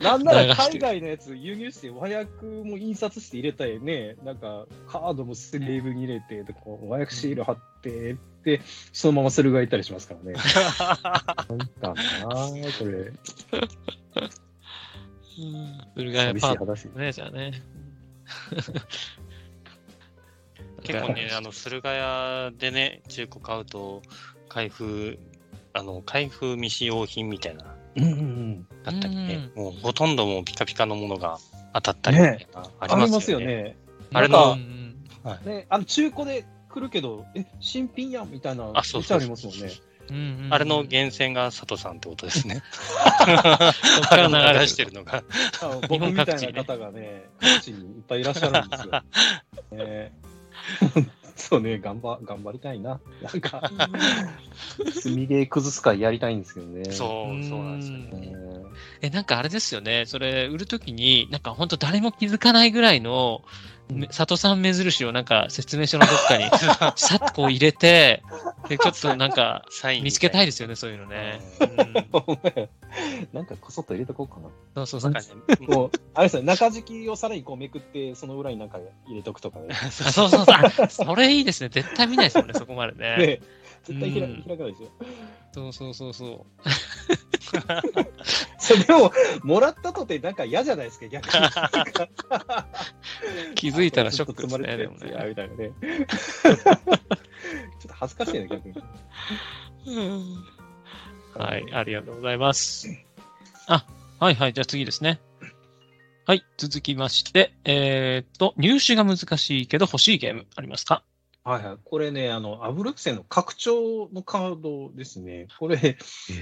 [0.00, 8.60] 当なんなら海外のやつ輸入して和訳も印刷して入れたりね、なんかカードもスリーブに入れて、こう和訳シール貼って、で、
[8.92, 10.34] そのまま駿河行ったりしますからね。
[11.50, 13.12] なんかなぁ、これ、
[15.94, 16.84] それが寂しいパート話。
[16.86, 17.62] ね、じゃあね。
[20.84, 24.02] 結構ね、あの、駿河屋でね、中古買うと、
[24.48, 25.18] 開封、
[25.72, 28.66] あの、開封未使用品みたいな、うんうんうん。
[28.84, 31.38] だったりね、うもうほとんどもうピカピカのものが
[31.72, 33.46] 当たったりみたいな、あありますよね。
[33.46, 33.76] ね。
[34.12, 34.56] あれの
[35.44, 39.72] ね、あの中古で来るけど、え、新品やんみたいな、あそうそうそうめっちゃありますもんね。
[40.10, 42.62] うんあれの源泉が佐藤さんってことですね。
[43.02, 45.22] そっから流してるのが。
[45.88, 49.02] 僕みたい本各地にねな方がね、各地にいっぱいいらっしゃるんですよ。
[49.84, 50.12] ね、
[51.36, 53.00] そうね、頑張頑張りたいな。
[53.22, 53.70] なんか、
[54.92, 56.84] 積みゲー崩す会やりたいんですけどね。
[56.92, 58.26] そう、そうなんですようんね。
[58.28, 58.34] ね
[59.02, 60.04] え、なんかあれですよね。
[60.06, 63.42] それ、売るときに、なんか本当誰も気づかないぐらいの、
[63.92, 66.44] め佐藤さん目印をなんか説明書のどっかに
[66.96, 68.22] さっとこう入れて、
[68.68, 71.40] で、ちょっとなんかサイン見つけたいでですよね、そういうのね。
[73.32, 74.36] なんかこそっと入れとこうか
[74.74, 74.86] な。
[74.86, 75.12] そうそうそう。
[75.12, 79.66] なんかねこう、あれですね、中敷きをさらにこうめくって、その裏になんか入れとくとかね。
[79.70, 80.44] あ そうそうそう。
[80.48, 81.68] あそれいいですね。
[81.68, 83.16] 絶対見ないですもんね、 そこまでね。
[83.16, 83.40] ね
[83.84, 84.88] 絶対開うん開かないですよ。
[85.52, 86.46] そうそうそうそ
[88.58, 89.12] それでも、
[89.44, 91.32] もらったとてなんか嫌じゃないですか、逆に。
[93.54, 95.10] 気づいたらショックですね、でもね。
[95.10, 95.16] ちょっ
[97.86, 98.74] と恥ずかしいね、逆に。
[101.34, 102.88] はい、ありがとうございます。
[103.66, 103.86] あ、
[104.18, 105.20] はいはい、じゃあ次ですね。
[106.26, 111.02] はい、続きまして、えーっと、入手が難しいけど欲しいゲームありますか？
[111.44, 111.76] はいはい。
[111.84, 115.46] これね、あの、アブルクセンの拡張のカードですね。
[115.58, 115.98] これ、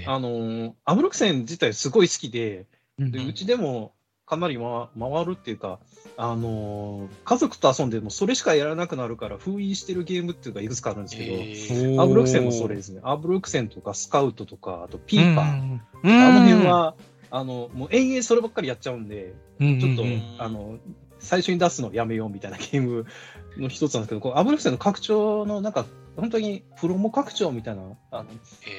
[0.07, 2.67] あの、アブルクセン自体すごい好きで、
[2.99, 3.93] でうちでも
[4.27, 5.81] かなり、ま、回るっていうか、
[6.17, 13.01] あの家族と遊んでもそれしかやらなくなるから封印してるゲームっていうのがいくつかあるんですけど、えーアブルクセンもそれですね。
[13.03, 15.45] アブルクセンとかスカウトとか、あとピーパー。
[15.45, 16.29] ー。
[16.29, 16.95] あの辺は、
[17.31, 20.79] あの、もう延々そればっかりやっちゃうんで、うん、ちょっと、んあの、
[21.19, 23.07] 最初に出すのやめようみたいなゲーム
[23.57, 28.29] の一つなんですけど、こうアブルクセンの拡張のなんか、本当にプロモ拡張みたいな、あの、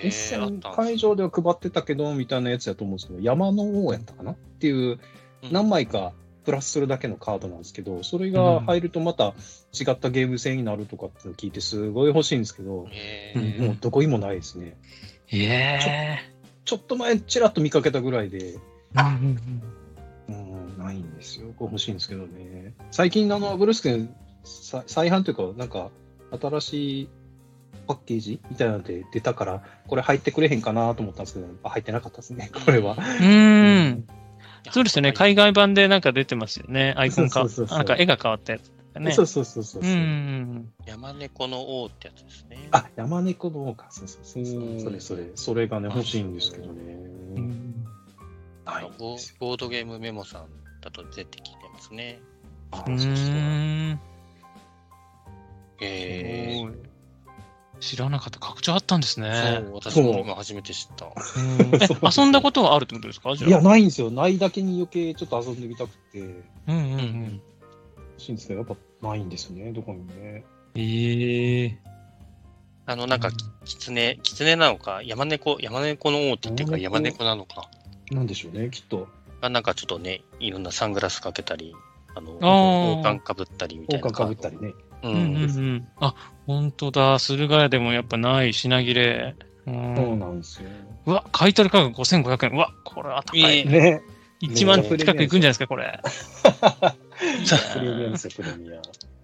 [0.04, 4.32] え一ーあっ戦会場では配ってたけど、みたいなやつやと思うんですけど、山の王やったかな？
[4.32, 5.00] っていう、
[5.52, 6.14] 何枚か
[6.46, 9.34] プラスするだけのカードなんですけど、それが入るとまた
[9.74, 14.78] 違ったゲーム性になるとかって聞いて、すごい欲しいんですけど、えうんーもうどこにもないですね。
[15.32, 16.20] え
[16.66, 19.40] ちょっと前、ちらっと見かけたぐらいで、ー。
[20.30, 21.48] うん、ないんですよ。
[21.58, 22.74] これ欲しいんですけどね。
[22.92, 24.14] 最近、あの、ブルース君、さ
[24.44, 25.90] 再販というか、なんか、
[26.40, 27.10] 新しい
[27.88, 32.98] パッケージみたいなので出たから、これ入ってくれへんかなと思ったんですけど、あ入ってなかったですね、これは。
[33.22, 34.08] うん。
[34.72, 35.14] そうですよね。
[35.14, 36.94] 海外版でなんか出てますよね。
[36.98, 39.12] アイコンかそうそうそうそうなんか絵が変わったやつだね。
[39.12, 39.82] そうそうそうそう。
[39.84, 40.72] うん。
[40.86, 42.70] 山猫の王ってやつですね。
[42.72, 43.88] あ、山猫の王か。
[43.90, 45.32] そうそうそうそれそれ。
[45.36, 46.94] それがね、欲しいんですけどね。
[47.36, 47.86] うん
[48.66, 50.48] ないんボードゲームメモさん
[50.82, 52.22] だと出てきてますね。
[52.72, 54.00] あうそうそうん。
[55.84, 56.66] え
[57.80, 58.40] 知らなかった。
[58.40, 59.64] 拡張あったんですそね。
[59.68, 61.06] う、私も今初めて知った。
[61.06, 61.88] うんえ
[62.18, 63.36] 遊んだことはあるってことですか？
[63.36, 63.50] じゃあ。
[63.50, 64.10] いや、ないんですよ。
[64.10, 67.42] ないだけに余計ちょっと遊んでみたくて、欲うんうんうん。
[68.18, 68.70] しいんですけど、やっ
[69.02, 70.46] ぱないんですよね、どこにね。
[70.76, 71.78] ええ
[72.86, 73.32] あの、なんか、
[73.66, 77.70] キツネ、キツネなのか、山猫、山猫の王って言ってるから山山猫猫なのか。
[78.12, 79.08] なんでしょうね、きっと。
[79.42, 81.74] がなんかちょっとね、いろんなサングラスかけたり、
[82.16, 84.08] あの、あー王冠かぶったりみたいな。
[84.08, 84.74] 王冠かぶったりね。
[85.04, 85.36] ううんうんん。
[85.36, 85.88] うん。
[86.00, 86.16] あ、
[86.48, 87.20] 本当だ。
[87.20, 89.36] 駿河屋でもやっぱない品切れ。
[89.66, 89.70] う。
[89.70, 90.70] そうんなんですよ。
[91.06, 92.52] うわ、買い取り価格5500円。
[92.54, 93.42] うわ、これは高い。
[93.42, 94.02] ええね。
[94.42, 96.00] 1万近くいくんじゃないですか、これ。
[97.74, 98.82] プレミアですよ、プレミア。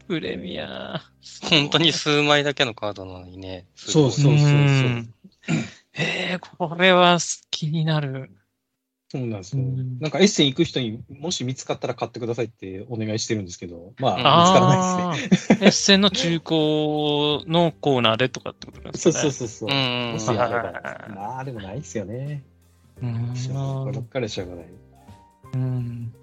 [0.08, 1.02] プレミア。
[1.50, 3.66] 本当に数枚だけのカードなのにね。
[3.76, 5.14] そうそうそうそううん
[5.94, 7.18] えー、これは
[7.52, 8.32] 気になる。
[9.12, 10.00] そうなんですようん。
[10.00, 15.58] なんかエッセン行く人にもし見つかったら買ってくださいってお願いしてるんですけど、まあ、うん見つからないですね。
[15.58, 19.24] ああー、エッセンの中古のコーナーでとかってことなんですそうかね。
[19.24, 19.70] そうそうそう。
[19.70, 22.44] うんもしあればはいまあ、でもないですよね。
[23.02, 23.34] うん
[23.94, 24.66] ばっかりしょうがない。
[25.54, 26.14] うん。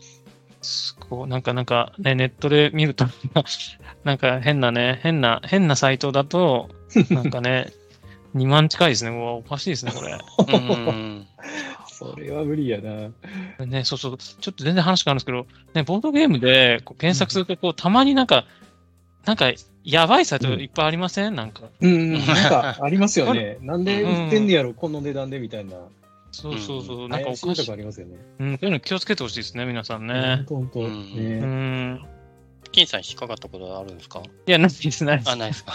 [0.63, 1.29] すごい。
[1.29, 3.07] なんか、なんか、ね、ネットで見ると、
[4.05, 6.69] なんか変なね、変な、変なサイトだと、
[7.11, 7.73] なんかね、
[8.35, 9.11] 2万近いですね。
[9.11, 10.19] うわおかしいですね、これ。
[10.53, 11.27] うん。
[11.97, 13.11] それは無理やな。
[13.65, 14.19] ね、そうそう。
[14.19, 18.45] ちょっと全然話変わるんですけど、ね、ボードゲームでこう検索すると、こう、たまになんか、
[19.25, 19.51] なんか、
[19.83, 21.63] やばいサイトいっぱいありません、なんか。
[21.81, 23.57] うん、なんかありますよね。
[23.63, 25.77] なんで売ってんねやろ、この値段でみたいな。
[26.33, 27.09] そうそうそう。
[27.09, 27.67] なんかおかしい。
[27.67, 28.17] こありますよね。
[28.41, 30.45] うん、こういうの気をつけてほしいですね、皆さんね。
[30.47, 30.81] 本当本当。
[30.81, 32.16] うんうねん。
[32.77, 34.21] 金さん引っかかったことあるんですか？
[34.47, 35.37] いや、ないです、ないですあ、。
[35.37, 35.73] ないですか。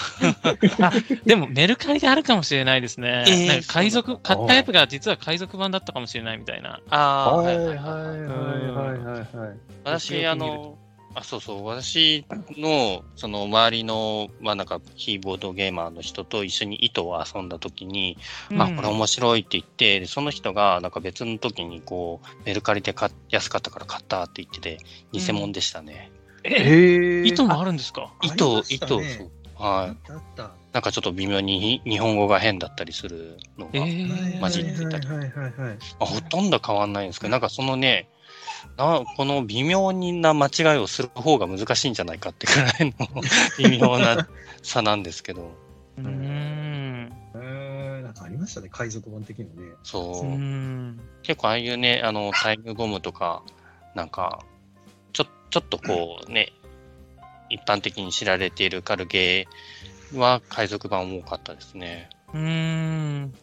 [0.86, 0.92] あ
[1.26, 3.26] でもメルカリであるかもしれないですね。
[3.28, 6.80] えーなんか海賊、買ったやつが実は海賊版だったかもしれないみたいな。
[6.92, 7.82] ああ、はいはいはいはい
[9.00, 9.58] はいはい。
[9.84, 10.78] 私、あの、
[11.14, 12.24] あ、そうそう、私
[12.56, 18.18] の、その周りの、まあなんか、キーボードゲーマーの人と一緒に糸を遊んだ時に、
[18.50, 22.96] まあこれ面白いって言って、でその人がなんか別の時にこう、メルカリで
[23.30, 24.78] 安かったから買ったって言ってて、
[25.12, 26.11] 偽物でしたね。
[26.44, 28.12] え、へ糸もあるんですか？
[28.20, 30.12] あ糸、ねそうはい。
[30.12, 30.52] あった。
[30.74, 35.52] なんかちょっと微妙に日本語が変だったりするのが、えー、混じってたりはいはいはいはい。
[35.52, 38.08] まあ、ほとんど変わんないんですけど、なんかそのね、
[38.78, 43.08] なこの微妙な間違いをする方が難しいんじゃないかってくらいの
[43.58, 44.28] 微妙な
[44.64, 45.52] 差なんですけど、
[45.98, 47.14] うーん。
[47.36, 49.52] えー、なんかありましたね、海賊版的なね。
[49.84, 51.00] そうう、ん。
[51.24, 53.44] 結構ああいうね、あの、タイムボムとか、
[53.96, 54.40] なんか、
[55.52, 56.54] ちょっとこうね、
[57.50, 62.10] 一般的に知られているカルゲーは海賊版多かったですね。
[62.34, 63.34] うーん。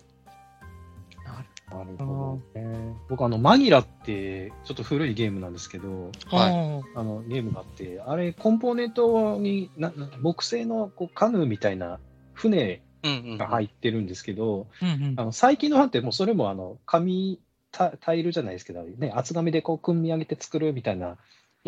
[1.71, 2.97] なるほど、ね。
[3.11, 11.99] 僕、あの、マギラって、ちょっと古いゲームなんですけど、はいはあの、ゲームがあって、あれ、コンポーネントに、なな木製のこうカヌーみたいな
[12.33, 12.83] 船。
[13.03, 14.85] が入ってるんですけど、い。
[14.85, 17.41] うんうんあの最近の版ってもうそれもあの紙
[17.71, 21.17] タタイルじゃないですけど、ね、厚紙でこう組み上げて作るみたいな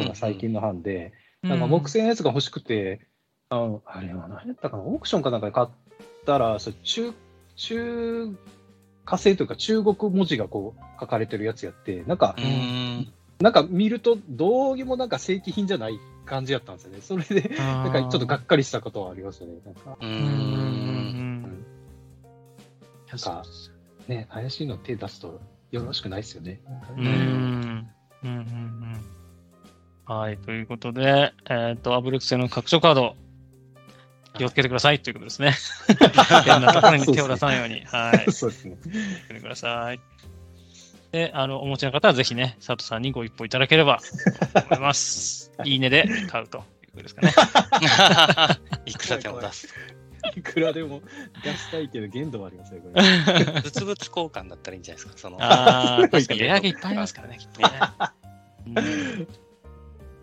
[0.01, 1.13] のが最近の版で、
[1.43, 3.07] なんか木製のやつが欲しくて、
[3.49, 5.69] あのあれは何やったかな、オークションかなんかで買っ
[6.27, 7.13] たら、それ中、
[7.57, 8.37] 中
[9.05, 12.47] 華製というか中国文字がこう書かれてるやつやって、なんかう、ー
[13.01, 13.13] ん。
[13.41, 17.01] なんか見るとどうにもなんか正規品じゃない感じやったんですよね。
[17.01, 19.53] それで、ななんかちょっとがっかりしたことはありましたね。
[19.65, 21.65] なんか、うんん。
[23.09, 23.73] いやそうです
[24.09, 25.41] ね、怪しいの手出すと
[25.71, 26.61] よろしくないですよね。
[26.97, 27.07] うーん。
[27.07, 29.20] うんうんうん
[30.11, 30.39] はい。
[30.39, 33.15] ということで、えっ、と、アブレックス製の拡張カード、
[34.37, 35.55] 気をつけてくださいということですね。
[36.45, 37.85] 変なところに手を出さないように。
[37.85, 38.33] はい。
[38.33, 38.77] そうですね。
[38.83, 40.01] 気をつけてください。
[41.13, 44.01] で、あの、お持ちの方はぜひね、佐藤さんにご一報いただければ
[44.53, 45.53] と思います。
[45.65, 47.33] いいねで買うということですかね。
[48.87, 49.69] いくらでも出す。
[50.35, 51.03] いくらでも
[51.45, 53.01] 出したいけど限度はありますよ、これ。
[53.01, 55.19] 物々交換だったらいいんじゃないですか。
[55.19, 57.69] そのああ、確かにレアゲいっぱいありますからね、きっとね。
[58.67, 59.29] うん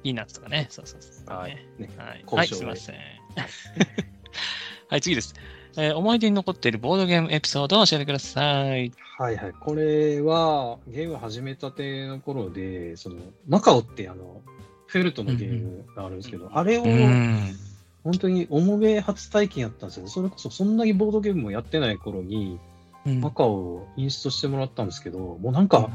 [0.03, 0.67] ピーナッツとかね。
[0.69, 1.35] そうそうそう。
[1.35, 1.89] はいねね
[2.25, 2.95] はい、すいません。
[4.89, 5.33] はい、次です。
[5.77, 8.91] えー思い出に残っているボードゲームエピソードを教えてください。
[9.17, 9.53] はいはい。
[9.59, 13.17] これは、ゲーム始めたての頃で、その、
[13.47, 14.41] マカオってあの、
[14.87, 17.55] フェルトのゲームがあるんですけど、あれを、うん。
[18.03, 20.09] 本当に重げ初体験やったんですよね。
[20.09, 22.59] それこそ、そんなにボードゲームもやってない頃に、
[23.05, 25.89] うんマカオをインストしてもらったんですけど、もうなんか、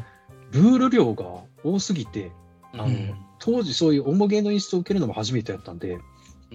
[0.51, 2.31] ルール量が多すぎて、
[2.73, 3.15] あの、うん
[3.45, 5.99] 当時そういう重げのインストを受けるのも初めてやったんで、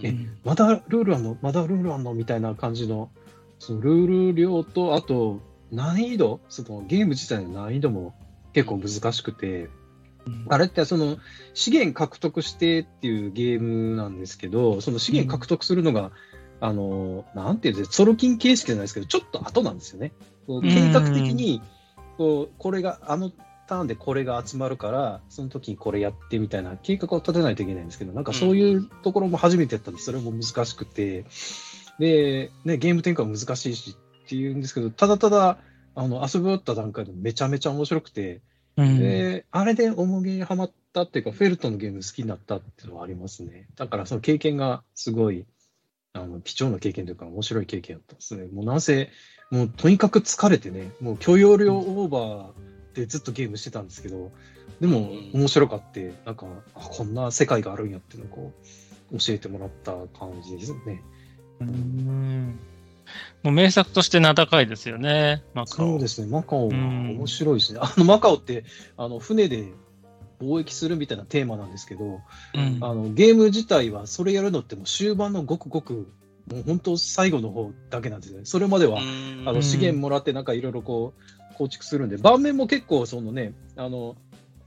[0.02, 0.16] え
[0.46, 1.38] まだルールあんの？
[1.42, 2.14] まだルールあんの？
[2.14, 3.12] みたいな感じの、
[3.60, 6.40] そのルール量と、あと、難易度？
[6.48, 8.16] そのゲーム自体の難易度も
[8.54, 9.70] 結構難しくて、
[10.48, 11.18] あれってその
[11.54, 16.12] 資源獲得してっていうゲームなんですけど、その資源獲得するのが、
[16.62, 20.14] あの、なんていうんですか、ソロ金形式じゃないですけど、ちょっと後なんですよね。
[20.48, 21.62] こう計画的に、
[22.18, 23.32] こう、これが、あの
[23.68, 31.26] ターンでこれが集まるから、その時にこれやってみたいな計画を立てないといけないんですけど、なんかそういうところも初めてやったんで、それも難しくて、
[32.00, 33.96] で、ね、ゲーム展開も難しいし
[34.26, 35.58] っていうんですけど、ただただ、
[35.96, 38.42] あの、遊び終わった段階でめちゃめちゃ面白くて、
[38.78, 43.68] うんで、あれで重げにハマったっていうか、フェルトのゲーム好きになったっていうのはありますね。
[43.76, 45.46] だからその経験がすごい、
[46.14, 48.48] あの、貴重な経験というか面白い経験だったですね。
[48.54, 49.10] もうなんせ、
[49.50, 54.32] もうとにかく疲れてね、もう許容量オーバーってずっとゲームしてたんですけど、
[54.80, 58.54] でもうん面白かって、なんか、あこんな世界があるんやっていうのをこ
[59.12, 61.04] う、教えてもらった感じですね。
[61.62, 62.60] うん
[63.42, 65.94] もう名作として名高いですよね、マカオ。
[65.94, 67.80] そうですね、マカオ面白いですね。
[67.82, 68.66] あの、マカオって、
[68.98, 69.72] あの、船で
[70.42, 76.12] 貿易するみたいなテーマなんですけど、うんあの、ゲーム自体はそれやるのってもう終盤のごくごく、
[76.52, 78.46] もう本当最後の方だけなんですよね。
[78.46, 81.22] それまでは、あうんの、資源もらってなんかいろいろこう、
[81.58, 84.16] 構築するんで、盤面も結構そのね、あの、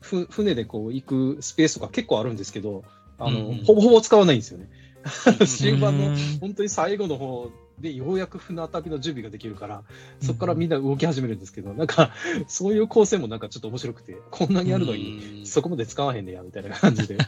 [0.00, 2.84] ふ船でこう行くスペースとか結構あるんですけど、
[3.18, 4.68] あの、うんほぼほぼ使わないんですよね。
[5.46, 7.50] 終盤のうん本当に最後の方
[7.80, 9.82] でようやく船旅の準備ができるから、
[10.20, 12.12] そこからみんな動き始めるんですけど、なんか、
[12.46, 17.16] そういう構成もなんかちょっと面白くて、こんなにあるのに、そこまで使わへんねや、みたいな感じで。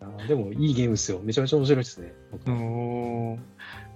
[0.00, 1.20] あーでも、いいゲームですよ。
[1.22, 2.12] めちゃめちゃ面白いですね。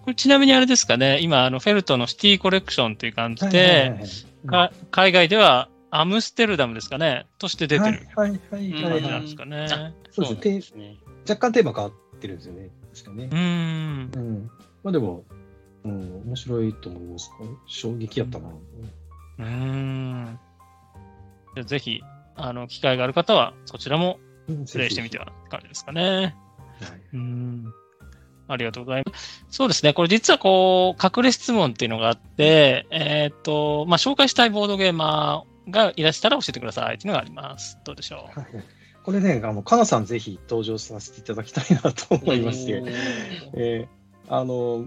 [0.03, 4.01] これちなみにあれですかね、今、あのフェルトのシティコレクションという感じで、
[4.91, 9.95] 海外ではアムステルダムですかね、として出てるはいはいはいうんはいはい感じなんですかね。
[10.11, 10.97] そうですね。
[11.29, 12.71] 若干テーマ変わってるんですよね。
[12.95, 13.35] 確かねう。
[13.35, 14.11] ん。
[14.15, 14.51] うん。
[14.83, 15.25] まあでも、
[15.85, 17.31] うん、面白いと思います。
[17.67, 18.49] 衝撃やったな。
[19.39, 20.39] うん。
[21.55, 22.01] じゃあぜひ、
[22.37, 24.19] あの、機会がある方は、そちらも
[24.49, 26.03] うんプレイしてみてはって感じですかね。
[26.81, 27.73] はいうん。
[28.49, 29.45] ありがとうございます。
[29.51, 29.93] そうですね。
[29.95, 37.79] これ実はこう、隠れ質問っていうのがあって、えっ、と、まあ、紹介したいボードゲーマーがいらしたら教えてくださいっていうのがあります。
[37.85, 38.41] どうでしょう？
[38.41, 38.49] はい
[39.05, 42.85] これね、あの、かなさんぜひ登場させていただきたいなと思いまして、
[43.55, 44.87] えーあの、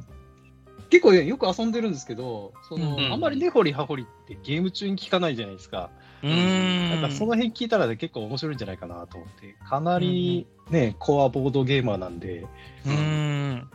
[0.89, 5.89] 結構ねよく遊んでるんですけど、その、うんあんまり根掘り葉掘りってゲーム中に聞かないじゃないですか。
[6.25, 6.89] うーん。
[6.89, 12.45] なんかその辺聞いたらね、結構面白いんじゃないかなと思って、かなりね、コアボードゲーマーなんで、
[12.85, 13.69] うーん。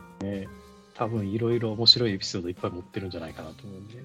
[0.93, 4.03] 多分いろいろ面白いエピソードいっぱい持ってるんじゃないかなと思うんで、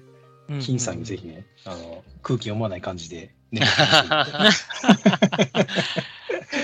[0.49, 0.59] うん。
[0.59, 3.61] 金さんにぜひね、あの、空気読まない感じで、ね、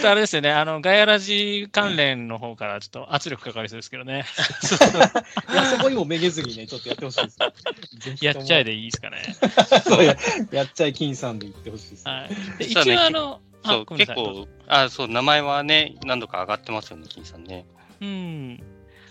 [0.04, 4.26] とあれですよね、あの、ガヤラジ関連の方からちょっと圧力かかりそうですけどね。
[5.52, 8.26] いや、そこにもめげずにね、ちょっとやってほしいです。
[8.26, 9.36] やっちゃえでいいですかね。
[9.84, 10.18] そうや、
[10.52, 12.08] やっちゃい金さんで言ってほしいです。
[12.08, 12.28] は
[12.60, 12.64] い。
[12.66, 17.66] 一応あの、あそう、結構、あ、そう、名前はね、何度か上がってますよね、金さんね。
[18.02, 18.64] うん。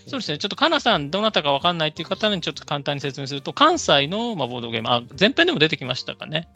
[0.06, 0.38] そうですね。
[0.38, 6.48] ちょっと、かなさん、どなたかわかんないっていう方にちょっと簡単に説明すると、関西の、まあ、ボードゲーム、あ、前編でも出てきましたかね。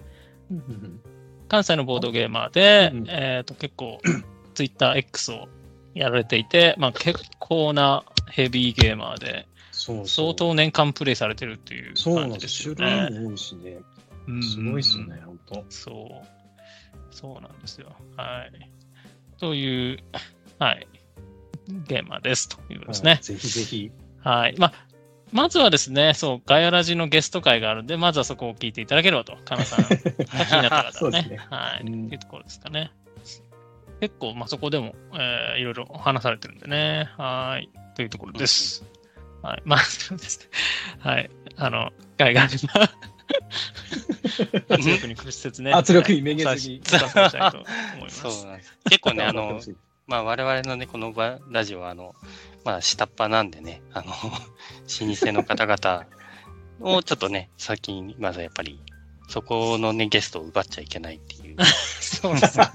[1.49, 4.01] 関西のボードゲーマーで、うんえっ、と、結構、
[4.55, 5.49] ツイッター X を
[5.95, 12.31] やられていて、まあ、結構なヘビーゲーマーで、相当年間プレイされてるっていうそうなんで。
[12.31, 13.09] 感じですよね。
[13.11, 13.79] 類も多いしね。
[14.29, 15.65] うんすごいっすよね、本当。
[15.69, 16.27] そう。
[17.15, 17.93] そうなんですよ。
[18.17, 18.71] はい。
[19.39, 19.99] という、
[20.59, 20.89] はい。
[21.69, 23.11] ゲーマーですということですね。
[23.13, 23.91] はいぜひぜひ。
[24.23, 24.55] はい。
[24.59, 24.73] まあ、
[25.37, 31.37] まずはですね、そう、ガヤラジのゲスト会があるんで、まずはそこを聞いていただければと、かなさんが 気になった方はねそうですね。
[31.51, 31.87] はい。
[31.87, 32.91] うんっていうところですかね。
[34.01, 37.11] 結構、まあ、そこでも、えーいろいろ話されてるんでね。
[37.19, 37.69] はい。
[37.95, 38.83] というところです。
[39.43, 39.63] はい。
[39.67, 40.47] まあ、そうですね。
[41.01, 41.31] はい。
[41.57, 42.91] あの、会があれば、
[44.75, 45.73] 圧力に屈せずね。
[45.73, 48.21] 圧力にめげずにお伝えしたいと思います。
[48.23, 48.79] そうなんです。
[48.89, 49.61] 結構ね、あの
[50.07, 52.15] まあ、我々のね、このばラジオは、あの、
[52.65, 54.07] まあ、下っ端なんでね、あの、
[55.01, 56.07] 老舗の方々
[56.81, 58.81] をちょっとね、先に、まずやっぱり、
[59.29, 61.57] そこのね、ゲストを奪っちゃいけないっていう
[62.01, 62.71] そうですね。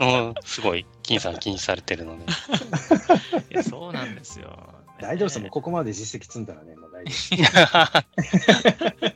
[0.00, 2.24] のを、すごい、金さん気にされてるので。
[2.24, 2.26] い
[3.54, 4.74] や、そうなんですよ。
[5.00, 7.36] 大丈夫ですもうここまで実績積んだらね、もう大丈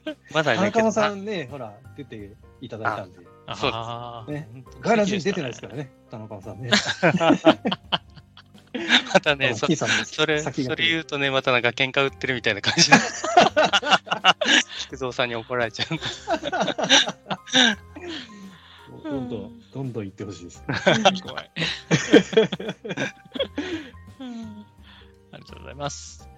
[0.01, 0.15] 夫。
[0.33, 3.34] まだね、田中間さんね、ほら、出ていただいたんで。
[3.55, 6.71] そうですね本当ガイラジに出てないですからね、田中間さんね。
[9.13, 9.69] またね、そ
[10.05, 12.97] それ、それ言うとね、またなんか喧嘩売ってるみたいな感じで。
[14.81, 15.89] 菊蔵さんに怒られちゃう
[19.05, 20.65] どんどん、どんどん言ってほしいです。
[21.23, 21.51] 怖い。
[25.33, 26.29] ありがとうございます。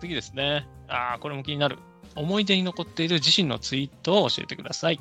[0.00, 0.66] 次ですね。
[0.88, 1.78] ああ、これも気になる。
[2.14, 5.00] 思い出に残っている自身のツイートを教えてください。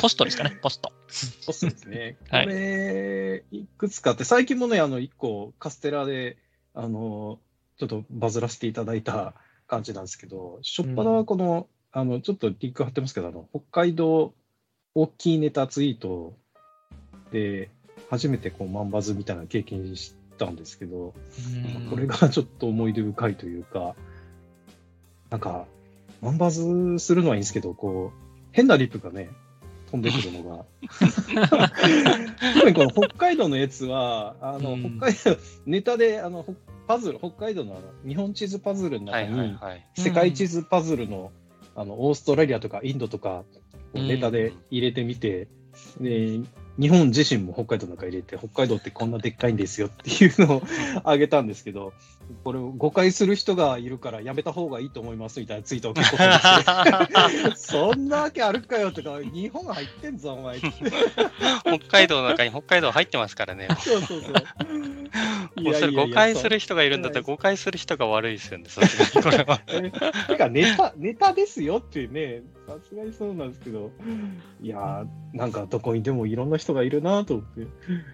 [0.00, 0.92] ポストですかね、ポスト。
[1.08, 2.16] そうですね。
[2.20, 6.36] こ はいれ、いくつかあって、最近もね、あの、一個、カステラで、
[6.74, 7.38] あの、
[7.78, 9.34] ちょっとバズらせていただいた
[9.66, 14.34] 感じなんですけど、しょっぱなはこの、あの、ちょっとリンク貼ってますけど、あの、北海道
[14.94, 16.34] 大きいネタツイート
[17.30, 17.70] で、
[18.10, 21.14] 初めてこう、万バズみたいな経験したんですけど、
[21.90, 23.94] これがちょっと思い出深いというか、
[25.30, 25.66] なんか、
[26.20, 28.18] 万バズするのはいいんですけど、こう、
[28.52, 29.30] 変なリップがね、
[29.90, 30.64] 飛んでくるのが。
[32.54, 35.36] 特にこの北海道のやつは、あの、うん北海道、
[35.66, 36.54] ネタで、あの、ほ
[36.86, 39.86] パズル、北海道の日本地図パズルの中に、はい。
[39.94, 41.32] 世界地図パズルの、
[41.74, 43.44] あの、オーストラリアとかインドとか、
[43.94, 45.48] ネタで入れてみて、
[46.00, 46.40] で、
[46.78, 50.62] 日本自身も北海道なんか入れて、北海道ってこんなでっかいんですよっていうのを
[51.02, 51.92] あげたんですけど、
[52.44, 60.60] これを誤解する人がいるからやめた方がいいと思いますみたいなツイートを結構して そんなわけあるかよとか、日本入ってんぞ、お前。
[61.66, 63.66] 北海道の中に北海道入ってますからね。
[63.80, 65.62] そうそうそう。
[65.62, 69.58] もうそれ誤解する人がいるんだったら誤解する人が悪いですよね、さすがにこれは。
[70.28, 73.90] てかネタ、ネタですよっていうね、さすがにそうなんですけど、
[74.60, 77.62] いやー、なんかどこにでもいろんな人がいるなと思って。
[77.62, 77.68] う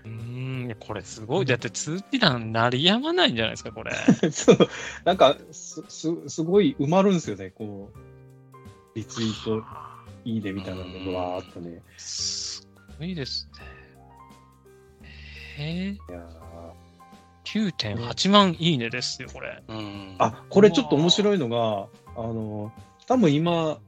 [0.05, 1.45] ーん、これすごい。
[1.45, 3.91] だって通知欄鳴りやまないんじゃないですか、これ。
[4.31, 4.57] そう、
[5.05, 7.99] なんかす、す、すごい埋まるんですよね、こう、
[8.95, 9.65] リツイート、
[10.25, 11.83] いいねみたいなのがわーっとね。
[11.97, 12.65] す
[12.97, 13.75] ごいですね。
[15.57, 16.75] へえ、いやー
[17.45, 19.63] 9.8万いいねですよ、これ。
[19.67, 20.15] うん。
[20.19, 22.73] あ、これちょっと面白いのが、あの、
[23.07, 23.79] 多分今、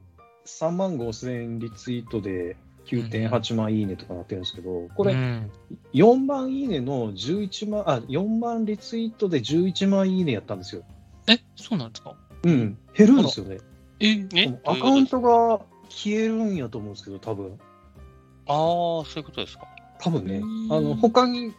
[0.46, 2.56] 3万5千リツイートで
[2.86, 5.50] 9.8万いいねとかなってるんですけど、これ、うん
[5.92, 10.82] 4万いいねの11万、あ、4万リツイートで11万いいねやったんですよ。
[11.26, 12.14] え、そうなんですか？
[12.44, 13.58] うん、減るんですよね。
[14.00, 14.60] え、え？
[14.64, 17.58] アカウントが消えるんやと思うんですけど、多分。
[18.48, 18.56] ああ、
[19.04, 19.66] そういうことですか。
[19.98, 21.52] 多分ねう、んあの、他に、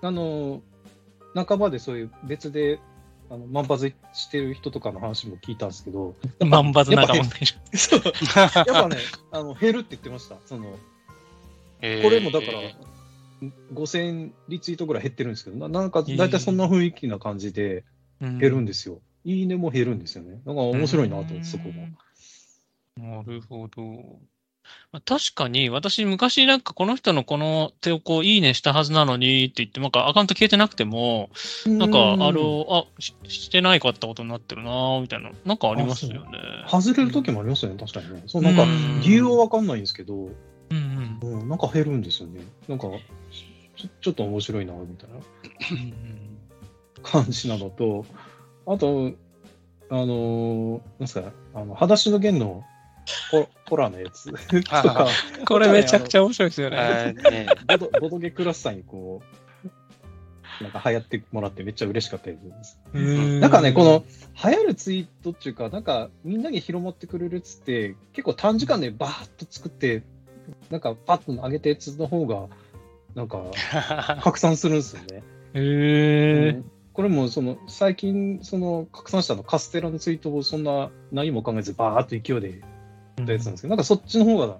[0.00, 0.62] あの、
[1.34, 2.80] 仲間でそういう別で、
[3.32, 6.14] あの、万発してる人とかの話も聞いたんですけけど、
[6.44, 7.46] 万発仲間やっもいる。
[7.70, 8.96] ぱ そうやっぱね、
[9.30, 10.36] あの、減るって言ってました。
[10.44, 10.78] その、こ
[11.80, 12.60] れもだから、
[13.72, 17.84] 5000リツイートぐらい減ってるんですけど、ななんか大体そんな雰囲気な感じで
[18.20, 19.00] 減減るんですよ。
[19.24, 20.42] いいねも減るんですよね。
[20.44, 21.88] なんか面白いなと思って、そこも。
[22.98, 24.20] なるほど。
[24.92, 31.30] まあ確かに、私、昔なんかこの人のこの手をこう、いいねしたはずなのにって言って、なんかアカウント消えてなくても、
[31.66, 36.38] なんか、あの、あ、ししてないかったことになってるなみたいな、なんかありますよね。
[36.68, 38.22] 外れる時もありますよね、確かにね。
[38.26, 38.64] そう、なんか、
[39.02, 42.40] 理由はわかんないんですけど、うんうんうん、なんか減るんですよね。
[42.68, 42.88] なんか、
[43.76, 46.22] ちょちょっと面白いな、みたいなうん
[47.02, 48.06] 感じなのと、
[48.66, 49.12] あと、
[49.90, 52.64] あのーなんですか、あの、裸足の弦の
[53.30, 55.08] ホホラーのやつとか、
[55.46, 57.14] これめちゃくちゃ面白いですよね。
[57.30, 57.46] ね
[57.78, 59.22] ボドボドゲクラスターにこ
[60.60, 62.78] う、なんか流行ってもらってめっちゃ嬉しかったです。
[62.92, 64.04] うんなんかね、この、
[64.44, 70.02] 流行るツイートっていうか、なんかみんなに広まってくれるやつって、結構短時間でバーッと作って、
[70.70, 72.48] なんかパッと上げたやつの方が、
[73.14, 73.44] なんか
[74.22, 75.22] 拡散するんですよね。
[75.54, 76.62] へえ。
[76.92, 82.62] これもその最近その拡散したのカステラのツイートをそんな何も考えずバーッと勢いで
[83.16, 84.58] たやつなんですけど、なんかそっちの方が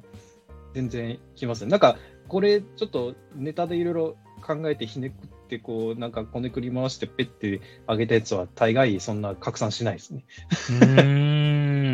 [0.74, 1.70] 全然きますね。
[1.70, 1.96] なんか
[2.28, 10.24] これちょっとネタでいろいろ考えてひねくってこうなんかこねくり回してペッて上げたやつは大概そんな拡散しないですね。
[10.50, 11.12] うー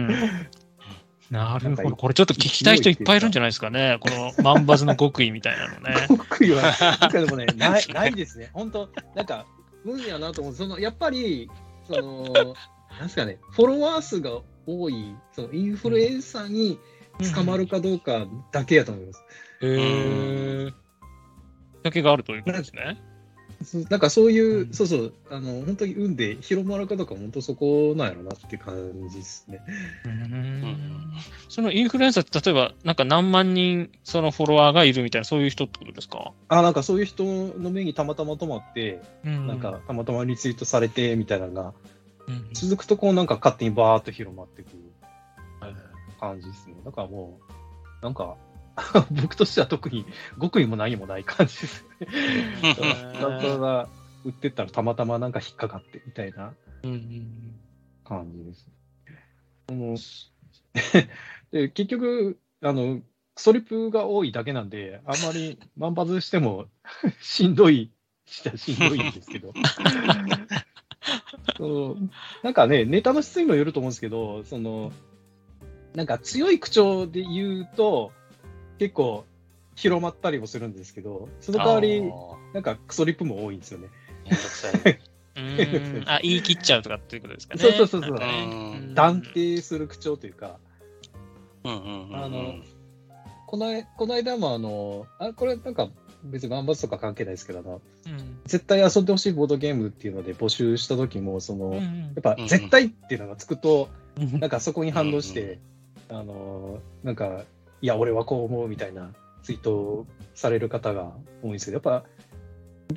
[0.06, 0.09] ん。
[1.30, 1.97] なるほど。
[1.97, 3.98] これちょっと聞きたい人いっぱいいるんじゃないですかね。
[4.01, 6.06] この万バズの極意みたいなのね。
[6.09, 8.51] 極意は、なんかでもね、 ないないですね。
[8.55, 9.47] 本当なんか、
[9.85, 10.55] 無理やなと思う。
[10.55, 11.51] その、やっぱり、
[11.86, 12.55] その、
[12.93, 16.78] なんですかね、フォロワー数が多い、そのインフルエンサーに
[17.35, 19.23] 捕まるかどうかだけやと思います。
[19.62, 20.73] へえ。
[21.82, 23.01] だけがあるということですね。
[23.65, 29.61] そうなんかそういう、うんそうそう、あの、本当に運で広まるかどうか、本当そこなんやろなって感じですね。
[30.05, 31.12] うーん
[31.49, 36.32] そのインフルエンサーって例えば、なんか何万人そのフォロワーがいるみたいな、そういう人ってことですか？
[36.49, 41.74] あ、なんかそういう人の目にたまたま止まって、ななんか、たまたまリツイートされてみたいなのが、うん
[42.52, 44.78] 続くとこうなんか勝手にバーっと広まってくる
[46.20, 46.74] 感じですね。
[46.84, 47.40] だからも
[48.00, 48.36] う、なんか、
[49.10, 50.05] 僕としては特に
[50.40, 52.06] 極意も何もない感じですね。
[52.74, 53.88] ただただ
[54.24, 56.55] 売ってったらたまたまなんか引っかかってみたいな
[58.05, 58.70] 感じです。
[59.68, 59.96] あの
[61.50, 63.00] で結局、あの、
[63.34, 66.66] クソリプが多いだけなんで、あんまり万発しても
[67.20, 67.92] しんどい
[68.26, 69.52] ししんどいんですけど。
[71.56, 71.97] そ う
[72.43, 74.93] なんかね、ネタの質にもよると思うんですけど、その、
[75.94, 78.12] なんか強い口調で言うと、
[78.78, 79.24] 結構
[79.74, 82.02] 広まったりもするんですけど、その代わり、
[82.52, 83.89] なんかクソリップも多いんですよね。
[84.24, 84.98] めんどくさい。
[85.39, 86.05] うん。
[86.06, 87.60] あ、言い切っちゃうとかっていうことですかね。
[87.60, 88.18] そうそうそうそう。
[88.94, 90.59] 断定する口調というか、
[91.64, 91.68] あ
[92.28, 92.55] の
[93.47, 95.89] このこの間もあの、あ、これなんか
[96.24, 98.39] 別に万発とか関係ないですけど、あのうん。
[98.45, 102.15] 絶対遊んでほしいボードゲームっていうので募集した時も、その、やうん。
[102.19, 105.61] っぱ絶対っていうのがつくと、うんなんかそこに反応して、
[106.09, 107.45] あの、なんか、
[107.81, 109.12] いや、俺はこう思うみたいな
[109.45, 111.12] ツイートをされる方が
[111.43, 112.05] 多いんですけど、やっぱ、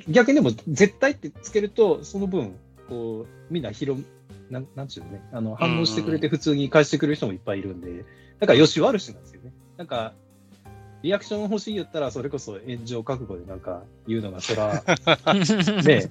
[0.08, 2.56] 逆にでも絶対ってつけると、その分、
[2.88, 4.02] こう、みんな広、
[4.50, 8.04] なんなんちゅうのね、あの、反応してくれて普通に返してくれる人もいっぱいいるんで、
[8.40, 9.52] だから、よし悪しなんですよね。
[9.76, 10.14] なんか、
[11.02, 14.82] リアクション欲しい言ったら、それこそ炎上覚悟でなんか言うのが、そら、
[15.84, 16.10] ね、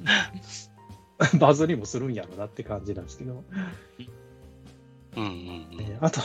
[1.40, 3.44] バズりもするんやろなって感じなんですけど。
[5.18, 5.78] うんうんうん。
[5.78, 6.22] ねあと、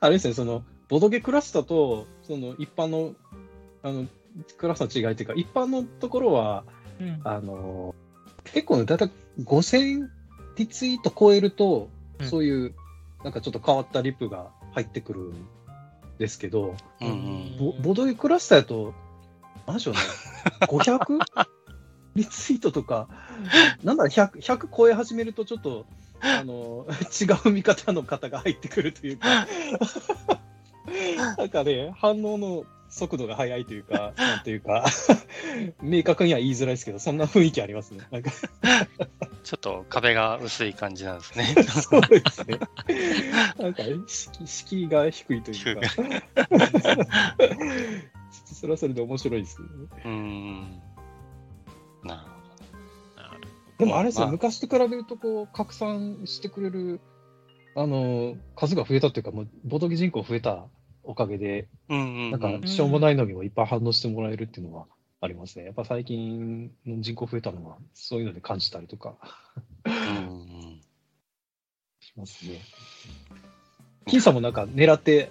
[0.00, 3.14] あれですね、その、ボドゲクラスターと、その一般の、
[3.82, 4.06] あの、
[4.56, 6.64] クラスターの違いっていうか、一般のところは、
[7.00, 7.94] うんあの、
[8.44, 9.10] 結構ね、だいたい
[9.40, 10.08] 5000
[10.56, 11.88] リツイート超えると、
[12.18, 12.74] うんそういう、
[13.24, 15.34] なんかちょっと変わったリプが入ってくるん
[16.18, 17.56] ですけど、うんうん。
[17.58, 18.94] ボボドゲクラスターやと、
[19.66, 20.00] なんでしょうね、
[20.68, 21.18] 500
[22.14, 23.08] リツイートとか、
[23.82, 25.86] なんだろう、100, 100超え始めると、ちょっと、
[26.20, 26.86] あの、
[27.20, 29.46] 違う見方の方が入ってくるというか、
[31.36, 32.64] なんかね、反応の
[32.96, 34.86] 速度が速いというか、 なんていうか、
[35.82, 38.06] 明確には言いづらいですけど、そんな雰囲気ありますね。
[38.10, 38.30] なんか
[39.44, 41.44] ちょっと壁が薄い感じなんですね。
[41.62, 42.58] そうですね。
[43.58, 45.88] なんか敷、敷居が低いというか、
[48.54, 49.68] それはそれで面白いですね。
[50.04, 50.82] うーん。
[52.02, 52.26] なるほ
[53.20, 53.40] なる
[53.78, 57.00] でもあれですよ、まあ昔と比べるとこう拡散してくれる
[57.74, 60.66] あの数が増えたというか、もうボトゲ人口増えた
[61.06, 61.94] おかげで、ど。
[61.94, 62.30] うんうんうん。
[62.32, 64.86] なんかしょうもないのにもいっぱい反応してもらえるっていうのは
[65.20, 65.64] ありますね。
[65.64, 69.14] やっぱ最近の人口増えたのは、そういうので感じたりとか
[69.84, 70.80] うんうん
[72.00, 72.60] しますね。
[74.06, 75.30] 金さんもなんか狙って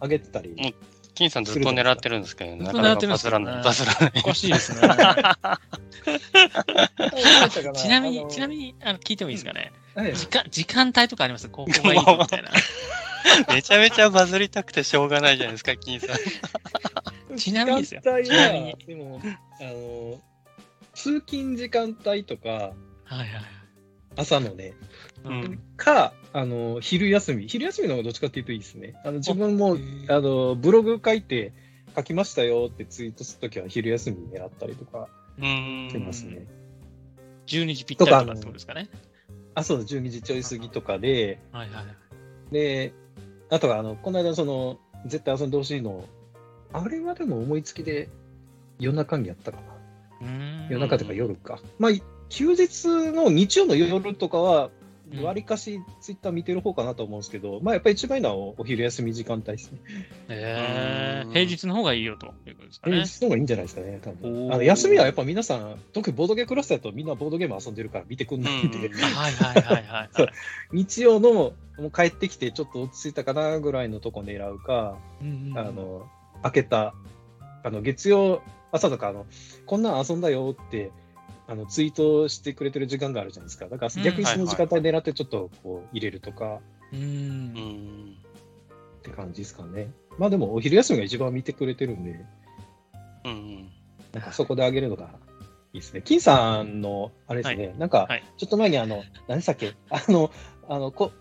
[0.00, 0.74] あげてたり、ん
[1.14, 3.64] 金さんずっと狙ってるんですけど、なかなかバズらない。
[3.64, 4.12] バズらない。
[4.16, 4.88] おかしいですね。
[7.74, 9.72] ちなみに、ちなみにあの聞いてもいいですかね。
[9.96, 11.48] に、時間時間帯とかあります？
[11.48, 12.50] ここがいみたいな。
[13.48, 16.16] めちゃめちゃバズりたくてしょうがないじゃないですか、金さん。
[17.36, 19.20] ちなみにですよ時間帯は、でも、
[19.60, 20.20] あの、
[20.94, 22.48] 通勤時間帯とか、
[23.04, 23.28] はいはい。
[24.16, 24.72] 朝のね、
[25.24, 27.48] うんか、あの、昼休み。
[27.48, 28.94] 昼休みの方がどっちかっていうといいですね。
[29.04, 29.76] あの、自分も
[30.08, 31.52] あの、ブログ書いて、
[31.96, 35.08] 書きましたよってツイートするときは昼休み狙ったりとか
[35.38, 35.88] うーん。
[35.88, 36.46] してますね。
[37.46, 38.88] 12時ぴったりとかってことですかね。
[39.54, 39.96] あ、そうです。
[39.96, 42.52] 12時ちょい過ぎとかで、はいはい。
[42.52, 42.92] で、
[43.50, 46.04] あとは、あの、この間、その、絶対遊んでほしいの、
[46.72, 48.08] あれはでも思いつきで
[48.78, 49.58] 夜中にやったか
[50.20, 50.66] な。
[50.68, 51.60] 夜中とか夜か。
[51.78, 51.92] まあ、
[52.28, 54.70] 休日の日曜の夜とかは
[55.12, 59.78] うん、わりかしツイッター見てる方かなと思うんですけど、まあ、やっぱり一番いいのはおお昼休み時間帯ですね。
[60.28, 62.96] うんへー平日の方がいいよということですかね。
[62.96, 64.48] 平日の方がいいんじゃないですかね、多お分。
[64.48, 70.34] ーあの休みはやっぱ皆さん、特にボードゲームクラスターだとみんなボードゲーム遊んでるから見てくんないんで、うんうんはいはいはいはいそうはい。
[70.72, 76.06] 日曜のもう帰ってきてちょっと落ち着いたかなぐらいのとこ狙うか、うんうんあの、
[76.44, 76.94] 明けた、
[77.62, 78.42] あの、月曜
[78.72, 79.26] 朝とか、あの、
[79.66, 80.90] こんなん遊んだよって、
[81.48, 83.66] あの、ツイートしてくれてる時間があるじゃないですか。
[83.66, 86.60] だからうん逆にその時間帯狙ってちょっとこう入れるとか
[86.92, 86.96] う。
[86.96, 88.16] うんん。
[88.98, 89.90] って感じですかね。
[90.18, 92.24] まあでもお昼休みが一番見てくれてるんで、
[93.24, 93.68] うん。
[94.12, 95.10] なんかそこであげるのが
[95.72, 96.02] いいですね。
[96.02, 99.74] 金さんの、あれですね、なんかはい、ちょっと前にあの、何でしたっけ？
[99.90, 100.30] あの、
[100.68, 101.12] あの、こ、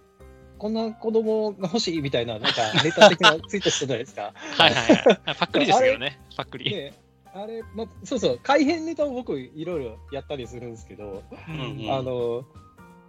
[0.57, 4.33] こんな子供が欲しいみたいな、なんかネタ的なツイートしたじゃないですか。
[4.57, 5.19] はいはいはい。
[5.25, 6.19] パックリですけどね。
[6.35, 6.69] パックリ。
[6.69, 6.93] で、
[7.33, 12.45] あれ、ま、そうそう、改変ネタを僕いろいろやったりするんですけど、うんうんあの、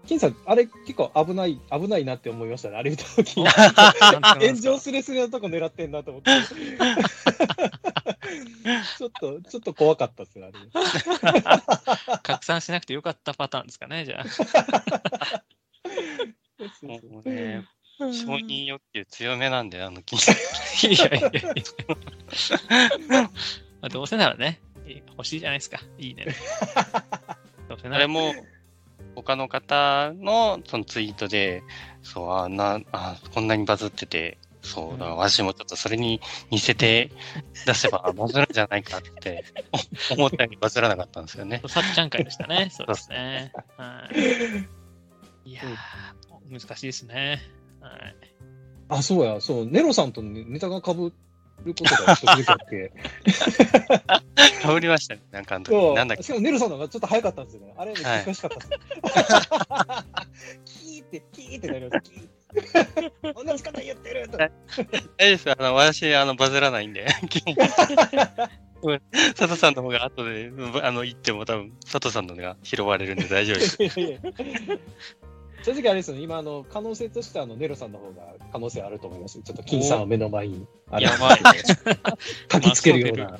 [0.07, 2.77] 金さん、あれ結構危ない、危ないなって思いましたね。
[2.77, 3.35] あれ見たとき。
[3.35, 3.51] 炎
[4.61, 6.31] 上すれすれのとこ狙ってんなと思って。
[8.99, 10.59] ちょっと、ちょっと怖かったっすね、あれ。
[12.23, 14.25] 拡散しなくてよかったパターンですかね、じゃあ。
[16.83, 17.65] もうね、
[17.99, 20.37] 承認欲求強めなんで、あの、金さん。
[20.91, 23.21] いやいやいや
[23.81, 24.61] まあどうせならね、
[25.11, 25.81] 欲しいじゃないですか。
[25.99, 26.27] いいね。
[27.69, 27.97] どうせなら。
[27.97, 28.35] あれも、
[29.15, 31.63] 他の方のそのツイートで、
[32.03, 36.21] そう、あなあ、こんなにバズってて、そう、だからわしもちょっとそれに
[36.51, 37.11] 似せて
[37.67, 39.45] 出せばバズるんじゃないかって
[40.11, 41.63] 思ったようにバズらなかったんですよね。
[41.69, 42.69] さっちゃん会でしたね。
[42.71, 43.53] そうですね。
[43.77, 45.51] はい。
[45.51, 45.77] いやー、
[46.51, 47.41] 難しいですね。
[47.81, 48.17] はい。
[48.89, 51.13] あ、そうや、そう、ネロさんとネネタが被るこ
[51.65, 52.93] とが時々あって、
[54.63, 56.23] かぶりましたね、なんかなんだっけ？
[56.23, 57.75] しかもネロさんの方がちょっと早かったんですよね。
[57.77, 58.71] あれ、めっ難しかったです。
[60.83, 62.01] キーって、キーってなりました。
[62.01, 62.29] キー
[63.45, 64.39] 同じこと言ってると。
[64.39, 65.51] 大丈夫です。
[65.51, 67.07] あの、私、あの、バズらないんで。
[69.37, 73.77] 佐藤さんの方が後で、うんあの、言っても多分、佐藤さんのが拾われるんで大丈夫です。
[75.65, 78.23] 正直あれですよね、今、あの、可能性としては、あの、ネロさんの方が
[78.53, 79.41] 可能性あると思います。
[79.43, 81.63] ちょっと金さんを目の前に、あれやばいね。
[82.53, 83.39] 書きつけるような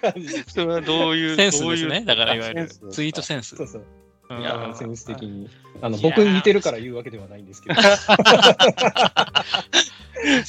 [0.00, 0.44] 感じで。
[0.48, 2.06] それはどういう、センスどういうですね。
[2.06, 3.56] だからいわゆるツイートセンス。
[3.56, 3.80] そうそう。
[3.80, 5.50] うんいやセンス的に。
[5.80, 7.74] あの、僕に似てるから言うわけではないんですけど。
[7.74, 7.98] 確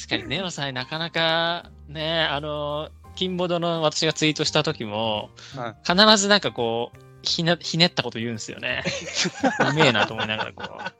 [0.08, 8.84] かにネオさえなかなかね、あの、金ボドの私がツイートした時も、は必ずなんかこう、ひねひねったこと言うんですよね。
[9.70, 10.90] うめえなと思いながら、こう、ちょっ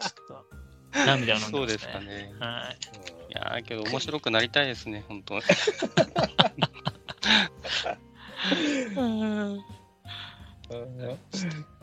[0.92, 2.32] と、涙を飲んでそうでますかね。
[2.38, 2.76] はい。
[3.30, 5.40] いやーけど面白くなりたいですね、本当。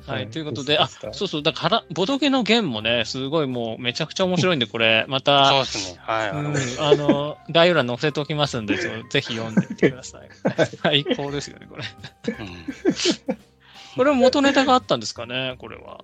[0.07, 5.99] はい、ということで、あ、そうそう、だから、ボドゲの弦もね、すごいもうめちゃくちゃ面白いんで、これ、また、そうですね。
[6.01, 6.29] はい。
[6.29, 10.29] あのうん、あの、概要欄載せておきますんで、ぜひ読んでみてくださ い。
[10.81, 11.83] 最高ですよね、これ。
[12.33, 13.50] うん
[13.95, 16.03] これも元ネタがあったんですかね、これは。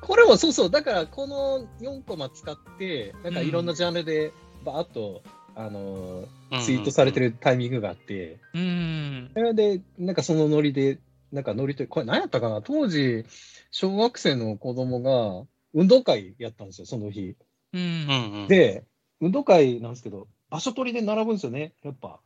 [0.00, 4.32] これもそうそう、だからこの4コマ使って、なんかいろんなジャンルで
[4.64, 5.22] バーッと、
[5.54, 9.30] あのーツイートされてるタイミングがあって、うん。
[9.34, 10.98] それで、なんかそのノリで、
[11.32, 12.60] なんかノリというこれ何やったかな？
[12.60, 13.24] 当時、
[13.70, 17.36] 小学生の子供が運動会やったんですよ、その日。
[17.72, 17.78] う。
[17.78, 18.48] うんんうん。
[18.48, 18.84] で、
[19.20, 22.18] 運動会なんですけど、場所取りで並ぶんですよね、やっぱ。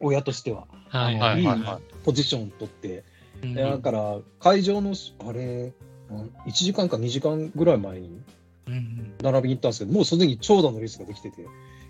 [0.00, 0.66] 親としては。
[0.88, 3.04] はいあのいいはいはいはポジション取って。
[3.42, 3.54] うん。
[3.54, 4.94] だから、会場の、
[5.26, 5.72] あれ、
[6.10, 8.20] うん1時間か2時間ぐらい前に
[8.68, 11.46] うん並びに行ったんですけど、もうすでに長蛇の列ができてて、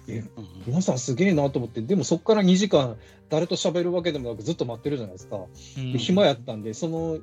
[0.09, 2.97] えうん皆さんすげえなと思って、でもそこから2時間、
[3.29, 5.37] 誰と喋るわけでもなくずっと待ってるじゃないですか。
[5.79, 5.93] うん。
[5.93, 7.19] で暇やったんで、その、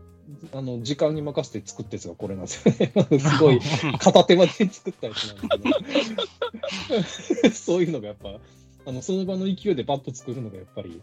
[0.53, 2.91] あの、時間に任せて作ったやつがこれなんですよね。
[3.19, 3.59] すごい、
[3.99, 8.39] 片手間で作ったやつなんですけど、 そういうのがやっぱ、
[8.85, 11.01] あの、その場の勢いでバッと作るのがやっぱり、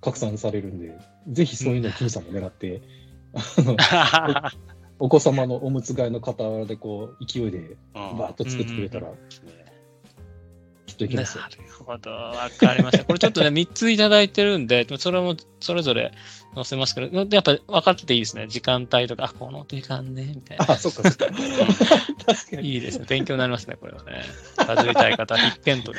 [0.00, 0.98] 拡散されるんで、
[1.28, 2.82] ぜひそういうのをキムさんも狙って、
[4.98, 9.08] お子様のおむつ替えの傍らでこう、勢いでバーッと作ってくれたら、
[10.86, 11.44] きっといけなますよ。
[11.50, 13.04] るほど、わかりました。
[13.04, 16.12] これちょっとね、 3ついただいてるんで、それもそれぞれ
[16.54, 18.46] 載せますけど、やっぱ分かってていいですね。
[18.48, 20.70] 時間帯とか、あ、この時間ね、みたいな。
[20.70, 21.26] あ、そっかそっか。
[22.26, 22.68] 確かに。
[22.68, 23.06] いいですね。
[23.08, 24.22] 勉強になりますね、これはね。
[24.56, 25.98] バズりたい方、必見とで。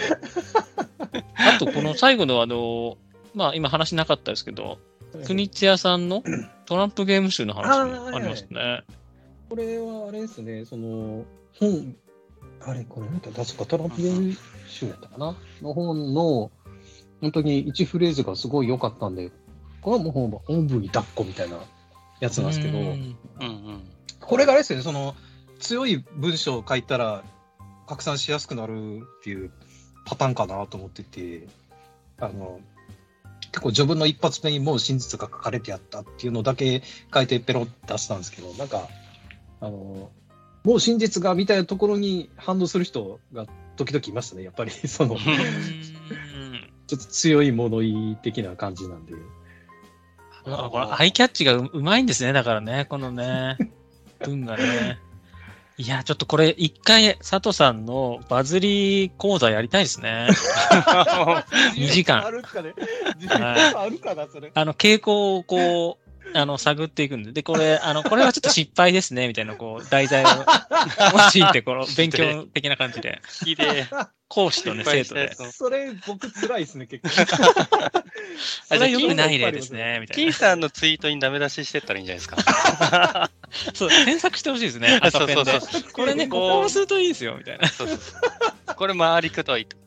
[1.35, 2.97] あと、この最後のあの、
[3.35, 4.79] まあ今話なかったですけど、
[5.25, 6.23] 国津屋さんの
[6.65, 8.83] トランプゲーム集の話もありますね。
[9.49, 11.25] これはあれですね、その、
[11.59, 11.95] 本、
[12.61, 14.35] あれ、これなんか、確かトランプゲーム
[14.67, 15.35] 集やったかな？
[15.61, 16.51] の本の、
[17.21, 19.31] 本当に1フレーズがすごい良かったんで、
[19.81, 21.59] これはもうおんぶに抱っこみたいな
[22.19, 23.83] やつなんですけど、うんうんうん。
[24.19, 25.15] これがあれですよね、その、
[25.59, 27.23] 強い文章を書いたら
[27.87, 29.51] 拡散しやすくなるっていう
[30.05, 31.47] パターンかなと思ってて、
[32.17, 32.59] あの、
[33.51, 38.87] 結構序文の一発目にもう真実が書かれてやったっていうのだけ書いてペロッて出したんですけど、なんか、
[39.61, 40.11] あの、
[40.63, 43.45] もう真実がみたいなところに反応する人が
[43.75, 49.13] 時々いましたね、やっぱり、 その、ちょっと強い物言い的な感じなんで。
[50.47, 53.57] あこれアイキャッチがううまいんですね、だからね、このね、
[54.23, 54.99] 文がね。
[55.77, 60.29] いや、ちょっとこれ、一回、佐藤さんのバズり講座やりたいですね。
[61.75, 62.73] 2時間あるかね
[63.27, 64.51] はいあるかな、それ。
[64.53, 73.87] あの、傾向をこう、あの、探っていくんで、で、これ、あの、これはちょっと失敗ですね、みたいな、こう、題材を用いて、この、勉強的な感じで、綺麗。
[74.27, 75.35] 講師とね、生徒で。
[75.51, 77.09] それ、僕、辛いですね、結構。
[78.67, 80.29] それは良くない例ですね、みたいな。
[80.29, 83.29] キーさんのツイートにダメ出ししてったらいいんじゃないですか？
[83.73, 85.61] そう、添削してほしいですね、 赤ペンでそうそう。
[85.61, 87.67] そうこれね、ここをするといいですよ、みたいな。
[87.69, 88.13] そうそうそ
[88.73, 89.77] うこれ回りくどいと。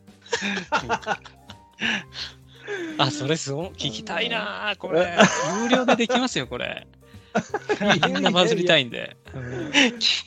[2.99, 5.17] あ、それすごい、聞きたいなこれ。
[5.63, 6.87] 有料でできますよ、これ。
[8.07, 9.17] みんなバズりたいんで。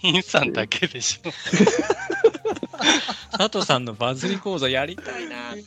[0.01, 1.31] 金さんだけでしょ。
[3.37, 5.65] 佐藤さんのバズり講座やりたいない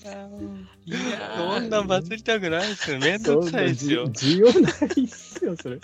[0.90, 2.98] やーそんなバズりたくないですよ。
[2.98, 4.06] めんどくさいですよ。
[4.08, 5.76] 需要ないっすよ、それ。
[5.76, 5.82] で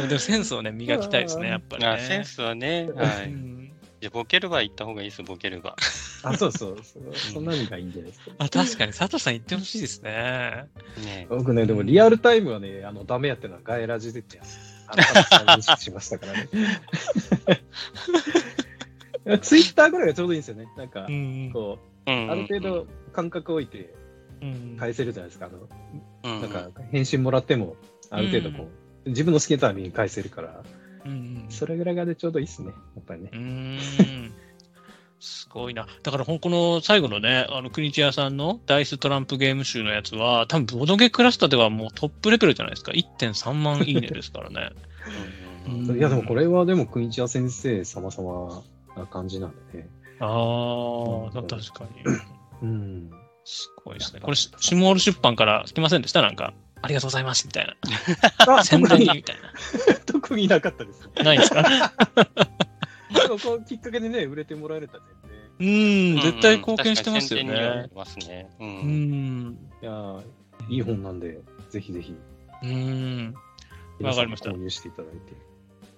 [0.00, 1.88] も、でもセンスをね、磨きたいですね、やっぱり、ね。
[1.88, 3.59] あセンスはね、はい。
[4.00, 5.76] うんじゃあボケるば行った方がいいです、ボケるば。
[6.24, 6.78] あ、そうそう。
[6.82, 6.98] そ
[7.34, 8.32] そんなのがいいんじゃないですか。
[8.38, 10.64] あ、確かに、佐藤さん言ってほしいですね。
[11.04, 14.40] ね僕ね、でもリアルタイムはね、あの、ダメやってのはガエラジでって、
[14.86, 16.48] あの、認識しましたからね。
[19.42, 20.66] ツイッターぐらいがちょうどいいんですよね。
[20.78, 21.50] なんかう、ん。
[21.52, 23.94] こうある程度間隔置いて
[24.40, 25.46] うん返せるじゃないですか。
[25.46, 27.76] あの、うん、なんか、返信もらっても、
[28.08, 28.68] ある程度こ
[29.04, 30.62] う、自分の好きなタイミングに返せるから、
[31.04, 32.68] うんそれぐらいがでちょうどいいっすね。
[32.68, 33.36] やっぱりねう。
[33.36, 33.78] ん。
[35.22, 35.86] すごいな。
[36.02, 42.92] だから、この最後のね、あの、国千屋さんのダイストランプゲーム集のやつは、多分ボドゲクラスターではもうトップレベルじゃないですか。
[42.92, 44.70] 1.3万いいねですからね。
[45.94, 48.62] いや、でもこれはでも、国千谷先生様々
[48.96, 49.88] な感じなんでね。
[50.20, 52.02] ああ、確かに。
[52.62, 53.10] うん。
[53.44, 54.20] すごいですね。
[54.20, 56.22] これ、シシモール出版から来ませんでした？
[56.22, 58.56] なんか、ありがとうございます、みたいな。
[58.58, 59.36] あ宣伝に、みたい
[60.06, 61.08] 特になかったですね。
[61.16, 61.22] な。
[61.24, 61.62] ないですか？
[61.62, 65.08] でもこうきっかけでね、売れてもらえると全
[65.58, 66.14] 然。
[66.14, 67.92] うん、絶対貢献してますよね確かに宣伝にはなり。
[67.94, 68.50] ますね。
[68.60, 68.64] う。
[68.64, 69.58] うんん。
[69.82, 70.22] いやー
[70.70, 71.38] いい本なんで、
[71.68, 72.14] ぜひぜひ。
[72.62, 73.34] うん。
[74.00, 75.34] わかりました購入していただいて。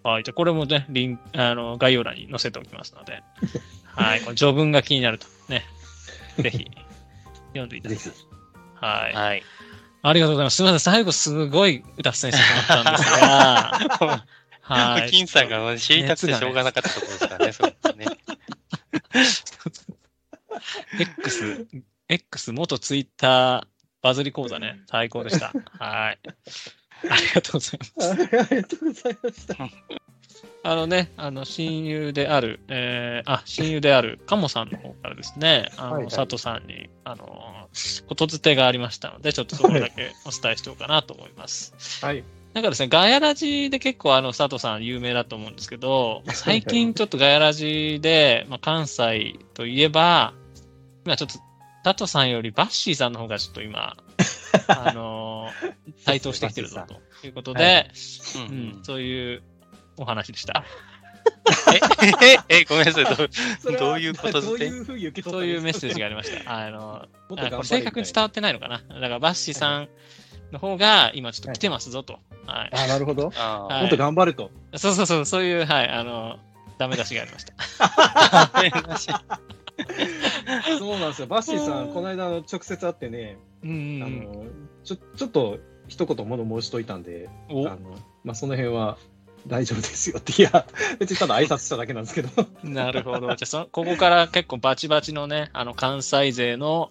[0.03, 0.25] はい。
[0.25, 3.23] じゃあ、これもね、リンあの概要欄に載せておきますので、
[3.87, 4.21] はい。
[4.23, 5.65] この序文が気になると、ね、
[6.39, 6.69] ぜひ、
[7.49, 8.13] 読んでいただきたい。
[8.81, 9.13] はい。
[9.15, 9.43] はい。
[10.03, 10.57] ありがとうございます。
[10.57, 10.93] すみません。
[10.93, 14.27] 最後、すごい脱線してしまったんですが、
[14.61, 15.11] はい。
[15.11, 18.07] 金さんが知りたくてしょうがなかったところですからね、そうですね。
[20.99, 21.67] X、
[22.09, 23.67] X 元ツイッター
[24.03, 25.53] バズり講座ね、最高でした。
[25.79, 26.19] はい。
[27.11, 28.11] ありがとうございます。
[28.11, 29.57] ありがとうございました。
[30.65, 36.13] あのね、あの、親友である、えー、あ、親友である、カモさんの方からですね、あの、はいはい。
[36.13, 37.69] 佐藤さんに、あの、
[38.07, 41.75] ことづてがありましたので、ちょっとそこだけ お伝えしておこうかなと思います。
[42.05, 42.23] はい。
[42.55, 50.33] なんかですね、ガヤラジで結構あの、佐藤さん有名だと思うんですけど、最近ちょっとガヤラジで、まあ、関西といえば、
[51.05, 51.39] 今ちょっと、
[51.83, 53.97] 佐藤さんよりバッシーさんの方がちょっと今、
[54.69, 57.91] あのー台頭してきてるぞということで、
[58.37, 59.43] ううんん、そういう
[59.97, 60.65] お話でした。
[62.23, 63.05] え、え、え、ごめんなさい。
[63.05, 66.01] どどういうことどうでいうふうに受け取ったそういうメッセージが。
[66.01, 66.53] がありました。
[66.53, 67.09] あの、
[67.65, 68.79] 正確に伝わってないのかな？
[68.79, 69.89] だからバッシーさん
[70.53, 72.19] の方が今ちょっと来てますぞと。
[72.47, 72.71] はい。
[72.73, 73.33] あ、なるほど。
[73.39, 74.51] あはいもっと頑張ると。
[74.77, 76.39] そうそうそう、そういう、はい、あの、
[76.79, 77.55] ダメ出しがありました。
[77.79, 78.51] あ。
[80.79, 81.27] そうなんですよ。
[81.27, 84.45] バッシーさん、この間直接会ってね、うんあの、
[84.85, 85.59] ちょ、ちょっと
[85.89, 87.79] 一言物申しといたんで、うんあの、
[88.25, 88.99] まあ、その辺は
[89.47, 90.67] 大丈夫ですよって、いや、
[90.99, 92.29] 別にただ挨拶しただけなんですけど。
[92.65, 93.21] お、なるほど。
[93.21, 96.91] じゃあそ、ここから結構バチバチのね、あの、関西勢の、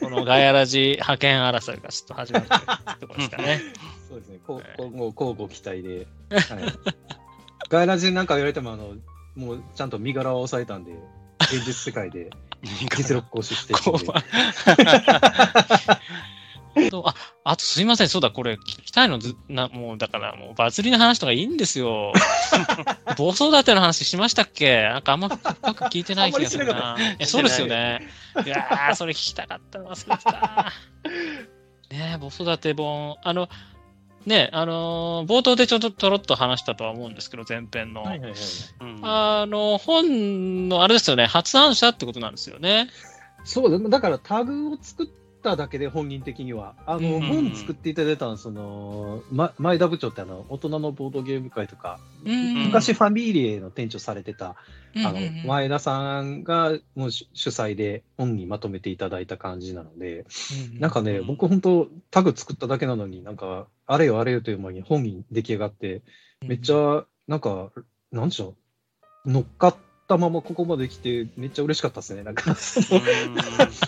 [0.00, 2.60] このガヤラジ派遣争いがちょっと始まるという
[3.00, 3.60] ところですかね。
[4.08, 4.38] そうですね。
[4.46, 6.06] こう今後、交互期待で。
[6.30, 6.64] はい。
[7.68, 8.94] ガイラジなんか言われても、あの、
[9.34, 10.92] もうちゃんと身柄は抑えたんで、
[11.40, 12.30] 現実世界で
[12.62, 14.06] 実力行使していくんで。
[17.06, 17.14] あ、
[17.44, 22.12] あとすいません、そうだ、これ聞きたいのず、な、もうだからもうバズりの話とかいいんですよ。
[23.16, 24.82] 暴走立ての話しましたっけ？
[24.82, 26.96] なんかあんま深く聞いてない気がするな。
[26.98, 28.00] いやそうですよね。
[28.44, 30.72] いやー、それ聞きたかったの忘れてた。
[31.90, 33.16] ねえ、暴走立て本。
[33.22, 33.48] あの、
[34.26, 38.02] ねあのー冒頭でちょっととろっと話したとは思うんですけど、前編の。
[38.02, 38.40] はいはいはい。
[38.80, 42.88] うんあの、本の、あれですよね、発案者ってことなんですよね。
[43.44, 45.06] そうだ、だからタグを作っ
[45.42, 47.22] ただけで本人的には、あの、うん。
[47.22, 52.66] 本作っていただいたのは、その、ま、前田部長ってあの、大人のボードゲーム会とか、うん。
[52.66, 54.56] 昔ファミリエの店長されてた、
[54.94, 55.06] うん。
[55.06, 60.26] あの、前田さんがもう主主催で本にまとめていただいた感じなので、
[60.78, 61.26] なんかね、うん。
[61.26, 66.02] 僕本当タグ作っただけなのになんか、あれよあれよという間に本に出来上がって、
[66.42, 67.70] めっちゃ、なんか、
[68.12, 68.56] なんでしょ
[69.24, 69.76] う、乗っかっ
[70.10, 72.24] たままここまで来て、めっちゃ嬉しかったですね。
[72.24, 72.56] なんか、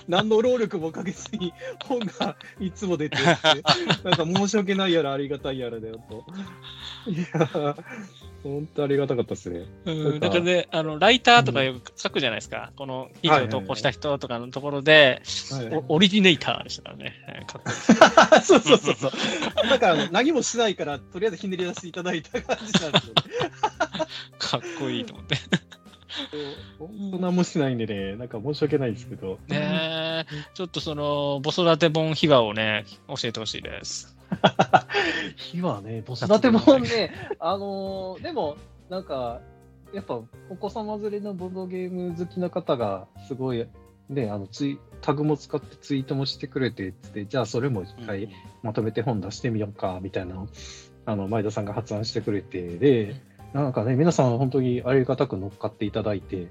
[0.07, 1.53] 何の労力もかけずに
[1.85, 3.27] 本がいつも出てって、
[4.05, 6.25] なんか申し訳ないやらありがたいやらだよと。
[7.11, 7.77] いやー、
[8.45, 9.67] 本当ありがたかったですね。
[9.85, 12.71] うん、だからね、あの、ライターとかよく書くじゃないですか。
[12.77, 17.15] この記事を投稿した人とかのところで、はいおオリジネーターでしたからね。
[18.39, 19.11] い そうそうそうそう。
[19.69, 23.23] だから何もしないから、とりあえずひねり出していただいた感じなんですよね。
[24.39, 25.37] かっこいいと思って。
[26.79, 29.39] 本当何もしないんでね、なんか申し訳ないですけど。
[29.49, 34.17] ねえちょっとその、子育て本秘話をね、教えてほしいです。
[35.37, 38.57] 火はね、子育てもね、あのーでも、
[38.89, 39.41] なんか、
[39.93, 43.67] やっぱ、お子様連れのボードゲーム好きな方が、すごい、
[44.09, 48.29] ね、あのツイタグも使ってツイートもしてくれてつって、じゃあそれも一回
[48.63, 50.49] まとめて本出してみようか、みたいなのを
[51.05, 53.17] あの、前田さんが発案してくれて、で、
[53.53, 56.49] なんかね、皆さん本当にありがたく乗っかっていただいて、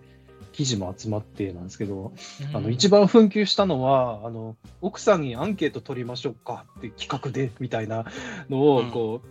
[0.52, 2.14] 記事も集まってなんですけど、
[2.54, 8.06] あの、一番紛糾したのは、あの、奥さんにアンケート取りましょうかって企画で、みたいな
[8.50, 9.28] のを、うんこう、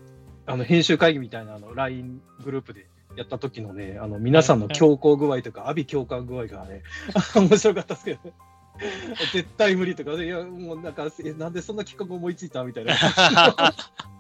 [0.51, 2.87] あの、編集会議みたいな、あの、LINE グループで
[3.17, 6.83] やった時のね、あの、皆さんの強行具合とか、阿鼻共感具合がね、
[7.37, 8.33] 面白かったですけどね。
[9.33, 12.95] 絶対無理とか、いや、もうなんか、えなんでそんな企画思いついたみたいな。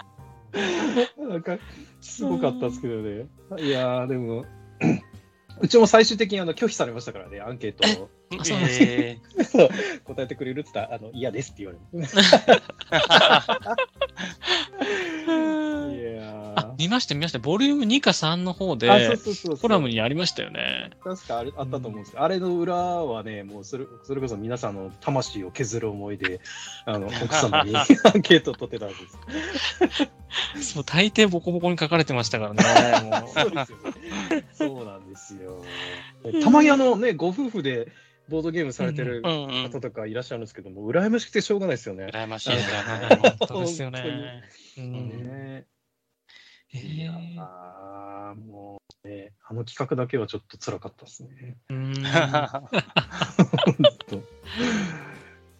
[0.52, 1.58] なんか、
[2.00, 3.26] すごかったですけどね。
[3.58, 4.44] いやー、でも、
[5.60, 8.08] うちも最終的にあの拒否されましたからね、アンケートを。
[8.38, 9.18] あそうなんですえ
[10.04, 12.06] 答えてくれるって言ったら、あの、嫌ですって言われる。
[15.92, 17.38] いやあ、見ました、見ました。
[17.38, 18.88] ボリューム2か3の方で。
[19.60, 20.90] コラムにありましたよね。
[21.04, 26.40] 確かあれあったと思うんですけど、あれの裏はね、もうそれそれこそ皆さんの魂を削る思いで、
[26.86, 27.86] あの 奥様に アン
[28.22, 28.94] ケートを取ってたんで
[30.56, 30.64] す。
[30.74, 33.10] そう、大抵ボコボコに書かれてましたからね。
[33.10, 34.48] もうそうですよね。
[34.52, 35.62] そうなんですよ。
[36.42, 37.88] たまにあのね、ご夫婦で、
[38.30, 39.70] ボードゲームされてるうんうん。
[39.70, 42.06] 方とかいらっしゃるんですけども、羨ましくてしょうがないですよね。
[42.06, 43.18] 羨ましいですよね。
[43.38, 44.44] 本当ですよね。
[44.78, 45.66] うんね
[46.74, 48.34] えいやーー。
[48.46, 51.56] もうね、あの企画だけはちょっと辛かったですね。
[51.68, 51.94] うん。
[52.04, 52.62] 本
[54.08, 54.22] 当。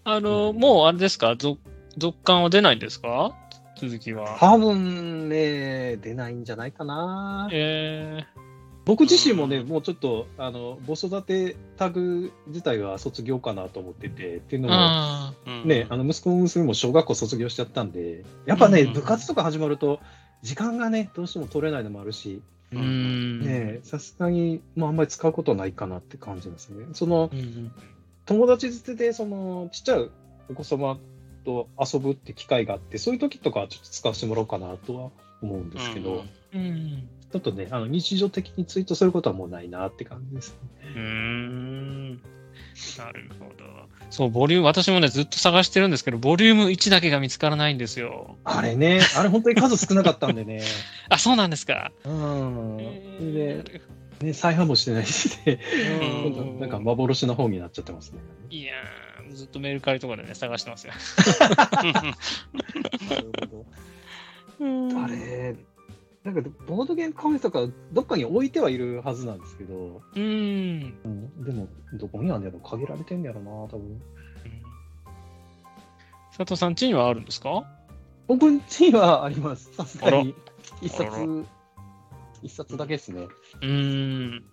[0.04, 1.34] あの、もうあれですか？
[1.36, 1.60] 続
[1.96, 2.50] 続刊は？
[2.50, 3.34] 出ないんですか
[3.76, 4.36] 続きは。
[4.38, 7.48] 多分ね、出ないんじゃないかな。
[7.52, 8.24] え
[8.86, 15.68] 僕自身もね、もうちょっと、あの、子育てタグ自体は卒業かなと思ってて、っていうー、のも、あうん。
[15.68, 18.92] ね、あの、息子も娘も小学校卒業しちゃったんで、やっぱね、うん。
[18.94, 20.00] 部活とか始まると、
[20.42, 23.40] 時間がね、どうしても取れないのもあるし、ーうん。
[23.40, 26.86] ね、さすがに、まあ、あんまり使うことはないかなって感じですね。
[26.92, 27.72] そのう、ん
[28.26, 30.08] 友達づてで、その、ちっちゃい
[30.48, 30.98] お子様
[31.44, 35.10] と遊ぶって機会があって、そういう時とかはちょっと使わせてもらおうかなとは
[35.42, 37.08] 思うんですけど、うんうん。
[37.32, 40.58] ちょっとね、あの日常的にツイートすることはもうないなって感じですね。
[40.94, 41.00] うー
[42.14, 42.20] ん。
[42.98, 43.64] なるほど。
[44.10, 48.36] そう、ボリューム、私もね、ずっと探してるんですけど、ボリューム1だけが見つからないんですよ。
[48.44, 50.62] あれね、あれ本当に数少なかったんでね。
[51.08, 51.92] あ、そうなんですか。
[52.04, 52.78] うん。
[52.80, 53.62] え
[54.20, 55.60] で、ね、再販もしてないしね、
[56.60, 58.20] なんか幻の方になっちゃってますね。
[58.50, 60.92] いやー、ずっとメルカリとかでね、探してますよ。
[63.08, 63.64] なるほ
[64.60, 65.02] ど。
[65.02, 65.56] あれ、
[66.30, 70.20] なんかボードゲームカフェとかどっかに置いてはいるはずなんですけど、うー
[70.84, 70.94] ん。
[71.04, 74.00] うん、でもどこにあんねやろ限られてんねやろな、多分。
[76.30, 77.64] 佐藤さん家にはあるんですか？
[78.28, 79.72] 僕んちはあります。
[79.74, 80.34] さすがに
[80.80, 81.44] 一冊、
[82.42, 83.22] 一冊だけですね。
[83.22, 84.44] うーん。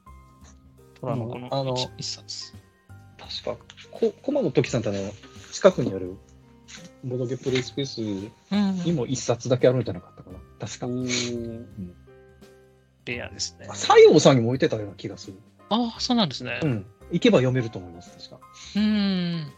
[0.99, 2.53] 虎の子あのの一一冊。
[3.43, 5.11] 確か、こ駒の時さんってあの、
[5.51, 6.17] 近くにある
[7.03, 10.39] ボードゲプレイスペースうんにも一冊だけあるんじゃなかったかな。
[10.59, 10.87] 確か。
[13.05, 13.67] レアですね。
[13.73, 15.37] 西洋さんにも置いてたような気がする。
[15.69, 16.59] ああ、そうなんですね。
[16.63, 16.85] うん。
[17.11, 18.47] 行けば読めると思います、確か。
[18.75, 19.53] うーん。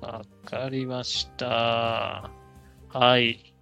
[0.00, 2.30] わかりました。
[2.88, 3.54] はい。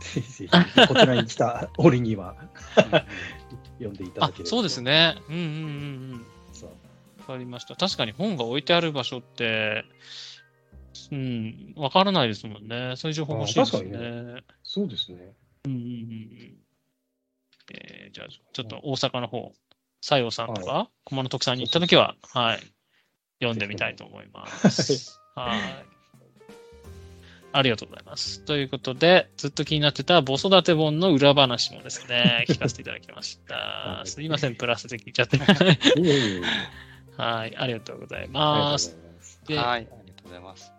[0.00, 2.36] ぜひぜひ、こちらに来た折には
[3.78, 4.50] 読んでいただあければ。
[4.50, 4.80] そうです。
[4.80, 5.16] ね。
[5.28, 5.56] うんうんうんう
[6.16, 6.26] ん。
[7.20, 7.76] わかりました。
[7.76, 9.84] 確かに本が置いてある場所って、
[11.10, 12.94] うん、わからないですもんね。
[12.96, 14.42] そういう情報欲しいですよあ確かね。
[14.62, 15.32] そうですね。
[15.64, 16.58] うんうんうんうん。
[17.72, 19.52] えーじゃあ、ちょっと大阪の方、
[20.00, 22.60] 西洋さんとか、駒の徳さんに行ったときは、はい、
[23.40, 25.20] 読んでみたいと思います。
[25.34, 25.60] はい。
[27.52, 28.40] ありがとうございます。
[28.44, 34.02] ということで、ずっと気になってた子育て本の裏話もですね、 聞かせていただきましたは。
[34.04, 35.38] いすいません、プラスで聞いちゃって。
[37.16, 38.96] はい、ありがとうございありがとうます。
[38.96, 39.40] ございます。
[39.46, 40.77] ではい、ありがとうございます。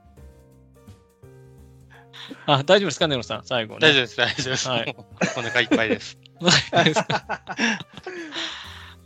[2.46, 3.80] あ、大丈夫ですか、ネロさん、最後、ね。
[3.82, 4.70] 大丈夫です、大丈夫です。
[4.70, 4.96] はい
[5.38, 6.18] お腹いっぱいです。
[6.40, 7.00] 夫です。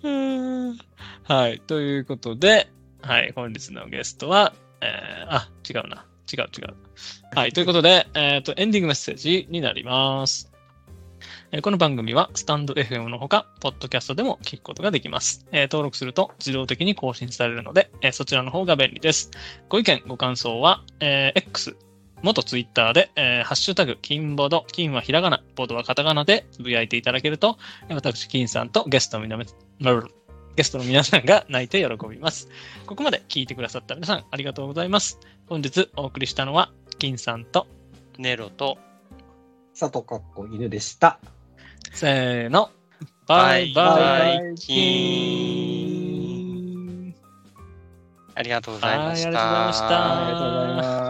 [0.04, 0.78] うーん
[1.24, 1.60] はい。
[1.62, 2.70] ということで、
[3.02, 3.32] はい。
[3.36, 6.06] 本日のゲストは、えー、あ、違うな。
[6.32, 6.76] 違う違う。
[7.36, 7.52] はい。
[7.52, 10.52] ということで、えっ、と、エンディングメッセージになります。
[11.52, 15.46] えーこの番組は、スタンド FM のほか、ポッドキャストでも聞くことができます。
[15.52, 19.32] えー登録すると自動的に更新されるので、えーそちらの方が便利です。
[19.70, 21.78] ご意見、ご感想は、えー X、
[22.24, 27.58] 元ツイッターで、えーハッシュタグ、金ボード、金はひらがな、ボードはカタカナでつぶやいていただけると、
[27.90, 29.38] えー私、金さんとゲストの皆
[30.56, 32.48] ゲストの皆さんが泣いて喜びます。
[32.86, 35.20] ここまで聞いてくださった皆さん、ありがとうございます。
[35.50, 37.68] 本日お送りしたのは、金さんと、
[38.18, 38.78] ネロと、
[39.78, 41.20] 佐藤かっこ犬でした。
[41.92, 42.70] せーの、
[43.28, 47.16] バイバイバイバイキン
[48.36, 49.30] ありがとうございました。
[49.30, 49.38] はい
[50.24, 51.03] ありがとうございました